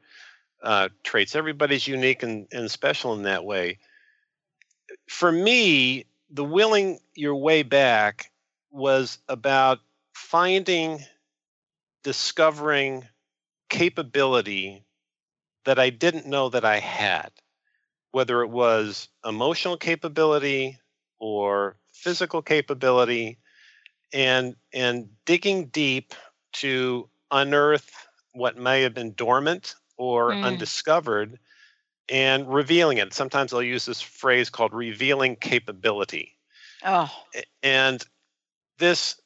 uh, 0.63 0.89
traits. 1.03 1.35
Everybody's 1.35 1.87
unique 1.87 2.23
and, 2.23 2.47
and 2.51 2.69
special 2.71 3.13
in 3.13 3.23
that 3.23 3.45
way. 3.45 3.79
For 5.09 5.31
me, 5.31 6.05
the 6.29 6.43
willing 6.43 6.99
your 7.15 7.35
way 7.35 7.63
back 7.63 8.31
was 8.71 9.19
about 9.27 9.79
finding, 10.13 11.05
discovering 12.03 13.07
capability 13.69 14.85
that 15.65 15.79
I 15.79 15.89
didn't 15.91 16.27
know 16.27 16.49
that 16.49 16.65
I 16.65 16.79
had, 16.79 17.31
whether 18.11 18.41
it 18.43 18.49
was 18.49 19.09
emotional 19.25 19.77
capability 19.77 20.79
or 21.19 21.77
physical 22.01 22.41
capability, 22.41 23.39
and 24.13 24.55
and 24.73 25.09
digging 25.25 25.67
deep 25.67 26.13
to 26.53 27.09
unearth 27.31 28.07
what 28.33 28.57
may 28.57 28.81
have 28.81 28.93
been 28.93 29.13
dormant 29.13 29.75
or 29.97 30.33
Mm. 30.33 30.43
undiscovered 30.43 31.39
and 32.09 32.53
revealing 32.53 32.97
it. 32.99 33.13
Sometimes 33.13 33.53
I'll 33.53 33.63
use 33.63 33.85
this 33.85 34.01
phrase 34.01 34.49
called 34.49 34.73
revealing 34.73 35.35
capability. 35.37 36.37
Oh, 36.83 37.27
And 37.63 38.03
this 38.77 39.19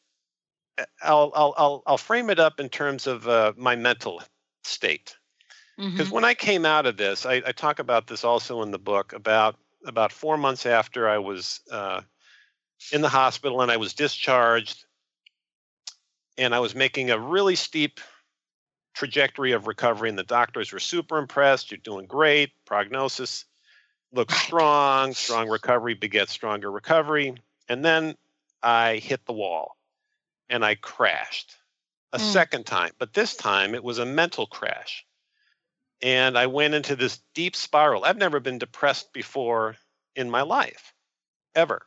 I'll 1.01 1.31
I'll 1.35 1.53
I'll, 1.57 1.83
I'll 1.87 1.97
frame 1.97 2.29
it 2.29 2.39
up 2.39 2.59
in 2.59 2.69
terms 2.69 3.07
of 3.07 3.27
uh, 3.27 3.53
my 3.57 3.75
mental 3.75 4.21
state. 4.63 5.17
Because 5.93 6.11
mhm. 6.11 6.11
when 6.11 6.25
I 6.25 6.33
came 6.35 6.65
out 6.65 6.85
of 6.85 6.97
this, 6.97 7.25
I, 7.25 7.35
I 7.45 7.51
talk 7.53 7.79
about 7.79 8.07
this 8.07 8.23
also 8.23 8.61
in 8.63 8.71
the 8.71 8.79
book. 8.79 9.13
About 9.13 9.57
about 9.85 10.11
four 10.11 10.37
months 10.37 10.65
after 10.65 11.09
I 11.09 11.19
was 11.19 11.61
uh, 11.71 12.01
in 12.91 13.01
the 13.01 13.09
hospital 13.09 13.61
and 13.61 13.71
I 13.71 13.77
was 13.77 13.93
discharged, 13.93 14.85
and 16.37 16.53
I 16.53 16.59
was 16.59 16.75
making 16.75 17.11
a 17.11 17.19
really 17.19 17.55
steep 17.55 17.99
trajectory 18.93 19.51
of 19.51 19.67
recovery, 19.67 20.09
and 20.09 20.17
the 20.17 20.23
doctors 20.23 20.71
were 20.71 20.79
super 20.79 21.17
impressed. 21.17 21.71
You're 21.71 21.77
doing 21.79 22.05
great. 22.05 22.51
Prognosis 22.65 23.45
looks 24.11 24.35
strong. 24.37 25.13
Strong 25.13 25.49
recovery 25.49 25.93
begets 25.93 26.31
stronger 26.31 26.71
recovery. 26.71 27.35
And 27.67 27.83
then 27.83 28.15
I 28.63 28.97
hit 28.97 29.25
the 29.25 29.33
wall, 29.33 29.77
and 30.49 30.63
I 30.63 30.75
crashed 30.75 31.57
a 32.13 32.17
Mm. 32.17 32.21
second 32.21 32.65
time. 32.65 32.91
But 32.97 33.13
this 33.13 33.35
time 33.35 33.75
it 33.75 33.83
was 33.83 33.97
a 33.97 34.05
mental 34.05 34.47
crash 34.47 35.05
and 36.01 36.37
I 36.37 36.47
went 36.47 36.73
into 36.73 36.95
this 36.95 37.19
deep 37.33 37.55
spiral. 37.55 38.05
I've 38.05 38.17
never 38.17 38.39
been 38.39 38.57
depressed 38.57 39.13
before 39.13 39.75
in 40.15 40.29
my 40.29 40.41
life, 40.41 40.93
ever. 41.55 41.85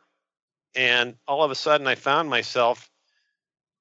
And 0.78 1.16
all 1.26 1.42
of 1.42 1.50
a 1.50 1.56
sudden, 1.56 1.88
I 1.88 1.96
found 1.96 2.30
myself 2.30 2.88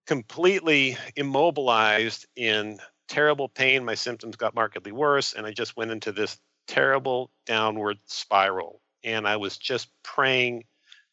completely 0.08 0.98
immobilized 1.16 2.26
in 2.36 2.80
terrible 3.08 3.50
pain. 3.50 3.86
My 3.86 3.94
symptoms 3.94 4.36
got 4.36 4.56
markedly 4.56 4.92
worse, 4.92 5.34
and 5.34 5.46
I 5.46 5.52
just 5.52 5.78
went 5.78 5.92
into 5.92 6.12
this 6.12 6.40
terrible 6.68 7.30
downward 7.46 8.00
spiral. 8.08 8.82
And 9.04 9.28
I 9.28 9.38
was 9.38 9.60
just 9.60 9.90
praying 10.04 10.64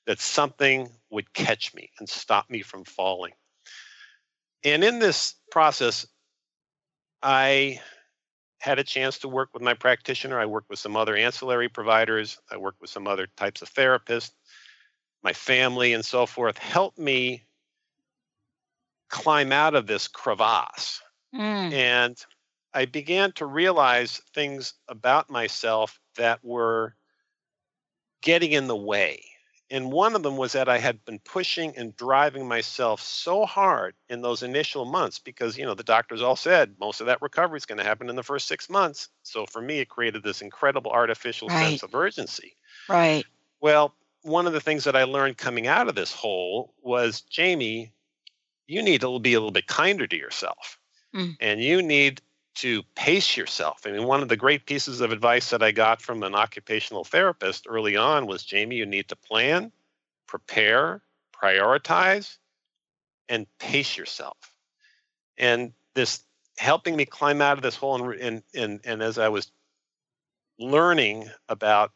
that 0.06 0.20
something 0.20 0.88
would 1.10 1.34
catch 1.34 1.74
me 1.74 1.90
and 1.98 2.08
stop 2.08 2.48
me 2.48 2.62
from 2.62 2.84
falling. 2.84 3.34
And 4.64 4.82
in 4.82 5.00
this 5.00 5.34
process, 5.50 6.06
I 7.22 7.78
had 8.58 8.78
a 8.78 8.84
chance 8.84 9.18
to 9.18 9.28
work 9.28 9.50
with 9.52 9.62
my 9.62 9.74
practitioner. 9.74 10.40
I 10.40 10.46
worked 10.46 10.70
with 10.70 10.78
some 10.78 10.96
other 10.96 11.14
ancillary 11.14 11.68
providers. 11.68 12.38
I 12.50 12.56
worked 12.56 12.80
with 12.80 12.88
some 12.88 13.06
other 13.06 13.28
types 13.36 13.60
of 13.60 13.70
therapists. 13.74 14.30
My 15.24 15.32
family 15.32 15.92
and 15.92 16.04
so 16.04 16.26
forth 16.26 16.58
helped 16.58 16.98
me 16.98 17.46
climb 19.08 19.52
out 19.52 19.74
of 19.74 19.86
this 19.86 20.08
crevasse. 20.08 21.00
Mm. 21.34 21.74
And 21.74 22.24
I 22.74 22.86
began 22.86 23.32
to 23.34 23.46
realize 23.46 24.18
things 24.34 24.74
about 24.88 25.30
myself 25.30 26.00
that 26.16 26.44
were 26.44 26.96
getting 28.22 28.52
in 28.52 28.66
the 28.66 28.76
way. 28.76 29.24
And 29.70 29.90
one 29.90 30.14
of 30.14 30.22
them 30.22 30.36
was 30.36 30.52
that 30.52 30.68
I 30.68 30.78
had 30.78 31.04
been 31.04 31.18
pushing 31.20 31.76
and 31.76 31.96
driving 31.96 32.46
myself 32.46 33.00
so 33.00 33.46
hard 33.46 33.96
in 34.08 34.20
those 34.20 34.42
initial 34.42 34.84
months 34.84 35.18
because, 35.18 35.56
you 35.56 35.64
know, 35.64 35.74
the 35.74 35.82
doctors 35.82 36.20
all 36.22 36.36
said 36.36 36.78
most 36.78 37.00
of 37.00 37.06
that 37.06 37.22
recovery 37.22 37.56
is 37.56 37.66
going 37.66 37.78
to 37.78 37.84
happen 37.84 38.10
in 38.10 38.16
the 38.16 38.22
first 38.22 38.46
six 38.46 38.68
months. 38.68 39.08
So 39.22 39.46
for 39.46 39.62
me, 39.62 39.78
it 39.78 39.88
created 39.88 40.22
this 40.22 40.42
incredible 40.42 40.90
artificial 40.92 41.48
Right. 41.48 41.50
sense 41.50 41.82
of 41.82 41.94
urgency. 41.94 42.56
right. 42.88 43.26
Well, 43.60 43.96
one 44.24 44.46
of 44.46 44.52
the 44.52 44.60
things 44.60 44.84
that 44.84 44.96
I 44.96 45.04
learned 45.04 45.38
coming 45.38 45.68
out 45.68 45.88
of 45.88 45.94
this 45.94 46.12
hole 46.12 46.74
was 46.82 47.20
Jamie, 47.20 47.92
you 48.66 48.82
need 48.82 49.02
to 49.02 49.18
be 49.20 49.34
a 49.34 49.38
little 49.38 49.52
bit 49.52 49.66
kinder 49.66 50.06
to 50.06 50.16
yourself 50.16 50.78
Mm. 51.14 51.36
and 51.40 51.62
you 51.62 51.80
need 51.80 52.20
to 52.56 52.82
pace 52.96 53.36
yourself. 53.36 53.82
I 53.86 53.92
mean, 53.92 54.04
one 54.04 54.22
of 54.22 54.28
the 54.28 54.36
great 54.36 54.66
pieces 54.66 55.00
of 55.00 55.12
advice 55.12 55.50
that 55.50 55.62
I 55.62 55.70
got 55.70 56.02
from 56.02 56.22
an 56.22 56.34
occupational 56.34 57.04
therapist 57.04 57.66
early 57.68 57.96
on 57.96 58.26
was 58.26 58.44
Jamie, 58.44 58.76
you 58.76 58.86
need 58.86 59.08
to 59.08 59.16
plan, 59.16 59.70
prepare, 60.26 61.02
prioritize, 61.32 62.36
and 63.28 63.46
pace 63.58 63.96
yourself. 63.96 64.36
And 65.38 65.72
this 65.94 66.24
helping 66.58 66.96
me 66.96 67.04
climb 67.04 67.40
out 67.40 67.58
of 67.58 67.62
this 67.62 67.76
hole 67.76 68.10
and, 68.10 68.20
and, 68.20 68.42
and, 68.54 68.80
and 68.84 69.02
as 69.02 69.18
I 69.18 69.28
was 69.28 69.50
learning 70.58 71.28
about 71.48 71.92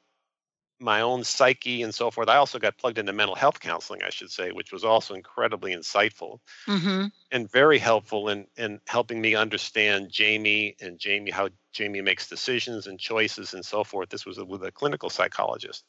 my 0.80 1.00
own 1.00 1.24
psyche 1.24 1.82
and 1.82 1.94
so 1.94 2.10
forth. 2.10 2.28
I 2.28 2.36
also 2.36 2.58
got 2.58 2.78
plugged 2.78 2.98
into 2.98 3.12
mental 3.12 3.34
health 3.36 3.60
counseling, 3.60 4.02
I 4.02 4.10
should 4.10 4.30
say, 4.30 4.52
which 4.52 4.72
was 4.72 4.84
also 4.84 5.14
incredibly 5.14 5.74
insightful 5.74 6.38
Mm-hmm. 6.68 7.06
and 7.30 7.50
very 7.50 7.78
helpful 7.78 8.28
in 8.28 8.46
in 8.56 8.80
helping 8.86 9.20
me 9.20 9.34
understand 9.34 10.10
Jamie 10.10 10.76
and 10.80 10.98
Jamie 10.98 11.30
how 11.30 11.48
Jamie 11.72 12.00
makes 12.00 12.28
decisions 12.28 12.86
and 12.86 12.98
choices 12.98 13.54
and 13.54 13.64
so 13.64 13.84
forth. 13.84 14.08
This 14.10 14.26
was 14.26 14.38
with 14.40 14.64
a 14.64 14.72
clinical 14.72 15.10
psychologist. 15.10 15.84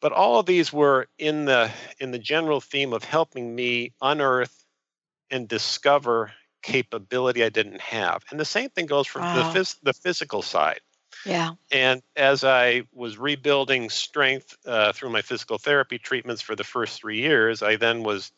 But 0.00 0.12
all 0.12 0.38
of 0.38 0.46
these 0.46 0.72
were 0.72 1.08
in 1.18 1.46
the 1.46 1.70
in 1.98 2.10
the 2.10 2.18
general 2.18 2.60
theme 2.60 2.92
of 2.92 3.04
helping 3.04 3.54
me 3.54 3.92
unearth 4.02 4.64
and 5.30 5.48
discover 5.48 6.32
capability 6.62 7.44
I 7.44 7.50
didn't 7.50 7.80
have. 7.80 8.24
And 8.30 8.40
the 8.40 8.44
same 8.44 8.70
thing 8.70 8.86
goes 8.86 9.06
for 9.06 9.22
the 9.32 9.44
phys- 9.44 9.78
the 9.82 9.94
physical 9.94 10.42
side. 10.42 10.80
Yeah. 11.24 11.52
And 11.70 12.02
as 12.16 12.44
I 12.44 12.82
was 12.92 13.16
rebuilding 13.16 13.88
strength 13.88 14.56
uh, 14.66 14.92
through 14.92 15.10
my 15.10 15.22
physical 15.22 15.58
therapy 15.58 15.98
treatments 15.98 16.42
for 16.42 16.54
the 16.54 16.64
first 16.64 17.00
three 17.00 17.20
years, 17.20 17.62
I 17.62 17.76
then 17.76 18.02
was 18.02 18.32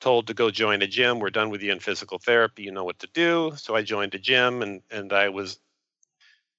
told 0.00 0.26
to 0.28 0.34
go 0.34 0.50
join 0.50 0.82
a 0.82 0.86
gym. 0.86 1.18
We're 1.18 1.30
done 1.30 1.50
with 1.50 1.62
you 1.62 1.72
in 1.72 1.80
physical 1.80 2.18
therapy. 2.18 2.62
You 2.62 2.72
know 2.72 2.84
what 2.84 2.98
to 3.00 3.08
do. 3.12 3.52
So 3.56 3.76
I 3.76 3.82
joined 3.82 4.14
a 4.14 4.18
gym, 4.18 4.62
and 4.62 4.82
and 4.90 5.12
I 5.12 5.28
was 5.28 5.58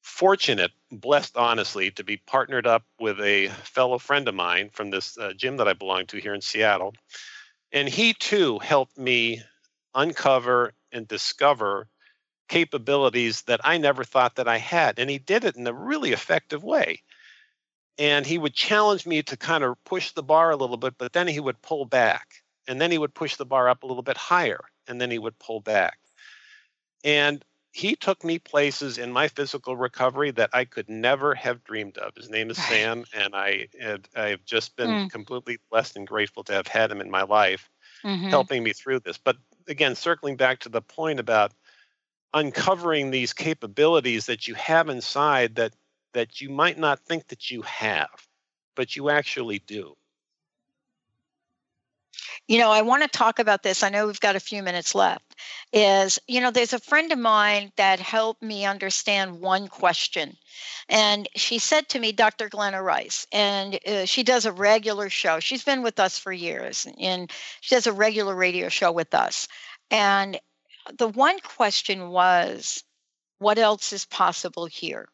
fortunate, 0.01 0.71
blessed, 0.91 1.37
honestly, 1.37 1.91
to 1.91 2.03
be 2.03 2.17
partnered 2.17 2.67
up 2.67 2.83
with 2.99 3.19
a 3.19 3.47
fellow 3.47 3.97
friend 3.97 4.27
of 4.27 4.35
mine 4.35 4.69
from 4.71 4.89
this 4.89 5.17
uh, 5.17 5.33
gym 5.33 5.57
that 5.57 5.67
I 5.67 5.73
belong 5.73 6.05
to 6.07 6.17
here 6.17 6.33
in 6.33 6.41
Seattle, 6.41 6.93
and 7.71 7.87
he 7.89 8.13
too 8.13 8.59
helped 8.59 8.97
me 8.97 9.41
uncover 9.95 10.73
and 10.91 11.07
discover 11.07 11.87
capabilities 12.51 13.43
that 13.43 13.61
I 13.63 13.79
never 13.79 14.03
thought 14.03 14.35
that 14.35 14.47
I 14.49 14.59
had. 14.59 14.99
And 14.99 15.09
he 15.09 15.19
did 15.19 15.45
it 15.45 15.57
in 15.57 15.67
a 15.67 15.73
really 15.73 16.11
effective 16.11 16.63
way. 16.63 17.01
And 17.97 18.25
he 18.25 18.37
would 18.37 18.53
challenge 18.53 19.05
me 19.07 19.23
to 19.23 19.37
kind 19.37 19.63
of 19.63 19.81
push 19.85 20.11
the 20.11 20.23
bar 20.23 20.51
a 20.51 20.57
little 20.57 20.77
bit, 20.77 20.97
but 20.97 21.13
then 21.13 21.27
he 21.27 21.39
would 21.39 21.61
pull 21.61 21.85
back. 21.85 22.43
And 22.67 22.81
then 22.81 22.91
he 22.91 22.99
would 22.99 23.15
push 23.15 23.37
the 23.37 23.45
bar 23.45 23.69
up 23.69 23.83
a 23.83 23.87
little 23.87 24.03
bit 24.03 24.17
higher. 24.17 24.61
And 24.87 25.01
then 25.01 25.11
he 25.11 25.19
would 25.19 25.39
pull 25.39 25.61
back. 25.61 25.99
And 27.05 27.45
he 27.73 27.95
took 27.95 28.23
me 28.25 28.39
places 28.39 28.97
in 28.97 29.13
my 29.13 29.29
physical 29.29 29.77
recovery 29.77 30.31
that 30.31 30.49
I 30.53 30.65
could 30.65 30.89
never 30.89 31.35
have 31.35 31.63
dreamed 31.63 31.97
of. 31.99 32.15
His 32.15 32.29
name 32.29 32.49
is 32.49 32.59
Sam, 32.59 33.05
and 33.13 33.35
I 33.35 33.69
had, 33.79 34.09
I 34.15 34.29
have 34.29 34.43
just 34.45 34.75
been 34.75 34.99
Mm. 34.99 35.09
completely 35.09 35.59
blessed 35.69 35.95
and 35.95 36.07
grateful 36.07 36.43
to 36.45 36.53
have 36.53 36.67
had 36.67 36.91
him 36.91 37.01
in 37.01 37.09
my 37.09 37.23
life 37.23 37.69
Mhm. 38.03 38.45
helping 38.45 38.63
me 38.63 38.73
through 38.73 39.01
this. 39.01 39.17
But 39.19 39.37
again, 39.67 39.95
circling 39.95 40.37
back 40.37 40.59
to 40.61 40.69
the 40.69 40.81
point 40.81 41.19
about 41.19 41.53
uncovering 42.33 43.11
these 43.11 43.33
capabilities 43.33 44.25
that 44.25 44.47
you 44.47 44.55
have 44.55 44.89
inside 44.89 45.55
that 45.55 45.73
that 46.13 46.41
you 46.41 46.49
might 46.49 46.77
not 46.77 46.99
think 46.99 47.27
that 47.27 47.49
you 47.49 47.61
have, 47.61 48.27
but 48.75 48.95
you 48.95 49.09
actually 49.09 49.59
do. 49.59 49.95
You 52.47 52.57
know, 52.57 52.69
I 52.69 52.81
want 52.81 53.03
to 53.03 53.07
talk 53.07 53.39
about 53.39 53.63
this. 53.63 53.83
I 53.83 53.89
know 53.89 54.07
we've 54.07 54.19
got 54.19 54.35
a 54.35 54.39
few 54.41 54.61
minutes 54.61 54.93
left. 54.93 55.35
Is, 55.71 56.19
you 56.27 56.41
know, 56.41 56.51
there's 56.51 56.73
a 56.73 56.79
friend 56.79 57.11
of 57.11 57.19
mine 57.19 57.71
that 57.77 57.99
helped 57.99 58.41
me 58.41 58.65
understand 58.65 59.39
one 59.39 59.67
question. 59.67 60.35
And 60.89 61.29
she 61.35 61.59
said 61.59 61.87
to 61.89 61.99
me, 61.99 62.11
Dr. 62.11 62.49
Glenna 62.49 62.81
Rice, 62.83 63.25
and 63.31 63.79
uh, 63.87 64.05
she 64.05 64.23
does 64.23 64.45
a 64.45 64.51
regular 64.51 65.09
show. 65.09 65.39
She's 65.39 65.63
been 65.63 65.81
with 65.81 65.99
us 65.99 66.17
for 66.17 66.33
years, 66.33 66.87
and 66.99 67.31
she 67.61 67.75
does 67.75 67.87
a 67.87 67.93
regular 67.93 68.35
radio 68.35 68.67
show 68.67 68.91
with 68.91 69.13
us. 69.13 69.47
And 69.89 70.39
the 70.97 71.07
one 71.07 71.39
question 71.39 72.09
was, 72.09 72.83
what 73.39 73.57
else 73.57 73.93
is 73.93 74.05
possible 74.05 74.65
here? 74.65 75.07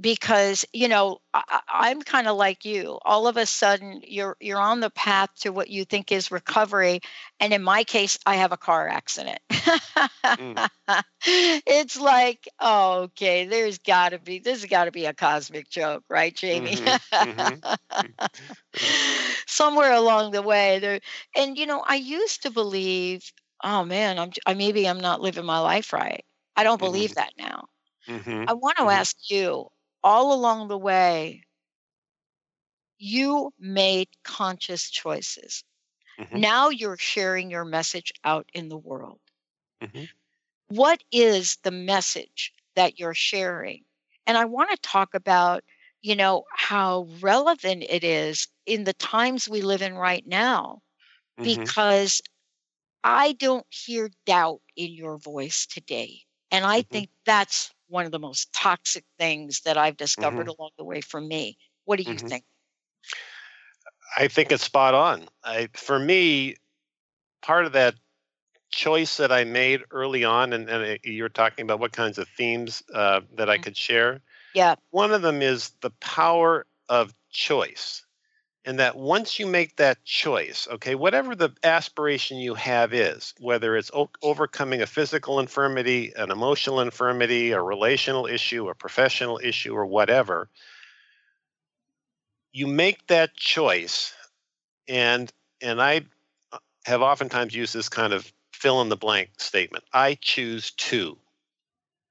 because 0.00 0.64
you 0.72 0.88
know 0.88 1.18
I, 1.34 1.90
am 1.90 2.00
kind 2.00 2.26
of 2.26 2.36
like 2.36 2.64
you 2.64 2.98
all 3.04 3.26
of 3.26 3.36
a 3.36 3.44
sudden 3.44 4.00
you're 4.06 4.36
you're 4.40 4.60
on 4.60 4.80
the 4.80 4.90
path 4.90 5.28
to 5.40 5.50
what 5.50 5.68
you 5.68 5.84
think 5.84 6.10
is 6.10 6.30
recovery 6.30 7.00
and 7.40 7.52
in 7.52 7.62
my 7.62 7.84
case 7.84 8.18
i 8.24 8.36
have 8.36 8.52
a 8.52 8.56
car 8.56 8.88
accident 8.88 9.38
mm. 9.50 10.68
it's 11.26 12.00
like 12.00 12.48
oh, 12.58 13.02
okay 13.02 13.46
there's 13.46 13.78
got 13.78 14.10
to 14.10 14.18
be 14.18 14.38
this 14.38 14.62
has 14.62 14.70
got 14.70 14.86
to 14.86 14.92
be 14.92 15.04
a 15.04 15.12
cosmic 15.12 15.68
joke 15.68 16.04
right 16.08 16.34
jamie 16.34 16.76
mm-hmm. 16.76 17.30
Mm-hmm. 17.30 18.26
somewhere 19.46 19.92
along 19.92 20.30
the 20.30 20.42
way 20.42 20.78
there 20.78 21.00
and 21.36 21.58
you 21.58 21.66
know 21.66 21.84
i 21.86 21.96
used 21.96 22.44
to 22.44 22.50
believe 22.50 23.30
oh 23.62 23.84
man 23.84 24.18
i'm 24.18 24.30
I, 24.46 24.54
maybe 24.54 24.88
i'm 24.88 25.00
not 25.00 25.20
living 25.20 25.44
my 25.44 25.58
life 25.58 25.92
right 25.92 26.24
i 26.56 26.64
don't 26.64 26.78
believe 26.78 27.10
mm-hmm. 27.10 27.20
that 27.20 27.32
now 27.38 27.68
Mm-hmm. 28.08 28.44
I 28.48 28.52
want 28.54 28.76
to 28.76 28.82
mm-hmm. 28.82 28.90
ask 28.90 29.30
you 29.30 29.68
all 30.02 30.32
along 30.32 30.68
the 30.68 30.78
way, 30.78 31.44
you 32.98 33.52
made 33.58 34.08
conscious 34.24 34.90
choices. 34.90 35.64
Mm-hmm. 36.20 36.40
Now 36.40 36.68
you're 36.68 36.98
sharing 36.98 37.50
your 37.50 37.64
message 37.64 38.12
out 38.24 38.48
in 38.52 38.68
the 38.68 38.76
world. 38.76 39.20
Mm-hmm. 39.82 40.04
What 40.68 41.02
is 41.10 41.58
the 41.62 41.70
message 41.70 42.52
that 42.76 42.98
you're 42.98 43.14
sharing? 43.14 43.82
And 44.26 44.38
I 44.38 44.44
want 44.44 44.70
to 44.70 44.76
talk 44.76 45.14
about, 45.14 45.64
you 46.00 46.16
know, 46.16 46.44
how 46.50 47.08
relevant 47.20 47.84
it 47.88 48.04
is 48.04 48.48
in 48.66 48.84
the 48.84 48.92
times 48.94 49.48
we 49.48 49.62
live 49.62 49.82
in 49.82 49.94
right 49.94 50.26
now, 50.26 50.80
mm-hmm. 51.38 51.60
because 51.60 52.22
I 53.04 53.32
don't 53.32 53.66
hear 53.70 54.10
doubt 54.26 54.60
in 54.76 54.92
your 54.92 55.18
voice 55.18 55.66
today. 55.66 56.22
And 56.50 56.64
I 56.64 56.80
mm-hmm. 56.80 56.92
think 56.92 57.10
that's 57.24 57.72
one 57.88 58.06
of 58.06 58.12
the 58.12 58.18
most 58.18 58.52
toxic 58.52 59.04
things 59.18 59.60
that 59.60 59.76
I've 59.76 59.96
discovered 59.96 60.46
mm-hmm. 60.46 60.60
along 60.60 60.70
the 60.78 60.84
way 60.84 61.00
for 61.00 61.20
me. 61.20 61.58
What 61.84 61.96
do 61.96 62.04
you 62.04 62.14
mm-hmm. 62.14 62.26
think? 62.26 62.44
I 64.16 64.28
think 64.28 64.52
it's 64.52 64.62
spot 64.62 64.94
on. 64.94 65.28
I, 65.42 65.68
for 65.74 65.98
me, 65.98 66.56
part 67.40 67.64
of 67.64 67.72
that 67.72 67.94
choice 68.70 69.16
that 69.16 69.32
I 69.32 69.44
made 69.44 69.82
early 69.90 70.24
on, 70.24 70.52
and, 70.52 70.68
and 70.68 70.98
you 71.02 71.22
were 71.22 71.28
talking 71.28 71.62
about 71.64 71.80
what 71.80 71.92
kinds 71.92 72.18
of 72.18 72.28
themes 72.28 72.82
uh, 72.94 73.20
that 73.34 73.50
I 73.50 73.56
mm-hmm. 73.56 73.64
could 73.64 73.76
share. 73.76 74.20
Yeah. 74.54 74.76
One 74.90 75.12
of 75.12 75.22
them 75.22 75.42
is 75.42 75.70
the 75.80 75.90
power 75.90 76.66
of 76.88 77.14
choice 77.30 78.04
and 78.64 78.78
that 78.78 78.96
once 78.96 79.38
you 79.38 79.46
make 79.46 79.76
that 79.76 80.04
choice, 80.04 80.68
okay, 80.70 80.94
whatever 80.94 81.34
the 81.34 81.50
aspiration 81.64 82.38
you 82.38 82.54
have 82.54 82.94
is, 82.94 83.34
whether 83.40 83.76
it's 83.76 83.90
o- 83.92 84.10
overcoming 84.22 84.82
a 84.82 84.86
physical 84.86 85.40
infirmity, 85.40 86.12
an 86.16 86.30
emotional 86.30 86.80
infirmity, 86.80 87.50
a 87.50 87.60
relational 87.60 88.26
issue, 88.26 88.68
a 88.68 88.74
professional 88.74 89.40
issue, 89.42 89.74
or 89.74 89.86
whatever, 89.86 90.48
you 92.52 92.66
make 92.66 93.06
that 93.08 93.34
choice. 93.34 94.14
And 94.88 95.32
and 95.60 95.80
I 95.80 96.02
uh, 96.52 96.58
have 96.84 97.02
oftentimes 97.02 97.54
used 97.54 97.74
this 97.74 97.88
kind 97.88 98.12
of 98.12 98.32
fill 98.52 98.80
in 98.80 98.88
the 98.88 98.96
blank 98.96 99.30
statement. 99.38 99.84
I 99.92 100.14
choose 100.20 100.70
to 100.72 101.16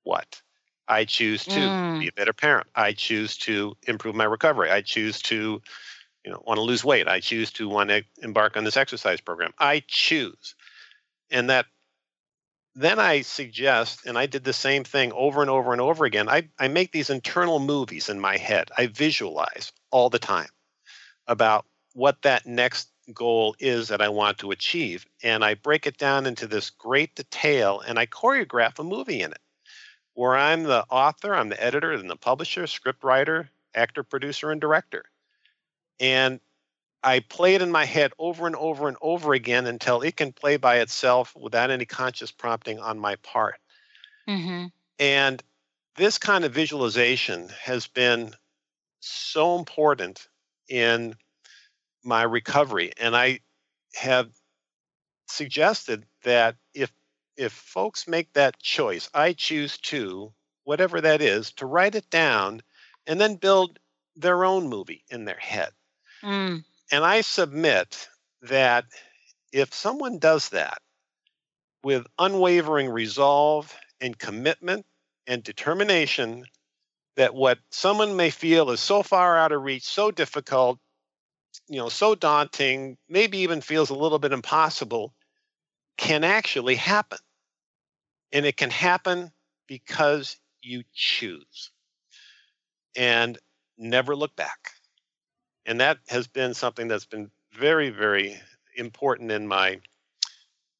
what? 0.03 0.41
I 0.87 1.05
choose 1.05 1.45
to 1.45 1.59
mm. 1.59 1.99
be 1.99 2.07
a 2.09 2.11
better 2.11 2.33
parent. 2.33 2.67
I 2.75 2.91
choose 2.91 3.37
to 3.37 3.77
improve 3.87 4.15
my 4.15 4.25
recovery. 4.25 4.69
I 4.69 4.81
choose 4.81 5.21
to 5.23 5.61
you 6.25 6.31
know 6.31 6.41
want 6.45 6.57
to 6.57 6.63
lose 6.63 6.83
weight 6.83 7.07
i 7.07 7.19
choose 7.19 7.51
to 7.51 7.67
want 7.67 7.89
to 7.89 8.03
embark 8.21 8.57
on 8.57 8.63
this 8.63 8.77
exercise 8.77 9.21
program. 9.21 9.53
I 9.57 9.83
choose. 9.87 10.55
And 11.29 11.49
that 11.49 11.65
then 12.75 12.99
i 12.99 13.21
suggest 13.21 14.05
and 14.05 14.17
i 14.17 14.25
did 14.25 14.43
the 14.43 14.53
same 14.53 14.83
thing 14.83 15.11
over 15.11 15.41
and 15.41 15.49
over 15.49 15.73
and 15.73 15.81
over 15.81 16.05
again 16.05 16.29
i, 16.29 16.47
I 16.59 16.67
make 16.67 16.91
these 16.91 17.09
internal 17.09 17.59
movies 17.59 18.09
in 18.09 18.19
my 18.19 18.37
head. 18.37 18.69
I 18.77 18.87
visualize 18.87 19.71
all 19.91 20.09
the 20.09 20.19
time 20.19 20.49
about 21.27 21.65
what 21.93 22.21
that 22.21 22.45
next 22.45 22.89
goal 23.13 23.55
is 23.59 23.89
that 23.89 24.01
i 24.01 24.07
want 24.07 24.37
to 24.37 24.51
achieve 24.51 25.05
and 25.23 25.43
i 25.43 25.53
break 25.55 25.85
it 25.85 25.97
down 25.97 26.25
into 26.25 26.47
this 26.47 26.69
great 26.69 27.13
detail 27.15 27.81
and 27.81 27.99
i 27.99 28.05
choreograph 28.05 28.79
a 28.79 28.83
movie 28.83 29.21
in 29.21 29.31
it. 29.31 29.41
Where 30.13 30.37
i'm 30.37 30.63
the 30.63 30.85
author 30.89 31.33
i'm 31.33 31.49
the 31.49 31.61
editor 31.61 31.91
and 31.91 32.09
the 32.09 32.15
publisher 32.15 32.67
script 32.67 33.03
writer 33.03 33.49
actor 33.73 34.03
producer 34.03 34.51
and 34.51 34.61
director 34.61 35.05
and 36.01 36.39
I 37.03 37.19
play 37.19 37.55
it 37.55 37.61
in 37.61 37.71
my 37.71 37.85
head 37.85 38.11
over 38.19 38.47
and 38.47 38.55
over 38.55 38.87
and 38.87 38.97
over 39.01 39.33
again 39.33 39.67
until 39.67 40.01
it 40.01 40.17
can 40.17 40.33
play 40.33 40.57
by 40.57 40.79
itself 40.79 41.33
without 41.35 41.71
any 41.71 41.85
conscious 41.85 42.31
prompting 42.31 42.79
on 42.79 42.99
my 42.99 43.15
part. 43.17 43.59
Mm-hmm. 44.27 44.65
And 44.99 45.43
this 45.95 46.17
kind 46.17 46.43
of 46.43 46.53
visualization 46.53 47.49
has 47.63 47.87
been 47.87 48.33
so 48.99 49.57
important 49.57 50.27
in 50.67 51.15
my 52.03 52.23
recovery. 52.23 52.91
And 52.99 53.15
I 53.15 53.39
have 53.95 54.31
suggested 55.27 56.05
that 56.23 56.55
if 56.73 56.91
if 57.37 57.53
folks 57.53 58.07
make 58.07 58.31
that 58.33 58.59
choice, 58.59 59.09
I 59.13 59.33
choose 59.33 59.77
to, 59.79 60.33
whatever 60.63 61.01
that 61.01 61.21
is, 61.21 61.51
to 61.53 61.65
write 61.65 61.95
it 61.95 62.09
down 62.09 62.61
and 63.07 63.19
then 63.19 63.35
build 63.35 63.79
their 64.15 64.43
own 64.45 64.67
movie 64.67 65.03
in 65.09 65.25
their 65.25 65.39
head. 65.39 65.71
Mm. 66.23 66.63
And 66.91 67.05
I 67.05 67.21
submit 67.21 68.09
that 68.43 68.85
if 69.51 69.73
someone 69.73 70.19
does 70.19 70.49
that 70.49 70.79
with 71.83 72.05
unwavering 72.19 72.89
resolve 72.89 73.75
and 73.99 74.17
commitment 74.17 74.85
and 75.27 75.43
determination, 75.43 76.45
that 77.15 77.33
what 77.33 77.59
someone 77.71 78.15
may 78.15 78.29
feel 78.29 78.71
is 78.71 78.79
so 78.79 79.03
far 79.03 79.37
out 79.37 79.51
of 79.51 79.61
reach, 79.61 79.83
so 79.83 80.11
difficult, 80.11 80.79
you 81.67 81.77
know, 81.77 81.89
so 81.89 82.15
daunting, 82.15 82.97
maybe 83.09 83.39
even 83.39 83.61
feels 83.61 83.89
a 83.89 83.95
little 83.95 84.19
bit 84.19 84.31
impossible, 84.31 85.13
can 85.97 86.23
actually 86.23 86.75
happen. 86.75 87.19
And 88.31 88.45
it 88.45 88.57
can 88.57 88.69
happen 88.69 89.31
because 89.67 90.37
you 90.61 90.83
choose. 90.93 91.71
And 92.95 93.37
never 93.77 94.15
look 94.15 94.35
back 94.35 94.73
and 95.65 95.79
that 95.79 95.99
has 96.09 96.27
been 96.27 96.53
something 96.53 96.87
that's 96.87 97.05
been 97.05 97.29
very 97.53 97.89
very 97.89 98.39
important 98.75 99.31
in 99.31 99.47
my 99.47 99.79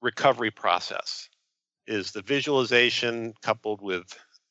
recovery 0.01 0.51
process 0.51 1.29
is 1.87 2.11
the 2.11 2.21
visualization 2.21 3.33
coupled 3.41 3.81
with 3.81 4.05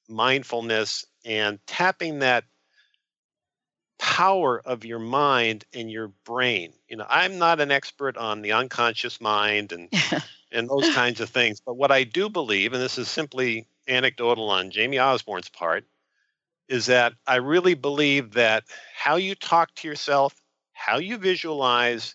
mindfulness 0.09 1.05
and 1.25 1.59
tapping 1.67 2.19
that 2.21 2.45
power 3.99 4.61
of 4.65 4.85
your 4.85 4.99
mind 4.99 5.65
and 5.73 5.91
your 5.91 6.09
brain. 6.25 6.73
You 6.89 6.97
know 6.97 7.07
i'm 7.09 7.39
not 7.39 7.61
an 7.61 7.71
expert 7.71 8.17
on 8.17 8.43
the 8.43 8.53
unconscious 8.53 9.21
mind 9.21 9.73
and 9.73 9.89
and 10.53 10.69
those 10.69 10.93
kinds 10.95 11.21
of 11.21 11.29
things 11.31 11.61
but 11.61 11.75
what 11.77 11.93
i 11.93 12.05
do 12.05 12.29
believe 12.29 12.73
and 12.73 12.83
this 12.83 12.99
is 12.99 13.09
simply 13.09 13.67
anecdotal 13.89 14.51
on 14.51 14.71
jamie 14.71 14.99
osborne's 14.99 15.49
part 15.49 15.85
is 16.71 16.87
that 16.87 17.13
I 17.27 17.37
really 17.37 17.75
believe 17.75 18.33
that 18.35 18.65
how 18.95 19.17
you 19.17 19.35
talk 19.35 19.75
to 19.75 19.89
yourself, 19.89 20.35
how 20.73 20.99
you 20.99 21.19
visualize, 21.19 22.15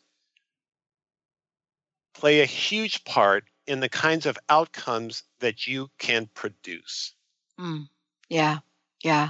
play 2.14 2.40
a 2.40 2.46
huge 2.46 3.04
part 3.04 3.44
in 3.68 3.82
the 3.82 3.90
kinds 3.90 4.26
of 4.26 4.38
outcomes 4.50 5.24
that 5.40 5.68
you 5.68 5.90
can 6.00 6.30
produce. 6.34 7.14
Mm, 7.60 7.90
yeah. 8.30 8.60
Yeah, 9.06 9.30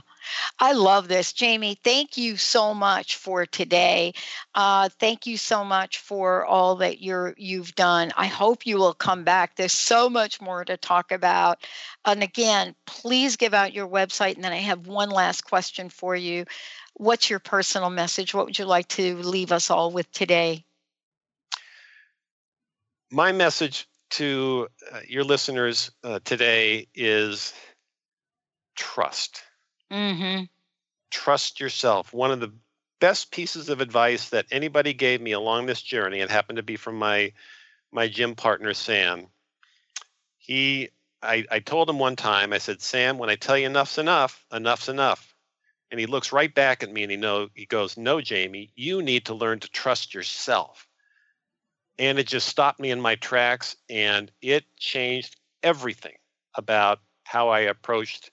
I 0.58 0.72
love 0.72 1.10
this. 1.10 1.34
Jamie, 1.34 1.78
thank 1.84 2.16
you 2.16 2.38
so 2.38 2.74
much 2.74 3.18
for 3.18 3.46
today. 3.46 4.14
Uh, 4.54 4.88
thank 5.02 5.28
you 5.28 5.36
so 5.36 5.66
much 5.66 5.98
for 5.98 6.46
all 6.46 6.78
that 6.78 7.02
you're 7.02 7.34
you've 7.36 7.76
done. 7.76 8.14
I 8.16 8.28
hope 8.28 8.66
you 8.66 8.78
will 8.78 8.94
come 8.94 9.26
back. 9.26 9.58
There's 9.58 9.74
so 9.74 10.10
much 10.10 10.40
more 10.40 10.64
to 10.64 10.78
talk 10.78 11.12
about. 11.12 11.58
And 12.06 12.24
again, 12.24 12.74
please 12.86 13.36
give 13.36 13.54
out 13.54 13.74
your 13.74 13.90
website. 13.90 14.36
And 14.36 14.46
then 14.46 14.54
I 14.54 14.60
have 14.60 14.88
one 14.88 15.10
last 15.10 15.42
question 15.42 15.90
for 15.90 16.16
you. 16.16 16.46
What's 16.94 17.30
your 17.30 17.40
personal 17.40 17.90
message? 17.90 18.34
What 18.34 18.46
would 18.46 18.58
you 18.58 18.64
like 18.64 18.88
to 18.90 19.18
leave 19.18 19.52
us 19.52 19.70
all 19.70 19.92
with 19.92 20.10
today? 20.14 20.64
My 23.12 23.34
message 23.34 23.90
to 24.12 24.70
uh, 24.90 25.02
your 25.06 25.26
listeners 25.26 25.92
uh, 26.02 26.22
today 26.24 26.88
is 26.96 27.54
trust 28.78 29.42
Mm-hmm. 29.92 30.44
Trust 31.12 31.60
yourself. 31.60 32.14
One 32.14 32.32
of 32.32 32.40
the 32.40 32.54
best 33.00 33.32
pieces 33.32 33.70
of 33.70 33.82
advice 33.82 34.30
that 34.30 34.46
anybody 34.52 34.94
gave 34.94 35.22
me 35.22 35.32
along 35.32 35.66
this 35.66 35.82
journey, 35.82 36.20
it 36.20 36.32
happened 36.32 36.58
to 36.58 36.64
be 36.64 36.76
from 36.76 36.96
my 36.96 37.34
my 37.92 38.08
gym 38.08 38.36
partner 38.36 38.74
Sam. 38.74 39.28
He, 40.38 40.90
I, 41.24 41.46
I 41.50 41.60
told 41.60 41.90
him 41.90 41.98
one 41.98 42.16
time, 42.16 42.54
I 42.54 42.58
said, 42.58 42.82
Sam, 42.82 43.18
when 43.18 43.30
I 43.30 43.36
tell 43.36 43.58
you 43.58 43.68
enough's 43.68 43.98
enough, 43.98 44.46
enough's 44.52 44.90
enough. 44.90 45.34
And 45.90 46.00
he 46.00 46.06
looks 46.06 46.34
right 46.34 46.54
back 46.54 46.84
at 46.84 46.92
me 46.92 47.04
and 47.04 47.12
he 47.12 47.18
know 47.18 47.48
he 47.54 47.66
goes, 47.66 47.98
No, 47.98 48.20
Jamie, 48.20 48.72
you 48.76 49.02
need 49.02 49.26
to 49.26 49.34
learn 49.34 49.60
to 49.62 49.70
trust 49.70 50.14
yourself. 50.14 50.88
And 51.98 52.20
it 52.20 52.28
just 52.28 52.48
stopped 52.48 52.80
me 52.80 52.92
in 52.92 53.00
my 53.00 53.16
tracks 53.16 53.78
and 53.90 54.30
it 54.42 54.66
changed 54.78 55.38
everything 55.64 56.16
about 56.56 57.00
how 57.24 57.50
I 57.50 57.62
approached 57.62 58.30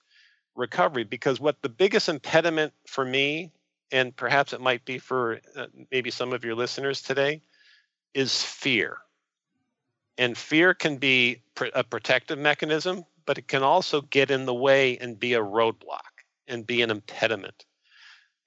recovery 0.55 1.05
because 1.05 1.41
what 1.41 1.61
the 1.63 1.69
biggest 1.69 2.09
impediment 2.09 2.73
for 2.87 3.05
me 3.05 3.51
and 3.91 4.15
perhaps 4.17 4.53
it 4.53 4.61
might 4.61 4.85
be 4.85 4.99
for 4.99 5.41
uh, 5.57 5.67
maybe 5.91 6.11
some 6.11 6.33
of 6.33 6.45
your 6.45 6.55
listeners 6.55 7.03
today 7.03 7.43
is 8.15 8.43
fear. 8.43 8.99
And 10.19 10.37
fear 10.37 10.75
can 10.75 10.99
be 10.99 11.43
a 11.75 11.85
protective 11.85 12.39
mechanism 12.39 13.05
but 13.25 13.39
it 13.39 13.47
can 13.47 13.63
also 13.63 14.01
get 14.01 14.33
in 14.33 14.47
the 14.47 14.55
way 14.55 14.99
and 14.99 15.19
be 15.19 15.35
a 15.35 15.41
roadblock 15.41 16.25
and 16.49 16.67
be 16.67 16.83
an 16.83 16.91
impediment. 16.91 17.65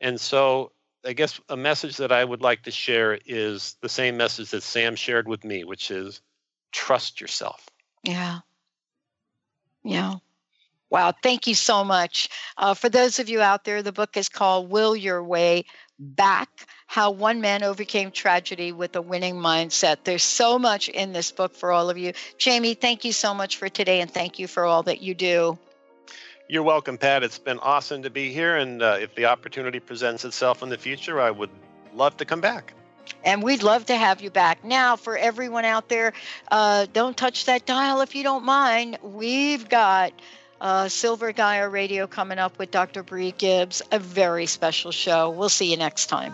And 0.01 0.19
so 0.19 0.71
i 1.05 1.13
guess 1.13 1.39
a 1.49 1.57
message 1.57 1.97
that 1.97 2.11
i 2.11 2.25
would 2.25 2.41
like 2.41 2.63
to 2.63 2.71
share 2.71 3.19
is 3.27 3.77
the 3.81 3.89
same 3.89 4.17
message 4.17 4.49
that 4.49 4.63
sam 4.63 4.95
shared 4.95 5.27
with 5.27 5.43
me 5.43 5.63
which 5.63 5.91
is 5.91 6.21
trust 6.71 7.21
yourself. 7.21 7.67
Yeah. 8.03 8.39
Yeah 9.83 10.15
Wow, 10.95 11.11
thank 11.11 11.45
you 11.45 11.55
so 11.55 11.83
much. 11.83 12.29
Uh, 12.57 12.73
for 12.73 12.87
those 12.87 13.19
of 13.19 13.27
you 13.27 13.41
out 13.41 13.65
there, 13.65 13.83
the 13.83 13.91
book 13.91 14.15
is 14.15 14.29
called 14.29 14.69
Will 14.69 14.95
Your 14.95 15.21
Way 15.21 15.65
Back 15.99 16.69
How 16.87 17.11
One 17.11 17.41
Man 17.41 17.63
Overcame 17.63 18.11
Tragedy 18.11 18.71
with 18.71 18.95
a 18.95 19.01
Winning 19.01 19.35
Mindset. 19.35 20.05
There's 20.05 20.23
so 20.23 20.57
much 20.57 20.87
in 20.87 21.11
this 21.11 21.33
book 21.33 21.53
for 21.53 21.73
all 21.73 21.89
of 21.89 21.97
you. 21.97 22.13
Jamie, 22.37 22.75
thank 22.75 23.03
you 23.03 23.11
so 23.11 23.33
much 23.33 23.57
for 23.57 23.67
today 23.67 23.99
and 23.99 24.09
thank 24.09 24.39
you 24.39 24.47
for 24.47 24.63
all 24.63 24.83
that 24.83 25.01
you 25.01 25.13
do. 25.13 25.59
You're 26.47 26.63
welcome, 26.63 26.97
Pat. 26.97 27.23
It's 27.23 27.39
been 27.39 27.59
awesome 27.59 28.03
to 28.03 28.09
be 28.09 28.31
here. 28.31 28.55
And 28.55 28.81
uh, 28.81 28.95
if 28.97 29.15
the 29.15 29.25
opportunity 29.25 29.81
presents 29.81 30.23
itself 30.23 30.63
in 30.63 30.69
the 30.69 30.77
future, 30.77 31.19
I 31.19 31.29
would 31.29 31.49
love 31.93 32.15
to 32.15 32.25
come 32.25 32.39
back. 32.39 32.73
And 33.25 33.43
we'd 33.43 33.63
love 33.63 33.85
to 33.87 33.97
have 33.97 34.21
you 34.21 34.29
back. 34.29 34.63
Now, 34.63 34.95
for 34.95 35.17
everyone 35.17 35.65
out 35.65 35.89
there, 35.89 36.13
uh, 36.51 36.85
don't 36.93 37.17
touch 37.17 37.47
that 37.47 37.65
dial 37.65 37.99
if 37.99 38.15
you 38.15 38.23
don't 38.23 38.45
mind. 38.45 38.97
We've 39.03 39.67
got 39.67 40.13
uh, 40.61 40.89
Silver 40.89 41.31
Gaia 41.31 41.67
Radio 41.69 42.07
coming 42.07 42.39
up 42.39 42.57
with 42.57 42.71
Dr. 42.71 43.03
Bree 43.03 43.33
Gibbs. 43.37 43.81
A 43.91 43.99
very 43.99 44.45
special 44.45 44.91
show. 44.91 45.29
We'll 45.29 45.49
see 45.49 45.71
you 45.71 45.77
next 45.77 46.07
time. 46.07 46.33